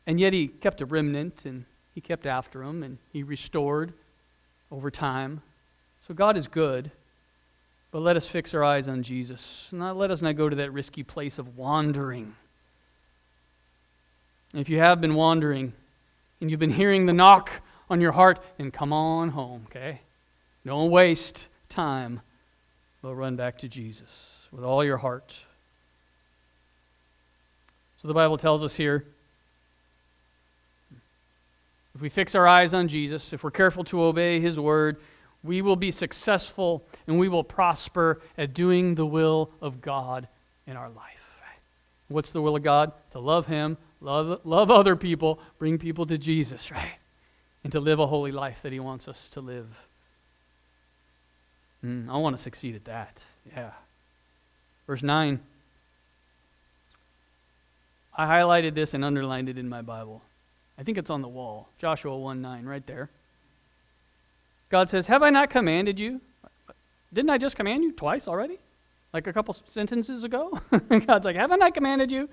And 0.06 0.20
yet 0.20 0.32
he 0.32 0.48
kept 0.48 0.80
a 0.80 0.86
remnant 0.86 1.44
and 1.44 1.64
he 1.94 2.00
kept 2.00 2.26
after 2.26 2.62
him 2.62 2.82
and 2.82 2.98
he 3.12 3.22
restored 3.22 3.92
over 4.70 4.90
time. 4.90 5.42
So 6.06 6.14
God 6.14 6.36
is 6.36 6.46
good. 6.46 6.90
But 7.90 8.00
let 8.00 8.16
us 8.16 8.26
fix 8.26 8.54
our 8.54 8.64
eyes 8.64 8.88
on 8.88 9.02
Jesus. 9.02 9.68
Not, 9.70 9.96
let 9.96 10.10
us 10.10 10.22
not 10.22 10.36
go 10.36 10.48
to 10.48 10.56
that 10.56 10.72
risky 10.72 11.02
place 11.02 11.38
of 11.38 11.58
wandering. 11.58 12.34
And 14.52 14.60
if 14.60 14.68
you 14.68 14.78
have 14.78 15.00
been 15.00 15.14
wandering 15.14 15.72
and 16.40 16.50
you've 16.50 16.60
been 16.60 16.70
hearing 16.70 17.06
the 17.06 17.12
knock 17.12 17.50
on 17.90 18.00
your 18.00 18.12
heart, 18.12 18.40
then 18.56 18.70
come 18.70 18.92
on 18.92 19.28
home, 19.28 19.66
okay? 19.68 20.00
Don't 20.64 20.90
waste 20.90 21.48
time, 21.68 22.20
but 23.02 23.14
run 23.14 23.36
back 23.36 23.58
to 23.58 23.68
Jesus 23.68 24.30
with 24.50 24.64
all 24.64 24.84
your 24.84 24.96
heart. 24.96 25.38
So 27.98 28.08
the 28.08 28.14
Bible 28.14 28.38
tells 28.38 28.64
us 28.64 28.74
here 28.74 29.04
if 31.94 32.00
we 32.00 32.08
fix 32.08 32.34
our 32.34 32.48
eyes 32.48 32.72
on 32.72 32.88
Jesus, 32.88 33.32
if 33.32 33.44
we're 33.44 33.50
careful 33.50 33.84
to 33.84 34.02
obey 34.02 34.40
his 34.40 34.58
word, 34.58 34.96
we 35.44 35.60
will 35.60 35.76
be 35.76 35.90
successful 35.90 36.84
and 37.06 37.18
we 37.18 37.28
will 37.28 37.44
prosper 37.44 38.20
at 38.38 38.54
doing 38.54 38.94
the 38.94 39.04
will 39.04 39.50
of 39.60 39.82
God 39.82 40.26
in 40.66 40.76
our 40.76 40.88
life. 40.88 41.22
What's 42.12 42.30
the 42.30 42.42
will 42.42 42.56
of 42.56 42.62
God? 42.62 42.92
To 43.12 43.18
love 43.18 43.46
Him, 43.46 43.76
love, 44.00 44.40
love 44.44 44.70
other 44.70 44.96
people, 44.96 45.40
bring 45.58 45.78
people 45.78 46.06
to 46.06 46.18
Jesus, 46.18 46.70
right? 46.70 46.92
And 47.64 47.72
to 47.72 47.80
live 47.80 47.98
a 47.98 48.06
holy 48.06 48.32
life 48.32 48.60
that 48.62 48.72
He 48.72 48.80
wants 48.80 49.08
us 49.08 49.30
to 49.30 49.40
live. 49.40 49.66
Mm, 51.84 52.08
I 52.08 52.16
want 52.16 52.36
to 52.36 52.42
succeed 52.42 52.74
at 52.74 52.84
that. 52.84 53.22
Yeah. 53.54 53.70
Verse 54.86 55.02
9. 55.02 55.40
I 58.16 58.26
highlighted 58.26 58.74
this 58.74 58.94
and 58.94 59.04
underlined 59.04 59.48
it 59.48 59.58
in 59.58 59.68
my 59.68 59.82
Bible. 59.82 60.22
I 60.78 60.82
think 60.82 60.98
it's 60.98 61.10
on 61.10 61.22
the 61.22 61.28
wall. 61.28 61.68
Joshua 61.78 62.16
1 62.16 62.42
9, 62.42 62.64
right 62.64 62.86
there. 62.86 63.08
God 64.70 64.88
says, 64.88 65.06
Have 65.06 65.22
I 65.22 65.30
not 65.30 65.50
commanded 65.50 65.98
you? 65.98 66.20
Didn't 67.12 67.30
I 67.30 67.38
just 67.38 67.56
command 67.56 67.84
you 67.84 67.92
twice 67.92 68.26
already? 68.26 68.58
Like 69.12 69.26
a 69.26 69.32
couple 69.32 69.56
sentences 69.66 70.24
ago? 70.24 70.60
God's 71.06 71.24
like, 71.24 71.36
Haven't 71.36 71.62
I 71.62 71.70
commanded 71.70 72.10
you? 72.10 72.28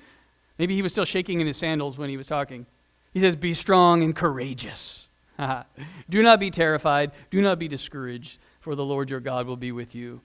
Maybe 0.57 0.75
he 0.75 0.81
was 0.81 0.91
still 0.91 1.05
shaking 1.05 1.39
in 1.39 1.47
his 1.47 1.57
sandals 1.57 1.97
when 1.97 2.09
he 2.09 2.17
was 2.17 2.27
talking. 2.27 2.65
He 3.13 3.19
says, 3.19 3.35
Be 3.35 3.53
strong 3.53 4.03
and 4.03 4.15
courageous. 4.15 5.07
Do 6.09 6.21
not 6.21 6.39
be 6.39 6.51
terrified. 6.51 7.11
Do 7.31 7.41
not 7.41 7.59
be 7.59 7.67
discouraged, 7.67 8.39
for 8.69 8.75
the 8.75 8.85
Lord 8.85 9.09
your 9.09 9.19
God 9.19 9.47
will 9.47 9.57
be 9.57 9.71
with 9.71 9.95
you 9.95 10.21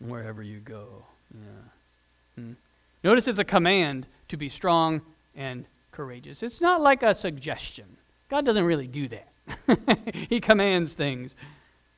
wherever 0.00 0.42
you 0.42 0.58
go. 0.58 1.02
Yeah. 1.32 2.42
Hmm. 2.42 2.52
Notice 3.02 3.26
it's 3.26 3.38
a 3.38 3.44
command 3.44 4.06
to 4.28 4.36
be 4.36 4.50
strong 4.50 5.00
and 5.34 5.64
courageous. 5.90 6.42
It's 6.42 6.60
not 6.60 6.82
like 6.82 7.02
a 7.02 7.14
suggestion. 7.14 7.86
God 8.28 8.44
doesn't 8.44 8.64
really 8.64 8.86
do 8.86 9.08
that. 9.08 9.32
he 10.28 10.40
commands 10.40 10.92
things. 10.92 11.34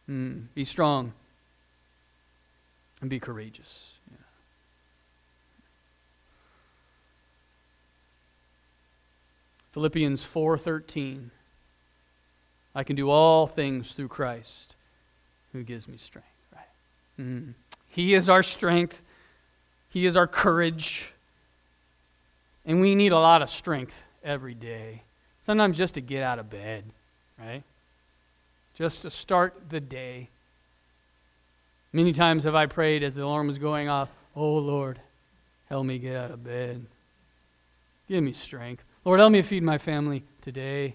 Mm, 0.08 0.44
be 0.54 0.64
strong 0.64 1.14
and 3.00 3.10
be 3.10 3.18
courageous. 3.18 3.94
Philippians 9.72 10.22
4:13 10.22 11.30
I 12.72 12.84
can 12.84 12.94
do 12.94 13.10
all 13.10 13.48
things 13.48 13.90
through 13.90 14.06
Christ 14.06 14.71
who 15.53 15.62
gives 15.62 15.88
me 15.88 15.96
strength, 15.98 16.28
right? 16.55 16.64
Mm. 17.20 17.55
He 17.88 18.14
is 18.14 18.28
our 18.28 18.42
strength. 18.42 19.00
He 19.90 20.07
is 20.07 20.16
our 20.16 20.26
courage. 20.26 21.12
And 22.64 22.80
we 22.80 22.94
need 22.94 23.12
a 23.12 23.18
lot 23.18 23.42
of 23.42 23.48
strength 23.48 24.00
every 24.24 24.55
day. 24.55 25.03
Sometimes 25.42 25.76
just 25.76 25.94
to 25.94 26.00
get 26.00 26.22
out 26.22 26.38
of 26.38 26.48
bed 26.48 26.84
right? 27.44 27.62
Just 28.74 29.03
to 29.03 29.11
start 29.11 29.55
the 29.68 29.80
day. 29.80 30.28
Many 31.92 32.12
times 32.12 32.44
have 32.44 32.55
I 32.55 32.66
prayed 32.66 33.03
as 33.03 33.14
the 33.14 33.24
alarm 33.24 33.48
was 33.48 33.59
going 33.59 33.88
off, 33.88 34.09
Oh 34.34 34.55
Lord, 34.55 34.98
help 35.68 35.84
me 35.84 35.98
get 35.98 36.16
out 36.16 36.30
of 36.30 36.42
bed. 36.42 36.84
Give 38.09 38.22
me 38.22 38.32
strength. 38.32 38.82
Lord, 39.05 39.20
help 39.20 39.32
me 39.32 39.42
feed 39.42 39.62
my 39.62 39.78
family 39.78 40.22
today. 40.40 40.94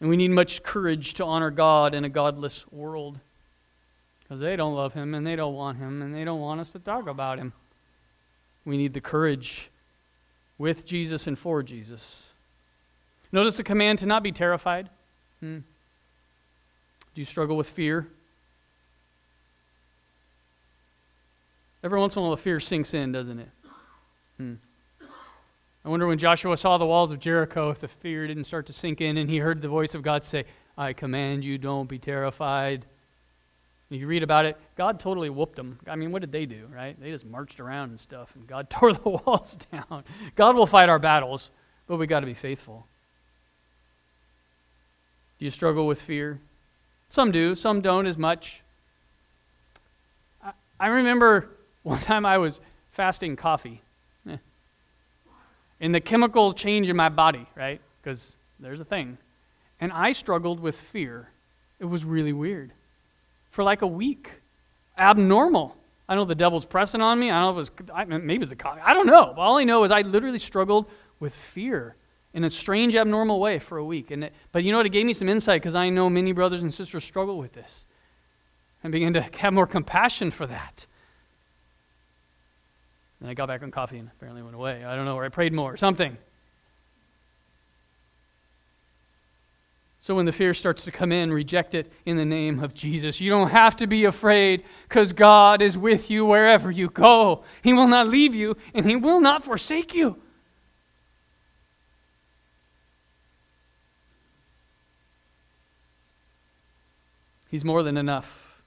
And 0.00 0.10
we 0.10 0.16
need 0.16 0.30
much 0.30 0.62
courage 0.62 1.14
to 1.14 1.24
honor 1.24 1.50
God 1.50 1.94
in 1.94 2.04
a 2.04 2.08
godless 2.08 2.64
world 2.70 3.18
because 4.20 4.40
they 4.40 4.56
don't 4.56 4.74
love 4.74 4.92
Him 4.92 5.14
and 5.14 5.26
they 5.26 5.36
don't 5.36 5.54
want 5.54 5.78
Him 5.78 6.02
and 6.02 6.14
they 6.14 6.24
don't 6.24 6.40
want 6.40 6.60
us 6.60 6.70
to 6.70 6.78
talk 6.78 7.06
about 7.06 7.38
Him. 7.38 7.52
We 8.64 8.76
need 8.76 8.92
the 8.92 9.00
courage 9.00 9.70
with 10.58 10.84
Jesus 10.84 11.26
and 11.26 11.38
for 11.38 11.62
Jesus. 11.62 12.16
Notice 13.32 13.56
the 13.56 13.62
command 13.62 14.00
to 14.00 14.06
not 14.06 14.22
be 14.22 14.32
terrified. 14.32 14.90
Hmm. 15.40 15.58
Do 17.14 17.20
you 17.20 17.24
struggle 17.24 17.56
with 17.56 17.68
fear? 17.68 18.06
Every 21.82 21.98
once 21.98 22.16
in 22.16 22.18
a 22.18 22.22
while, 22.22 22.32
the 22.32 22.42
fear 22.42 22.58
sinks 22.58 22.94
in, 22.94 23.12
doesn't 23.12 23.38
it? 23.38 23.48
Hmm. 24.38 24.54
I 25.86 25.88
wonder 25.88 26.08
when 26.08 26.18
Joshua 26.18 26.56
saw 26.56 26.78
the 26.78 26.84
walls 26.84 27.12
of 27.12 27.20
Jericho 27.20 27.70
if 27.70 27.78
the 27.78 27.86
fear 27.86 28.26
didn't 28.26 28.42
start 28.42 28.66
to 28.66 28.72
sink 28.72 29.00
in 29.00 29.18
and 29.18 29.30
he 29.30 29.36
heard 29.36 29.62
the 29.62 29.68
voice 29.68 29.94
of 29.94 30.02
God 30.02 30.24
say, 30.24 30.44
I 30.76 30.92
command 30.92 31.44
you, 31.44 31.58
don't 31.58 31.88
be 31.88 31.96
terrified. 31.96 32.84
And 33.88 34.00
you 34.00 34.08
read 34.08 34.24
about 34.24 34.46
it, 34.46 34.56
God 34.76 34.98
totally 34.98 35.30
whooped 35.30 35.54
them. 35.54 35.78
I 35.86 35.94
mean, 35.94 36.10
what 36.10 36.22
did 36.22 36.32
they 36.32 36.44
do, 36.44 36.66
right? 36.74 37.00
They 37.00 37.12
just 37.12 37.24
marched 37.24 37.60
around 37.60 37.90
and 37.90 38.00
stuff, 38.00 38.34
and 38.34 38.48
God 38.48 38.68
tore 38.70 38.94
the 38.94 39.08
walls 39.08 39.56
down. 39.70 40.02
God 40.34 40.56
will 40.56 40.66
fight 40.66 40.88
our 40.88 40.98
battles, 40.98 41.50
but 41.86 41.98
we 41.98 42.08
got 42.08 42.18
to 42.18 42.26
be 42.26 42.34
faithful. 42.34 42.84
Do 45.38 45.44
you 45.44 45.52
struggle 45.52 45.86
with 45.86 46.02
fear? 46.02 46.40
Some 47.10 47.30
do, 47.30 47.54
some 47.54 47.80
don't 47.80 48.06
as 48.06 48.18
much. 48.18 48.60
I, 50.42 50.50
I 50.80 50.86
remember 50.88 51.48
one 51.84 52.00
time 52.00 52.26
I 52.26 52.38
was 52.38 52.60
fasting 52.90 53.36
coffee. 53.36 53.82
And 55.80 55.94
the 55.94 56.00
chemical 56.00 56.52
change 56.52 56.88
in 56.88 56.96
my 56.96 57.08
body, 57.08 57.46
right? 57.54 57.80
Because 58.02 58.32
there's 58.60 58.80
a 58.80 58.84
thing. 58.84 59.18
And 59.80 59.92
I 59.92 60.12
struggled 60.12 60.60
with 60.60 60.78
fear. 60.78 61.28
It 61.78 61.84
was 61.84 62.04
really 62.04 62.32
weird. 62.32 62.72
For 63.50 63.62
like 63.62 63.82
a 63.82 63.86
week. 63.86 64.30
Abnormal. 64.98 65.76
I 66.08 66.14
know 66.14 66.24
the 66.24 66.34
devil's 66.34 66.64
pressing 66.64 67.00
on 67.00 67.18
me. 67.18 67.30
I 67.30 67.42
don't 67.42 67.54
know 67.54 67.60
if 67.60 67.68
it 67.68 67.92
was, 67.94 68.08
maybe 68.08 68.34
it 68.34 68.40
was 68.40 68.50
the 68.50 68.56
coffee. 68.56 68.80
I 68.82 68.94
don't 68.94 69.06
know. 69.06 69.34
All 69.36 69.58
I 69.58 69.64
know 69.64 69.84
is 69.84 69.90
I 69.90 70.02
literally 70.02 70.38
struggled 70.38 70.86
with 71.20 71.34
fear 71.34 71.96
in 72.32 72.44
a 72.44 72.50
strange, 72.50 72.94
abnormal 72.94 73.40
way 73.40 73.58
for 73.58 73.78
a 73.78 73.84
week. 73.84 74.10
And 74.10 74.24
it, 74.24 74.32
but 74.52 74.62
you 74.62 74.70
know 74.70 74.78
what? 74.78 74.86
It 74.86 74.90
gave 74.90 75.06
me 75.06 75.12
some 75.12 75.28
insight 75.28 75.60
because 75.60 75.74
I 75.74 75.88
know 75.90 76.08
many 76.08 76.32
brothers 76.32 76.62
and 76.62 76.72
sisters 76.72 77.02
struggle 77.02 77.38
with 77.38 77.52
this. 77.52 77.86
And 78.82 78.92
began 78.92 79.12
to 79.14 79.22
have 79.38 79.52
more 79.52 79.66
compassion 79.66 80.30
for 80.30 80.46
that. 80.46 80.86
And 83.26 83.30
I 83.32 83.34
got 83.34 83.48
back 83.48 83.64
on 83.64 83.72
coffee 83.72 83.98
and 83.98 84.08
apparently 84.16 84.40
went 84.40 84.54
away. 84.54 84.84
I 84.84 84.94
don't 84.94 85.04
know, 85.04 85.16
or 85.16 85.24
I 85.24 85.30
prayed 85.30 85.52
more, 85.52 85.72
or 85.72 85.76
something. 85.76 86.16
So 89.98 90.14
when 90.14 90.26
the 90.26 90.32
fear 90.32 90.54
starts 90.54 90.84
to 90.84 90.92
come 90.92 91.10
in, 91.10 91.32
reject 91.32 91.74
it 91.74 91.90
in 92.04 92.16
the 92.16 92.24
name 92.24 92.62
of 92.62 92.72
Jesus. 92.72 93.20
You 93.20 93.28
don't 93.30 93.48
have 93.48 93.74
to 93.78 93.88
be 93.88 94.04
afraid 94.04 94.62
because 94.88 95.12
God 95.12 95.60
is 95.60 95.76
with 95.76 96.08
you 96.08 96.24
wherever 96.24 96.70
you 96.70 96.88
go. 96.88 97.42
He 97.62 97.72
will 97.72 97.88
not 97.88 98.06
leave 98.06 98.32
you 98.32 98.56
and 98.74 98.86
He 98.86 98.94
will 98.94 99.18
not 99.18 99.44
forsake 99.44 99.92
you. 99.92 100.22
He's 107.50 107.64
more 107.64 107.82
than 107.82 107.96
enough. 107.96 108.62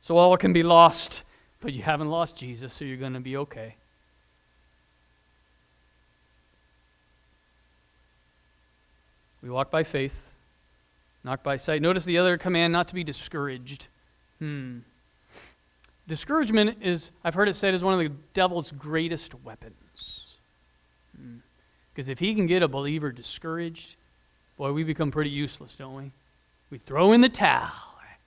So 0.00 0.16
all 0.16 0.36
can 0.36 0.52
be 0.52 0.62
lost, 0.62 1.24
but 1.64 1.72
you 1.72 1.82
haven't 1.82 2.10
lost 2.10 2.36
Jesus, 2.36 2.74
so 2.74 2.84
you're 2.84 2.98
going 2.98 3.14
to 3.14 3.20
be 3.20 3.38
okay. 3.38 3.74
We 9.42 9.48
walk 9.48 9.70
by 9.70 9.82
faith, 9.82 10.14
not 11.24 11.42
by 11.42 11.56
sight. 11.56 11.80
Notice 11.80 12.04
the 12.04 12.18
other 12.18 12.36
command 12.36 12.74
not 12.74 12.88
to 12.88 12.94
be 12.94 13.02
discouraged. 13.02 13.88
Hmm. 14.40 14.80
Discouragement 16.06 16.82
is, 16.82 17.10
I've 17.24 17.32
heard 17.32 17.48
it 17.48 17.56
said, 17.56 17.72
is 17.72 17.82
one 17.82 17.94
of 17.94 18.00
the 18.00 18.14
devil's 18.34 18.70
greatest 18.70 19.34
weapons. 19.42 20.36
Because 21.94 22.06
hmm. 22.06 22.12
if 22.12 22.18
he 22.18 22.34
can 22.34 22.46
get 22.46 22.62
a 22.62 22.68
believer 22.68 23.10
discouraged, 23.10 23.96
boy, 24.58 24.70
we 24.72 24.84
become 24.84 25.10
pretty 25.10 25.30
useless, 25.30 25.76
don't 25.76 25.94
we? 25.94 26.10
We 26.68 26.76
throw 26.76 27.12
in 27.12 27.22
the 27.22 27.30
towel. 27.30 27.72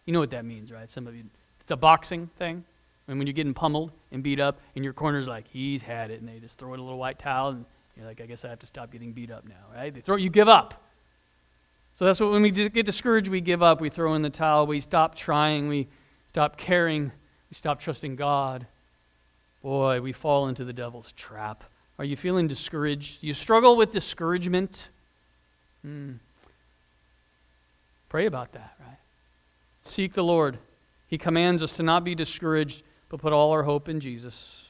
You 0.07 0.13
know 0.13 0.19
what 0.19 0.31
that 0.31 0.43
means, 0.43 0.71
right? 0.71 0.89
Some 0.89 1.05
of 1.05 1.15
you. 1.15 1.25
It's 1.61 1.69
a 1.69 1.75
boxing 1.75 2.31
thing. 2.39 2.63
And 3.07 3.17
when 3.17 3.27
you're 3.27 3.33
getting 3.33 3.53
pummeled 3.53 3.91
and 4.11 4.21
beat 4.21 4.39
up, 4.39 4.59
and 4.75 4.83
your 4.83 4.93
corner's 4.93 5.27
like, 5.27 5.47
he's 5.47 5.81
had 5.81 6.11
it, 6.11 6.19
and 6.19 6.27
they 6.27 6.39
just 6.39 6.57
throw 6.57 6.73
in 6.73 6.79
a 6.79 6.83
little 6.83 6.99
white 6.99 7.19
towel, 7.19 7.49
and 7.49 7.65
You're 7.95 8.05
like, 8.05 8.21
I 8.21 8.25
guess 8.25 8.45
I 8.45 8.49
have 8.49 8.59
to 8.59 8.67
stop 8.67 8.91
getting 8.91 9.11
beat 9.11 9.31
up 9.31 9.47
now, 9.47 9.55
right? 9.73 9.93
They 9.93 10.01
throw, 10.01 10.17
you 10.17 10.29
give 10.29 10.47
up. 10.47 10.83
So 11.95 12.05
that's 12.05 12.19
what 12.19 12.31
when 12.31 12.43
we 12.43 12.51
get 12.51 12.85
discouraged, 12.85 13.27
we 13.27 13.41
give 13.41 13.63
up. 13.63 13.81
We 13.81 13.89
throw 13.89 14.13
in 14.13 14.21
the 14.21 14.29
towel. 14.29 14.67
We 14.67 14.79
stop 14.81 15.15
trying. 15.15 15.67
We 15.67 15.87
stop 16.27 16.55
caring. 16.57 17.05
We 17.49 17.55
stop 17.55 17.79
trusting 17.79 18.17
God. 18.17 18.67
Boy, 19.63 19.99
we 19.99 20.11
fall 20.11 20.47
into 20.47 20.63
the 20.63 20.73
devil's 20.73 21.11
trap. 21.13 21.63
Are 21.97 22.05
you 22.05 22.15
feeling 22.15 22.47
discouraged? 22.47 23.21
Do 23.21 23.27
you 23.27 23.33
struggle 23.33 23.75
with 23.75 23.89
discouragement? 23.89 24.89
Hmm. 25.81 26.13
Pray 28.09 28.27
about 28.27 28.51
that, 28.53 28.75
right? 28.79 28.99
Seek 29.83 30.13
the 30.13 30.23
Lord. 30.23 30.59
He 31.07 31.17
commands 31.17 31.63
us 31.63 31.73
to 31.77 31.83
not 31.83 32.03
be 32.03 32.13
discouraged, 32.13 32.83
but 33.09 33.19
put 33.19 33.33
all 33.33 33.51
our 33.51 33.63
hope 33.63 33.89
in 33.89 33.99
Jesus. 33.99 34.65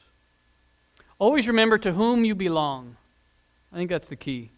Always 1.18 1.48
remember 1.48 1.78
to 1.78 1.92
whom 1.92 2.24
you 2.24 2.34
belong. 2.34 2.96
I 3.72 3.76
think 3.76 3.90
that's 3.90 4.08
the 4.08 4.16
key. 4.16 4.50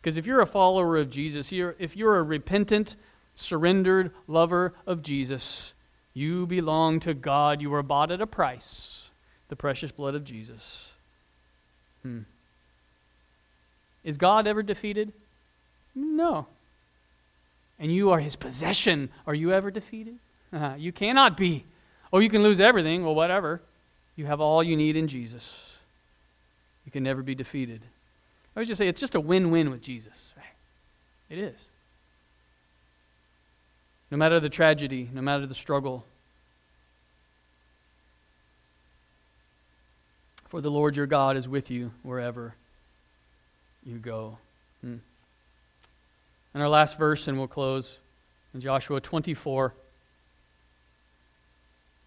Because 0.00 0.16
if 0.16 0.26
you're 0.26 0.40
a 0.40 0.46
follower 0.46 0.96
of 0.96 1.10
Jesus, 1.10 1.52
you're, 1.52 1.76
if 1.78 1.96
you're 1.96 2.16
a 2.16 2.22
repentant, 2.22 2.96
surrendered 3.34 4.10
lover 4.26 4.74
of 4.86 5.02
Jesus, 5.02 5.74
you 6.14 6.46
belong 6.46 7.00
to 7.00 7.14
God. 7.14 7.60
You 7.60 7.70
were 7.70 7.82
bought 7.82 8.10
at 8.10 8.20
a 8.20 8.26
price 8.26 9.10
the 9.48 9.56
precious 9.56 9.92
blood 9.92 10.14
of 10.14 10.24
Jesus. 10.24 10.86
Hmm. 12.02 12.20
Is 14.02 14.16
God 14.16 14.46
ever 14.46 14.62
defeated? 14.62 15.12
No. 15.94 16.46
And 17.78 17.92
you 17.92 18.10
are 18.10 18.18
his 18.18 18.34
possession. 18.34 19.10
Are 19.26 19.34
you 19.34 19.52
ever 19.52 19.70
defeated? 19.70 20.16
Uh-huh. 20.52 20.74
You 20.78 20.92
cannot 20.92 21.36
be. 21.36 21.64
Oh, 22.12 22.18
you 22.18 22.28
can 22.28 22.42
lose 22.42 22.60
everything. 22.60 23.04
Well, 23.04 23.14
whatever. 23.14 23.62
You 24.16 24.26
have 24.26 24.40
all 24.40 24.62
you 24.62 24.76
need 24.76 24.96
in 24.96 25.08
Jesus. 25.08 25.72
You 26.84 26.92
can 26.92 27.02
never 27.02 27.22
be 27.22 27.34
defeated. 27.34 27.80
I 28.54 28.60
would 28.60 28.68
just 28.68 28.78
say 28.78 28.88
it's 28.88 29.00
just 29.00 29.14
a 29.14 29.20
win 29.20 29.50
win 29.50 29.70
with 29.70 29.80
Jesus. 29.80 30.32
It 31.30 31.38
is. 31.38 31.68
No 34.10 34.18
matter 34.18 34.38
the 34.40 34.50
tragedy, 34.50 35.08
no 35.14 35.22
matter 35.22 35.46
the 35.46 35.54
struggle. 35.54 36.04
For 40.48 40.60
the 40.60 40.70
Lord 40.70 40.96
your 40.96 41.06
God 41.06 41.38
is 41.38 41.48
with 41.48 41.70
you 41.70 41.92
wherever 42.02 42.54
you 43.86 43.96
go. 43.96 44.36
Hmm. 44.82 44.96
And 46.52 46.62
our 46.62 46.68
last 46.68 46.98
verse, 46.98 47.26
and 47.28 47.38
we'll 47.38 47.48
close 47.48 47.98
in 48.52 48.60
Joshua 48.60 49.00
24. 49.00 49.72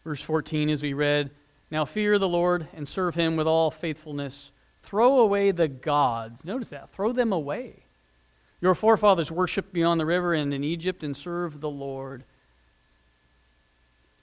Verse 0.05 0.21
14, 0.21 0.69
as 0.69 0.81
we 0.81 0.93
read, 0.93 1.31
Now 1.69 1.83
fear 1.83 2.17
the 2.17 2.29
Lord 2.29 2.67
and 2.73 2.87
serve 2.87 3.15
him 3.15 3.35
with 3.35 3.47
all 3.47 3.69
faithfulness 3.69 4.51
Throw 4.85 5.19
away 5.19 5.51
the 5.51 5.67
gods. 5.67 6.45
Notice 6.45 6.69
that. 6.69 6.91
Throw 6.91 7.11
them 7.11 7.33
away. 7.33 7.83
Your 8.61 8.75
forefathers 8.75 9.31
worshiped 9.31 9.73
beyond 9.73 9.99
the 9.99 10.05
river 10.05 10.33
and 10.33 10.53
in 10.53 10.63
Egypt 10.63 11.03
and 11.03 11.17
served 11.17 11.59
the 11.59 11.69
Lord. 11.69 12.23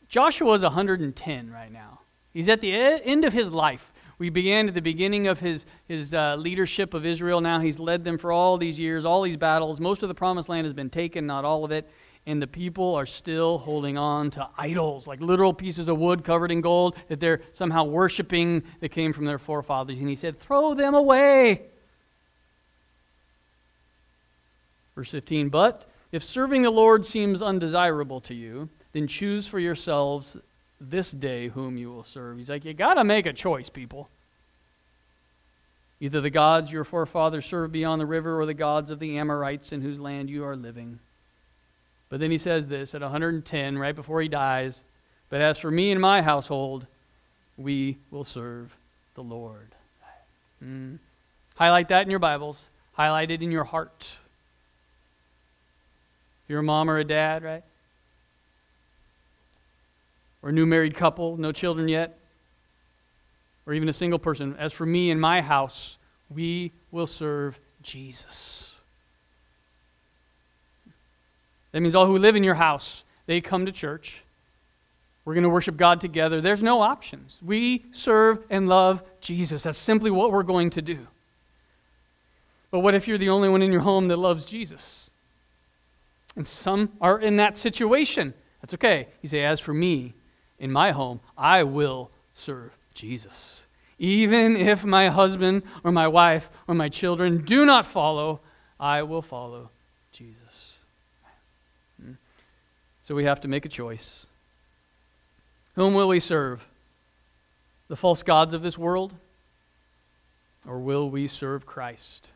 Joshua 0.08 0.52
is 0.54 0.62
110 0.62 1.50
right 1.50 1.72
now. 1.72 2.00
He's 2.32 2.48
at 2.48 2.60
the 2.60 2.72
end 2.72 3.24
of 3.24 3.32
his 3.32 3.50
life. 3.50 3.92
We 4.18 4.30
began 4.30 4.68
at 4.68 4.74
the 4.74 4.80
beginning 4.80 5.26
of 5.26 5.40
his, 5.40 5.66
his 5.88 6.14
uh, 6.14 6.36
leadership 6.36 6.94
of 6.94 7.04
Israel. 7.04 7.40
Now 7.40 7.58
he's 7.58 7.78
led 7.78 8.04
them 8.04 8.18
for 8.18 8.30
all 8.30 8.56
these 8.56 8.78
years, 8.78 9.04
all 9.04 9.22
these 9.22 9.36
battles. 9.36 9.80
Most 9.80 10.02
of 10.02 10.08
the 10.08 10.14
promised 10.14 10.48
land 10.48 10.64
has 10.64 10.74
been 10.74 10.90
taken, 10.90 11.26
not 11.26 11.44
all 11.44 11.64
of 11.64 11.72
it 11.72 11.90
and 12.26 12.40
the 12.40 12.46
people 12.46 12.94
are 12.94 13.06
still 13.06 13.58
holding 13.58 13.98
on 13.98 14.30
to 14.32 14.48
idols, 14.56 15.06
like 15.06 15.20
literal 15.20 15.52
pieces 15.52 15.88
of 15.88 15.98
wood 15.98 16.24
covered 16.24 16.52
in 16.52 16.60
gold 16.60 16.96
that 17.08 17.18
they're 17.18 17.42
somehow 17.52 17.84
worshiping 17.84 18.62
that 18.80 18.90
came 18.90 19.12
from 19.12 19.24
their 19.24 19.38
forefathers. 19.38 19.98
And 19.98 20.08
he 20.08 20.14
said, 20.14 20.38
Throw 20.40 20.74
them 20.74 20.94
away. 20.94 21.62
Verse 24.94 25.10
15, 25.10 25.48
but 25.48 25.86
if 26.12 26.22
serving 26.22 26.62
the 26.62 26.70
Lord 26.70 27.04
seems 27.04 27.42
undesirable 27.42 28.20
to 28.22 28.34
you, 28.34 28.68
then 28.92 29.08
choose 29.08 29.46
for 29.46 29.58
yourselves 29.58 30.36
this 30.80 31.10
day 31.10 31.48
whom 31.48 31.76
you 31.76 31.90
will 31.90 32.04
serve. 32.04 32.36
He's 32.36 32.50
like, 32.50 32.64
You 32.64 32.74
got 32.74 32.94
to 32.94 33.04
make 33.04 33.26
a 33.26 33.32
choice, 33.32 33.68
people. 33.68 34.08
Either 35.98 36.20
the 36.20 36.30
gods 36.30 36.70
your 36.70 36.84
forefathers 36.84 37.46
served 37.46 37.72
beyond 37.72 38.00
the 38.00 38.06
river 38.06 38.40
or 38.40 38.44
the 38.44 38.54
gods 38.54 38.90
of 38.90 38.98
the 38.98 39.18
Amorites 39.18 39.72
in 39.72 39.80
whose 39.80 40.00
land 40.00 40.28
you 40.28 40.44
are 40.44 40.56
living. 40.56 40.98
But 42.12 42.20
then 42.20 42.30
he 42.30 42.36
says 42.36 42.66
this 42.66 42.94
at 42.94 43.00
110, 43.00 43.78
right 43.78 43.96
before 43.96 44.20
he 44.20 44.28
dies. 44.28 44.84
But 45.30 45.40
as 45.40 45.56
for 45.56 45.70
me 45.70 45.92
and 45.92 45.98
my 45.98 46.20
household, 46.20 46.86
we 47.56 47.96
will 48.10 48.22
serve 48.22 48.76
the 49.14 49.22
Lord. 49.22 49.74
Mm. 50.62 50.98
Highlight 51.54 51.88
that 51.88 52.02
in 52.02 52.10
your 52.10 52.18
Bibles. 52.18 52.68
Highlight 52.92 53.30
it 53.30 53.40
in 53.40 53.50
your 53.50 53.64
heart. 53.64 54.10
If 56.44 56.50
you're 56.50 56.60
a 56.60 56.62
mom 56.62 56.90
or 56.90 56.98
a 56.98 57.04
dad, 57.04 57.42
right? 57.42 57.64
Or 60.42 60.50
a 60.50 60.52
new 60.52 60.66
married 60.66 60.94
couple, 60.94 61.38
no 61.38 61.50
children 61.50 61.88
yet. 61.88 62.18
Or 63.66 63.72
even 63.72 63.88
a 63.88 63.94
single 63.94 64.18
person. 64.18 64.54
As 64.58 64.74
for 64.74 64.84
me 64.84 65.10
and 65.12 65.18
my 65.18 65.40
house, 65.40 65.96
we 66.28 66.72
will 66.90 67.06
serve 67.06 67.58
Jesus. 67.80 68.71
That 71.72 71.80
means 71.80 71.94
all 71.94 72.06
who 72.06 72.18
live 72.18 72.36
in 72.36 72.44
your 72.44 72.54
house, 72.54 73.04
they 73.26 73.40
come 73.40 73.66
to 73.66 73.72
church. 73.72 74.22
We're 75.24 75.34
going 75.34 75.44
to 75.44 75.50
worship 75.50 75.76
God 75.76 76.00
together. 76.00 76.40
There's 76.40 76.62
no 76.62 76.80
options. 76.80 77.38
We 77.42 77.84
serve 77.92 78.42
and 78.50 78.68
love 78.68 79.02
Jesus. 79.20 79.62
That's 79.62 79.78
simply 79.78 80.10
what 80.10 80.32
we're 80.32 80.42
going 80.42 80.70
to 80.70 80.82
do. 80.82 81.06
But 82.70 82.80
what 82.80 82.94
if 82.94 83.06
you're 83.06 83.18
the 83.18 83.28
only 83.28 83.48
one 83.48 83.62
in 83.62 83.70
your 83.70 83.82
home 83.82 84.08
that 84.08 84.16
loves 84.16 84.44
Jesus? 84.44 85.10
And 86.34 86.46
some 86.46 86.90
are 87.00 87.20
in 87.20 87.36
that 87.36 87.56
situation. 87.56 88.34
That's 88.60 88.74
okay. 88.74 89.08
You 89.20 89.28
say, 89.28 89.44
As 89.44 89.60
for 89.60 89.72
me, 89.74 90.14
in 90.58 90.72
my 90.72 90.90
home, 90.90 91.20
I 91.36 91.62
will 91.62 92.10
serve 92.34 92.76
Jesus. 92.94 93.60
Even 93.98 94.56
if 94.56 94.84
my 94.84 95.08
husband 95.08 95.62
or 95.84 95.92
my 95.92 96.08
wife 96.08 96.50
or 96.66 96.74
my 96.74 96.88
children 96.88 97.44
do 97.44 97.64
not 97.64 97.86
follow, 97.86 98.40
I 98.80 99.02
will 99.02 99.22
follow 99.22 99.70
So 103.04 103.14
we 103.14 103.24
have 103.24 103.40
to 103.40 103.48
make 103.48 103.64
a 103.64 103.68
choice. 103.68 104.26
Whom 105.74 105.94
will 105.94 106.08
we 106.08 106.20
serve? 106.20 106.62
The 107.88 107.96
false 107.96 108.22
gods 108.22 108.52
of 108.52 108.62
this 108.62 108.78
world? 108.78 109.12
Or 110.66 110.78
will 110.78 111.10
we 111.10 111.26
serve 111.26 111.66
Christ? 111.66 112.30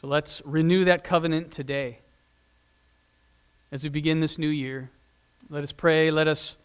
So 0.00 0.06
let's 0.06 0.40
renew 0.44 0.86
that 0.86 1.04
covenant 1.04 1.50
today. 1.50 1.98
As 3.70 3.82
we 3.82 3.88
begin 3.88 4.20
this 4.20 4.38
new 4.38 4.48
year, 4.48 4.90
let 5.50 5.62
us 5.62 5.72
pray. 5.72 6.10
Let 6.10 6.28
us 6.28 6.56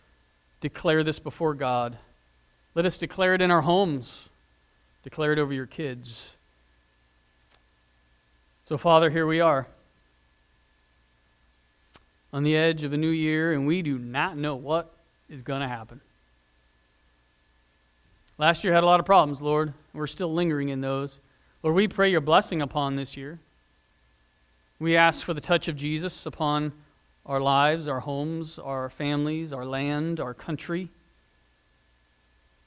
declare 0.62 1.04
this 1.04 1.20
before 1.20 1.54
God. 1.54 1.98
Let 2.74 2.86
us 2.86 2.98
declare 2.98 3.34
it 3.34 3.42
in 3.42 3.52
our 3.52 3.62
homes. 3.62 4.14
Declare 5.04 5.34
it 5.34 5.40
over 5.40 5.54
your 5.54 5.66
kids. 5.66 6.24
So, 8.66 8.78
Father, 8.78 9.10
here 9.10 9.28
we 9.28 9.42
are 9.42 9.68
on 12.34 12.44
the 12.44 12.56
edge 12.56 12.84
of 12.84 12.94
a 12.94 12.98
new 12.98 13.10
year, 13.10 13.54
and 13.54 13.66
we 13.66 13.82
do 13.82 13.98
not 13.98 14.38
know 14.38 14.56
what 14.56 14.94
is 15.30 15.42
going 15.42 15.62
to 15.62 15.68
happen. 15.68 16.02
Last 18.38 18.64
year 18.64 18.74
had 18.74 18.84
a 18.84 18.88
lot 18.88 19.00
of 19.00 19.06
problems, 19.06 19.42
Lord. 19.42 19.74
We're 19.94 20.08
still 20.08 20.34
lingering 20.34 20.70
in 20.70 20.82
those. 20.82 21.16
Lord, 21.64 21.76
we 21.76 21.88
pray 21.88 22.12
your 22.12 22.22
blessing 22.22 22.62
upon 22.62 22.96
this 22.96 23.18
year. 23.18 23.40
We 24.80 24.96
ask 24.96 25.26
for 25.26 25.34
the 25.34 25.42
touch 25.42 25.68
of 25.68 25.76
Jesus 25.76 26.28
upon 26.28 26.72
our 27.26 27.40
lives, 27.40 27.88
our 27.88 28.00
homes, 28.00 28.60
our 28.60 28.90
families, 28.90 29.52
our 29.52 29.66
land, 29.66 30.20
our 30.20 30.36
country. 30.36 30.90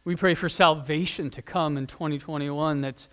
We 0.04 0.16
pray 0.16 0.34
for 0.34 0.48
salvation 0.48 1.30
to 1.30 1.42
come 1.42 1.76
in 1.76 1.86
2021 1.86 2.80
that's 2.80 3.08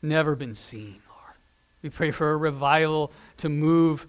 never 0.00 0.34
been 0.34 0.54
seen, 0.54 1.00
Lord. 1.10 1.34
We 1.82 1.90
pray 1.90 2.10
for 2.10 2.32
a 2.32 2.36
revival 2.36 3.12
to 3.38 3.50
move 3.50 4.06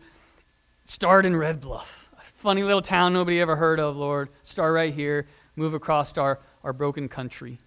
Start 0.90 1.28
in 1.28 1.36
Red 1.36 1.62
Bluff, 1.62 2.10
a 2.18 2.22
funny 2.42 2.64
little 2.64 2.82
town 2.82 3.14
nobody 3.14 3.40
ever 3.40 3.56
heard 3.56 3.80
of, 3.80 3.96
Lord. 3.96 4.28
Start 4.42 4.74
right 4.74 4.92
here, 4.92 5.28
move 5.56 5.76
across 5.76 6.18
our, 6.18 6.40
our 6.64 6.74
broken 6.74 7.08
country 7.08 7.60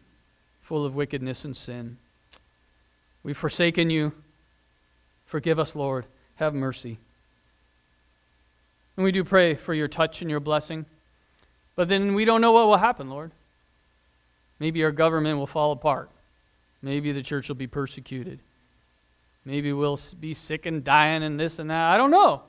full 0.62 0.85
of 0.85 0.97
wickedness 0.97 1.45
and 1.45 1.57
sin. 1.57 1.97
We've 3.23 3.37
forsaken 3.37 3.91
you. 3.91 4.11
Forgive 5.27 5.61
us, 5.61 5.77
Lord. 5.77 6.05
Have 6.35 6.53
mercy. 6.53 6.99
And 8.97 9.05
we 9.05 9.12
do 9.12 9.23
pray 9.23 9.55
for 9.55 9.73
your 9.73 9.87
touch 9.87 10.20
and 10.20 10.29
your 10.29 10.41
blessing. 10.41 10.85
But 11.77 11.87
then 11.87 12.16
we 12.16 12.25
don't 12.25 12.41
know 12.41 12.51
what 12.51 12.66
will 12.66 12.77
happen, 12.77 13.09
Lord. 13.09 13.31
Maybe 14.59 14.83
our 14.83 14.91
government 14.91 15.39
will 15.39 15.47
fall 15.47 15.70
apart. 15.70 16.11
Maybe 16.83 17.12
the 17.12 17.23
church 17.23 17.47
will 17.47 17.55
be 17.55 17.68
persecuted. 17.68 18.41
Maybe 19.45 19.73
we'll 19.73 20.01
be 20.18 20.35
sick 20.35 20.66
and 20.66 20.83
dying 20.83 21.23
and 21.23 21.39
this 21.39 21.61
and 21.61 21.70
that. 21.70 21.93
I 21.93 21.97
don't 21.97 22.11
know. 22.11 22.43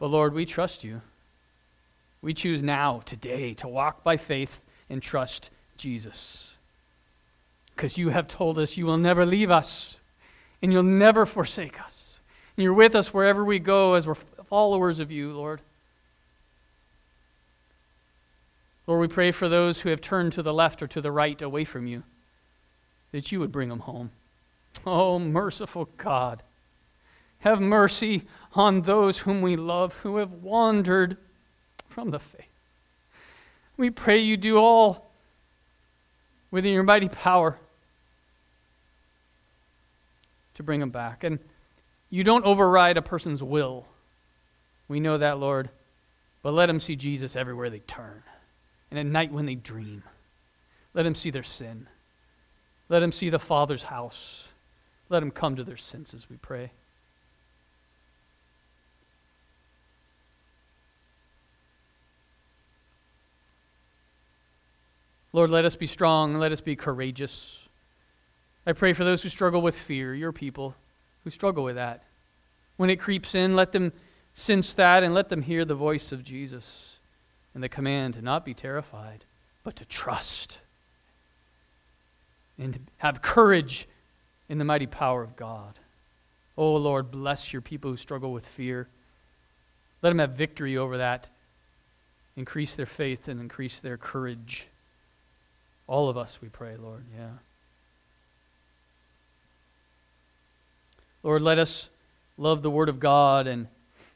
But 0.00 0.08
Lord, 0.08 0.34
we 0.34 0.44
trust 0.46 0.82
you. 0.82 1.02
We 2.22 2.34
choose 2.34 2.62
now, 2.62 3.02
today, 3.04 3.54
to 3.54 3.68
walk 3.68 4.02
by 4.02 4.16
faith 4.16 4.62
and 4.88 5.00
trust 5.00 5.50
Jesus. 5.76 6.54
because 7.80 7.96
you 7.96 8.10
have 8.10 8.28
told 8.28 8.58
us 8.58 8.76
you 8.76 8.84
will 8.84 8.98
never 8.98 9.24
leave 9.24 9.50
us 9.50 9.98
and 10.60 10.70
you'll 10.70 10.82
never 10.82 11.24
forsake 11.24 11.80
us. 11.80 12.20
And 12.54 12.62
you're 12.62 12.74
with 12.74 12.94
us 12.94 13.14
wherever 13.14 13.42
we 13.42 13.58
go 13.58 13.94
as 13.94 14.06
we're 14.06 14.16
followers 14.50 14.98
of 14.98 15.10
you, 15.10 15.32
Lord. 15.32 15.62
Lord, 18.86 19.00
we 19.00 19.08
pray 19.08 19.32
for 19.32 19.48
those 19.48 19.80
who 19.80 19.88
have 19.88 20.02
turned 20.02 20.34
to 20.34 20.42
the 20.42 20.52
left 20.52 20.82
or 20.82 20.88
to 20.88 21.00
the 21.00 21.10
right 21.10 21.40
away 21.40 21.64
from 21.64 21.86
you, 21.86 22.02
that 23.12 23.32
you 23.32 23.40
would 23.40 23.50
bring 23.50 23.70
them 23.70 23.80
home. 23.80 24.10
Oh, 24.84 25.18
merciful 25.18 25.88
God, 25.96 26.42
have 27.40 27.60
mercy 27.60 28.22
on 28.54 28.82
those 28.82 29.18
whom 29.18 29.42
we 29.42 29.56
love 29.56 29.92
who 29.94 30.16
have 30.16 30.32
wandered 30.32 31.16
from 31.88 32.10
the 32.10 32.18
faith. 32.18 32.44
We 33.76 33.90
pray 33.90 34.18
you 34.18 34.36
do 34.36 34.58
all 34.58 35.10
within 36.50 36.72
your 36.72 36.82
mighty 36.82 37.08
power 37.08 37.56
to 40.54 40.62
bring 40.62 40.80
them 40.80 40.90
back. 40.90 41.24
And 41.24 41.38
you 42.10 42.24
don't 42.24 42.44
override 42.44 42.96
a 42.96 43.02
person's 43.02 43.42
will. 43.42 43.86
We 44.88 45.00
know 45.00 45.18
that, 45.18 45.38
Lord. 45.38 45.70
But 46.42 46.52
let 46.52 46.66
them 46.66 46.80
see 46.80 46.96
Jesus 46.96 47.36
everywhere 47.36 47.70
they 47.70 47.78
turn. 47.80 48.22
And 48.90 48.98
at 48.98 49.06
night 49.06 49.32
when 49.32 49.46
they 49.46 49.54
dream, 49.54 50.02
let 50.94 51.04
them 51.04 51.14
see 51.14 51.30
their 51.30 51.42
sin. 51.42 51.86
Let 52.88 53.00
them 53.00 53.12
see 53.12 53.30
the 53.30 53.38
Father's 53.38 53.84
house. 53.84 54.44
Let 55.08 55.20
them 55.20 55.30
come 55.30 55.56
to 55.56 55.64
their 55.64 55.76
senses, 55.76 56.28
we 56.28 56.36
pray. 56.36 56.72
Lord, 65.32 65.50
let 65.50 65.64
us 65.64 65.76
be 65.76 65.86
strong. 65.86 66.32
And 66.32 66.40
let 66.40 66.52
us 66.52 66.60
be 66.60 66.76
courageous. 66.76 67.58
I 68.66 68.72
pray 68.72 68.92
for 68.92 69.04
those 69.04 69.22
who 69.22 69.28
struggle 69.28 69.62
with 69.62 69.76
fear, 69.76 70.14
your 70.14 70.32
people 70.32 70.74
who 71.24 71.30
struggle 71.30 71.64
with 71.64 71.76
that. 71.76 72.02
When 72.76 72.90
it 72.90 72.96
creeps 72.96 73.34
in, 73.34 73.56
let 73.56 73.72
them 73.72 73.92
sense 74.32 74.74
that 74.74 75.02
and 75.02 75.14
let 75.14 75.28
them 75.28 75.42
hear 75.42 75.64
the 75.64 75.74
voice 75.74 76.12
of 76.12 76.22
Jesus 76.22 76.98
and 77.54 77.62
the 77.62 77.68
command 77.68 78.14
to 78.14 78.22
not 78.22 78.44
be 78.44 78.54
terrified, 78.54 79.24
but 79.64 79.76
to 79.76 79.84
trust 79.84 80.58
and 82.58 82.74
to 82.74 82.80
have 82.98 83.22
courage 83.22 83.88
in 84.48 84.58
the 84.58 84.64
mighty 84.64 84.86
power 84.86 85.22
of 85.22 85.36
God. 85.36 85.74
Oh, 86.56 86.76
Lord, 86.76 87.10
bless 87.10 87.52
your 87.52 87.62
people 87.62 87.90
who 87.90 87.96
struggle 87.96 88.32
with 88.32 88.46
fear. 88.46 88.88
Let 90.02 90.10
them 90.10 90.18
have 90.18 90.32
victory 90.32 90.76
over 90.76 90.98
that. 90.98 91.28
Increase 92.36 92.74
their 92.74 92.86
faith 92.86 93.28
and 93.28 93.40
increase 93.40 93.80
their 93.80 93.96
courage. 93.96 94.66
All 95.90 96.08
of 96.08 96.16
us, 96.16 96.38
we 96.40 96.48
pray, 96.48 96.76
Lord. 96.76 97.02
Yeah. 97.18 97.30
Lord, 101.24 101.42
let 101.42 101.58
us 101.58 101.88
love 102.38 102.62
the 102.62 102.70
Word 102.70 102.88
of 102.88 103.00
God 103.00 103.48
and 103.48 103.66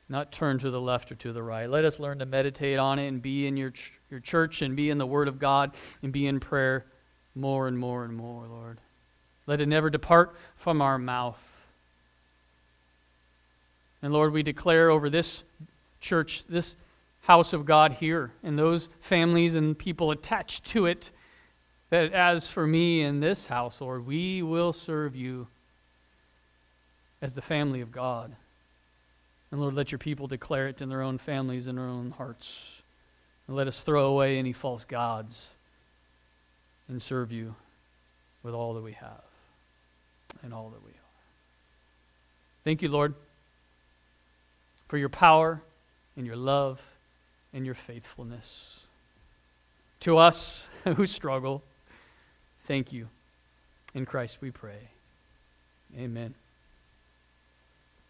not 0.09 0.31
turn 0.31 0.61
to 0.61 0.71
the 0.71 0.81
left 0.81 1.11
or 1.11 1.17
to 1.17 1.33
the 1.33 1.43
right. 1.43 1.69
Let 1.69 1.85
us 1.85 1.99
learn 1.99 2.21
to 2.21 2.27
meditate 2.27 2.79
on 2.79 3.01
it 3.01 3.09
and 3.09 3.21
be 3.21 3.49
in 3.49 3.57
your, 3.57 3.71
ch- 3.71 3.93
your 4.09 4.21
church 4.21 4.63
and 4.63 4.77
be 4.77 4.89
in 4.89 4.99
the 4.99 5.07
Word 5.07 5.27
of 5.27 5.41
God 5.41 5.73
and 6.01 6.13
be 6.13 6.29
in 6.29 6.39
prayer 6.39 6.87
more 7.35 7.67
and 7.67 7.77
more 7.77 8.05
and 8.05 8.15
more, 8.15 8.47
Lord. 8.47 8.79
Let 9.49 9.61
it 9.61 9.67
never 9.67 9.91
depart 9.91 10.37
from 10.59 10.81
our 10.81 10.97
mouth. 10.97 11.43
And 14.01 14.13
Lord, 14.13 14.33
we 14.33 14.45
declare 14.45 14.91
over 14.91 15.11
this 15.11 15.43
church, 16.01 16.45
this 16.49 16.77
house 17.23 17.53
of 17.53 17.67
God 17.67 17.95
here, 17.95 18.31
and 18.45 18.57
those 18.57 18.89
families 19.01 19.57
and 19.57 19.77
people 19.77 20.13
attached 20.13 20.67
to 20.67 20.87
it, 20.87 21.11
that 21.91 22.13
as 22.13 22.49
for 22.49 22.67
me 22.67 23.03
and 23.03 23.23
this 23.23 23.47
house, 23.47 23.81
Lord, 23.81 24.07
we 24.07 24.43
will 24.43 24.73
serve 24.73 25.15
you 25.15 25.47
as 27.23 27.33
the 27.33 27.43
family 27.43 27.81
of 27.81 27.93
God. 27.93 28.35
And 29.51 29.61
Lord, 29.61 29.75
let 29.75 29.93
your 29.93 29.99
people 29.99 30.27
declare 30.27 30.69
it 30.69 30.81
in 30.81 30.89
their 30.89 31.03
own 31.03 31.19
families 31.19 31.67
and 31.67 31.79
their 31.79 31.87
own 31.87 32.11
hearts. 32.11 32.83
And 33.47 33.57
let 33.57 33.69
us 33.69 33.81
throw 33.81 34.07
away 34.07 34.39
any 34.39 34.53
false 34.53 34.85
gods 34.85 35.49
and 36.89 37.01
serve 37.01 37.33
you 37.33 37.55
with 38.43 38.55
all 38.55 38.75
that 38.75 38.83
we 38.83 38.93
have 38.93 39.23
and 40.43 40.53
all 40.53 40.71
that 40.71 40.83
we 40.83 40.91
are. 40.91 41.05
Thank 42.65 42.83
you, 42.83 42.89
Lord, 42.89 43.15
for 44.89 44.99
your 44.99 45.09
power 45.09 45.61
and 46.17 46.27
your 46.27 46.37
love 46.37 46.81
and 47.53 47.65
your 47.65 47.75
faithfulness. 47.75 48.81
To 50.01 50.19
us 50.19 50.67
who 50.85 51.07
struggle, 51.07 51.63
thank 52.67 52.93
you. 52.93 53.09
In 53.95 54.07
Christ 54.07 54.39
we 54.41 54.51
pray. 54.51 54.89
Amen. 55.97 56.35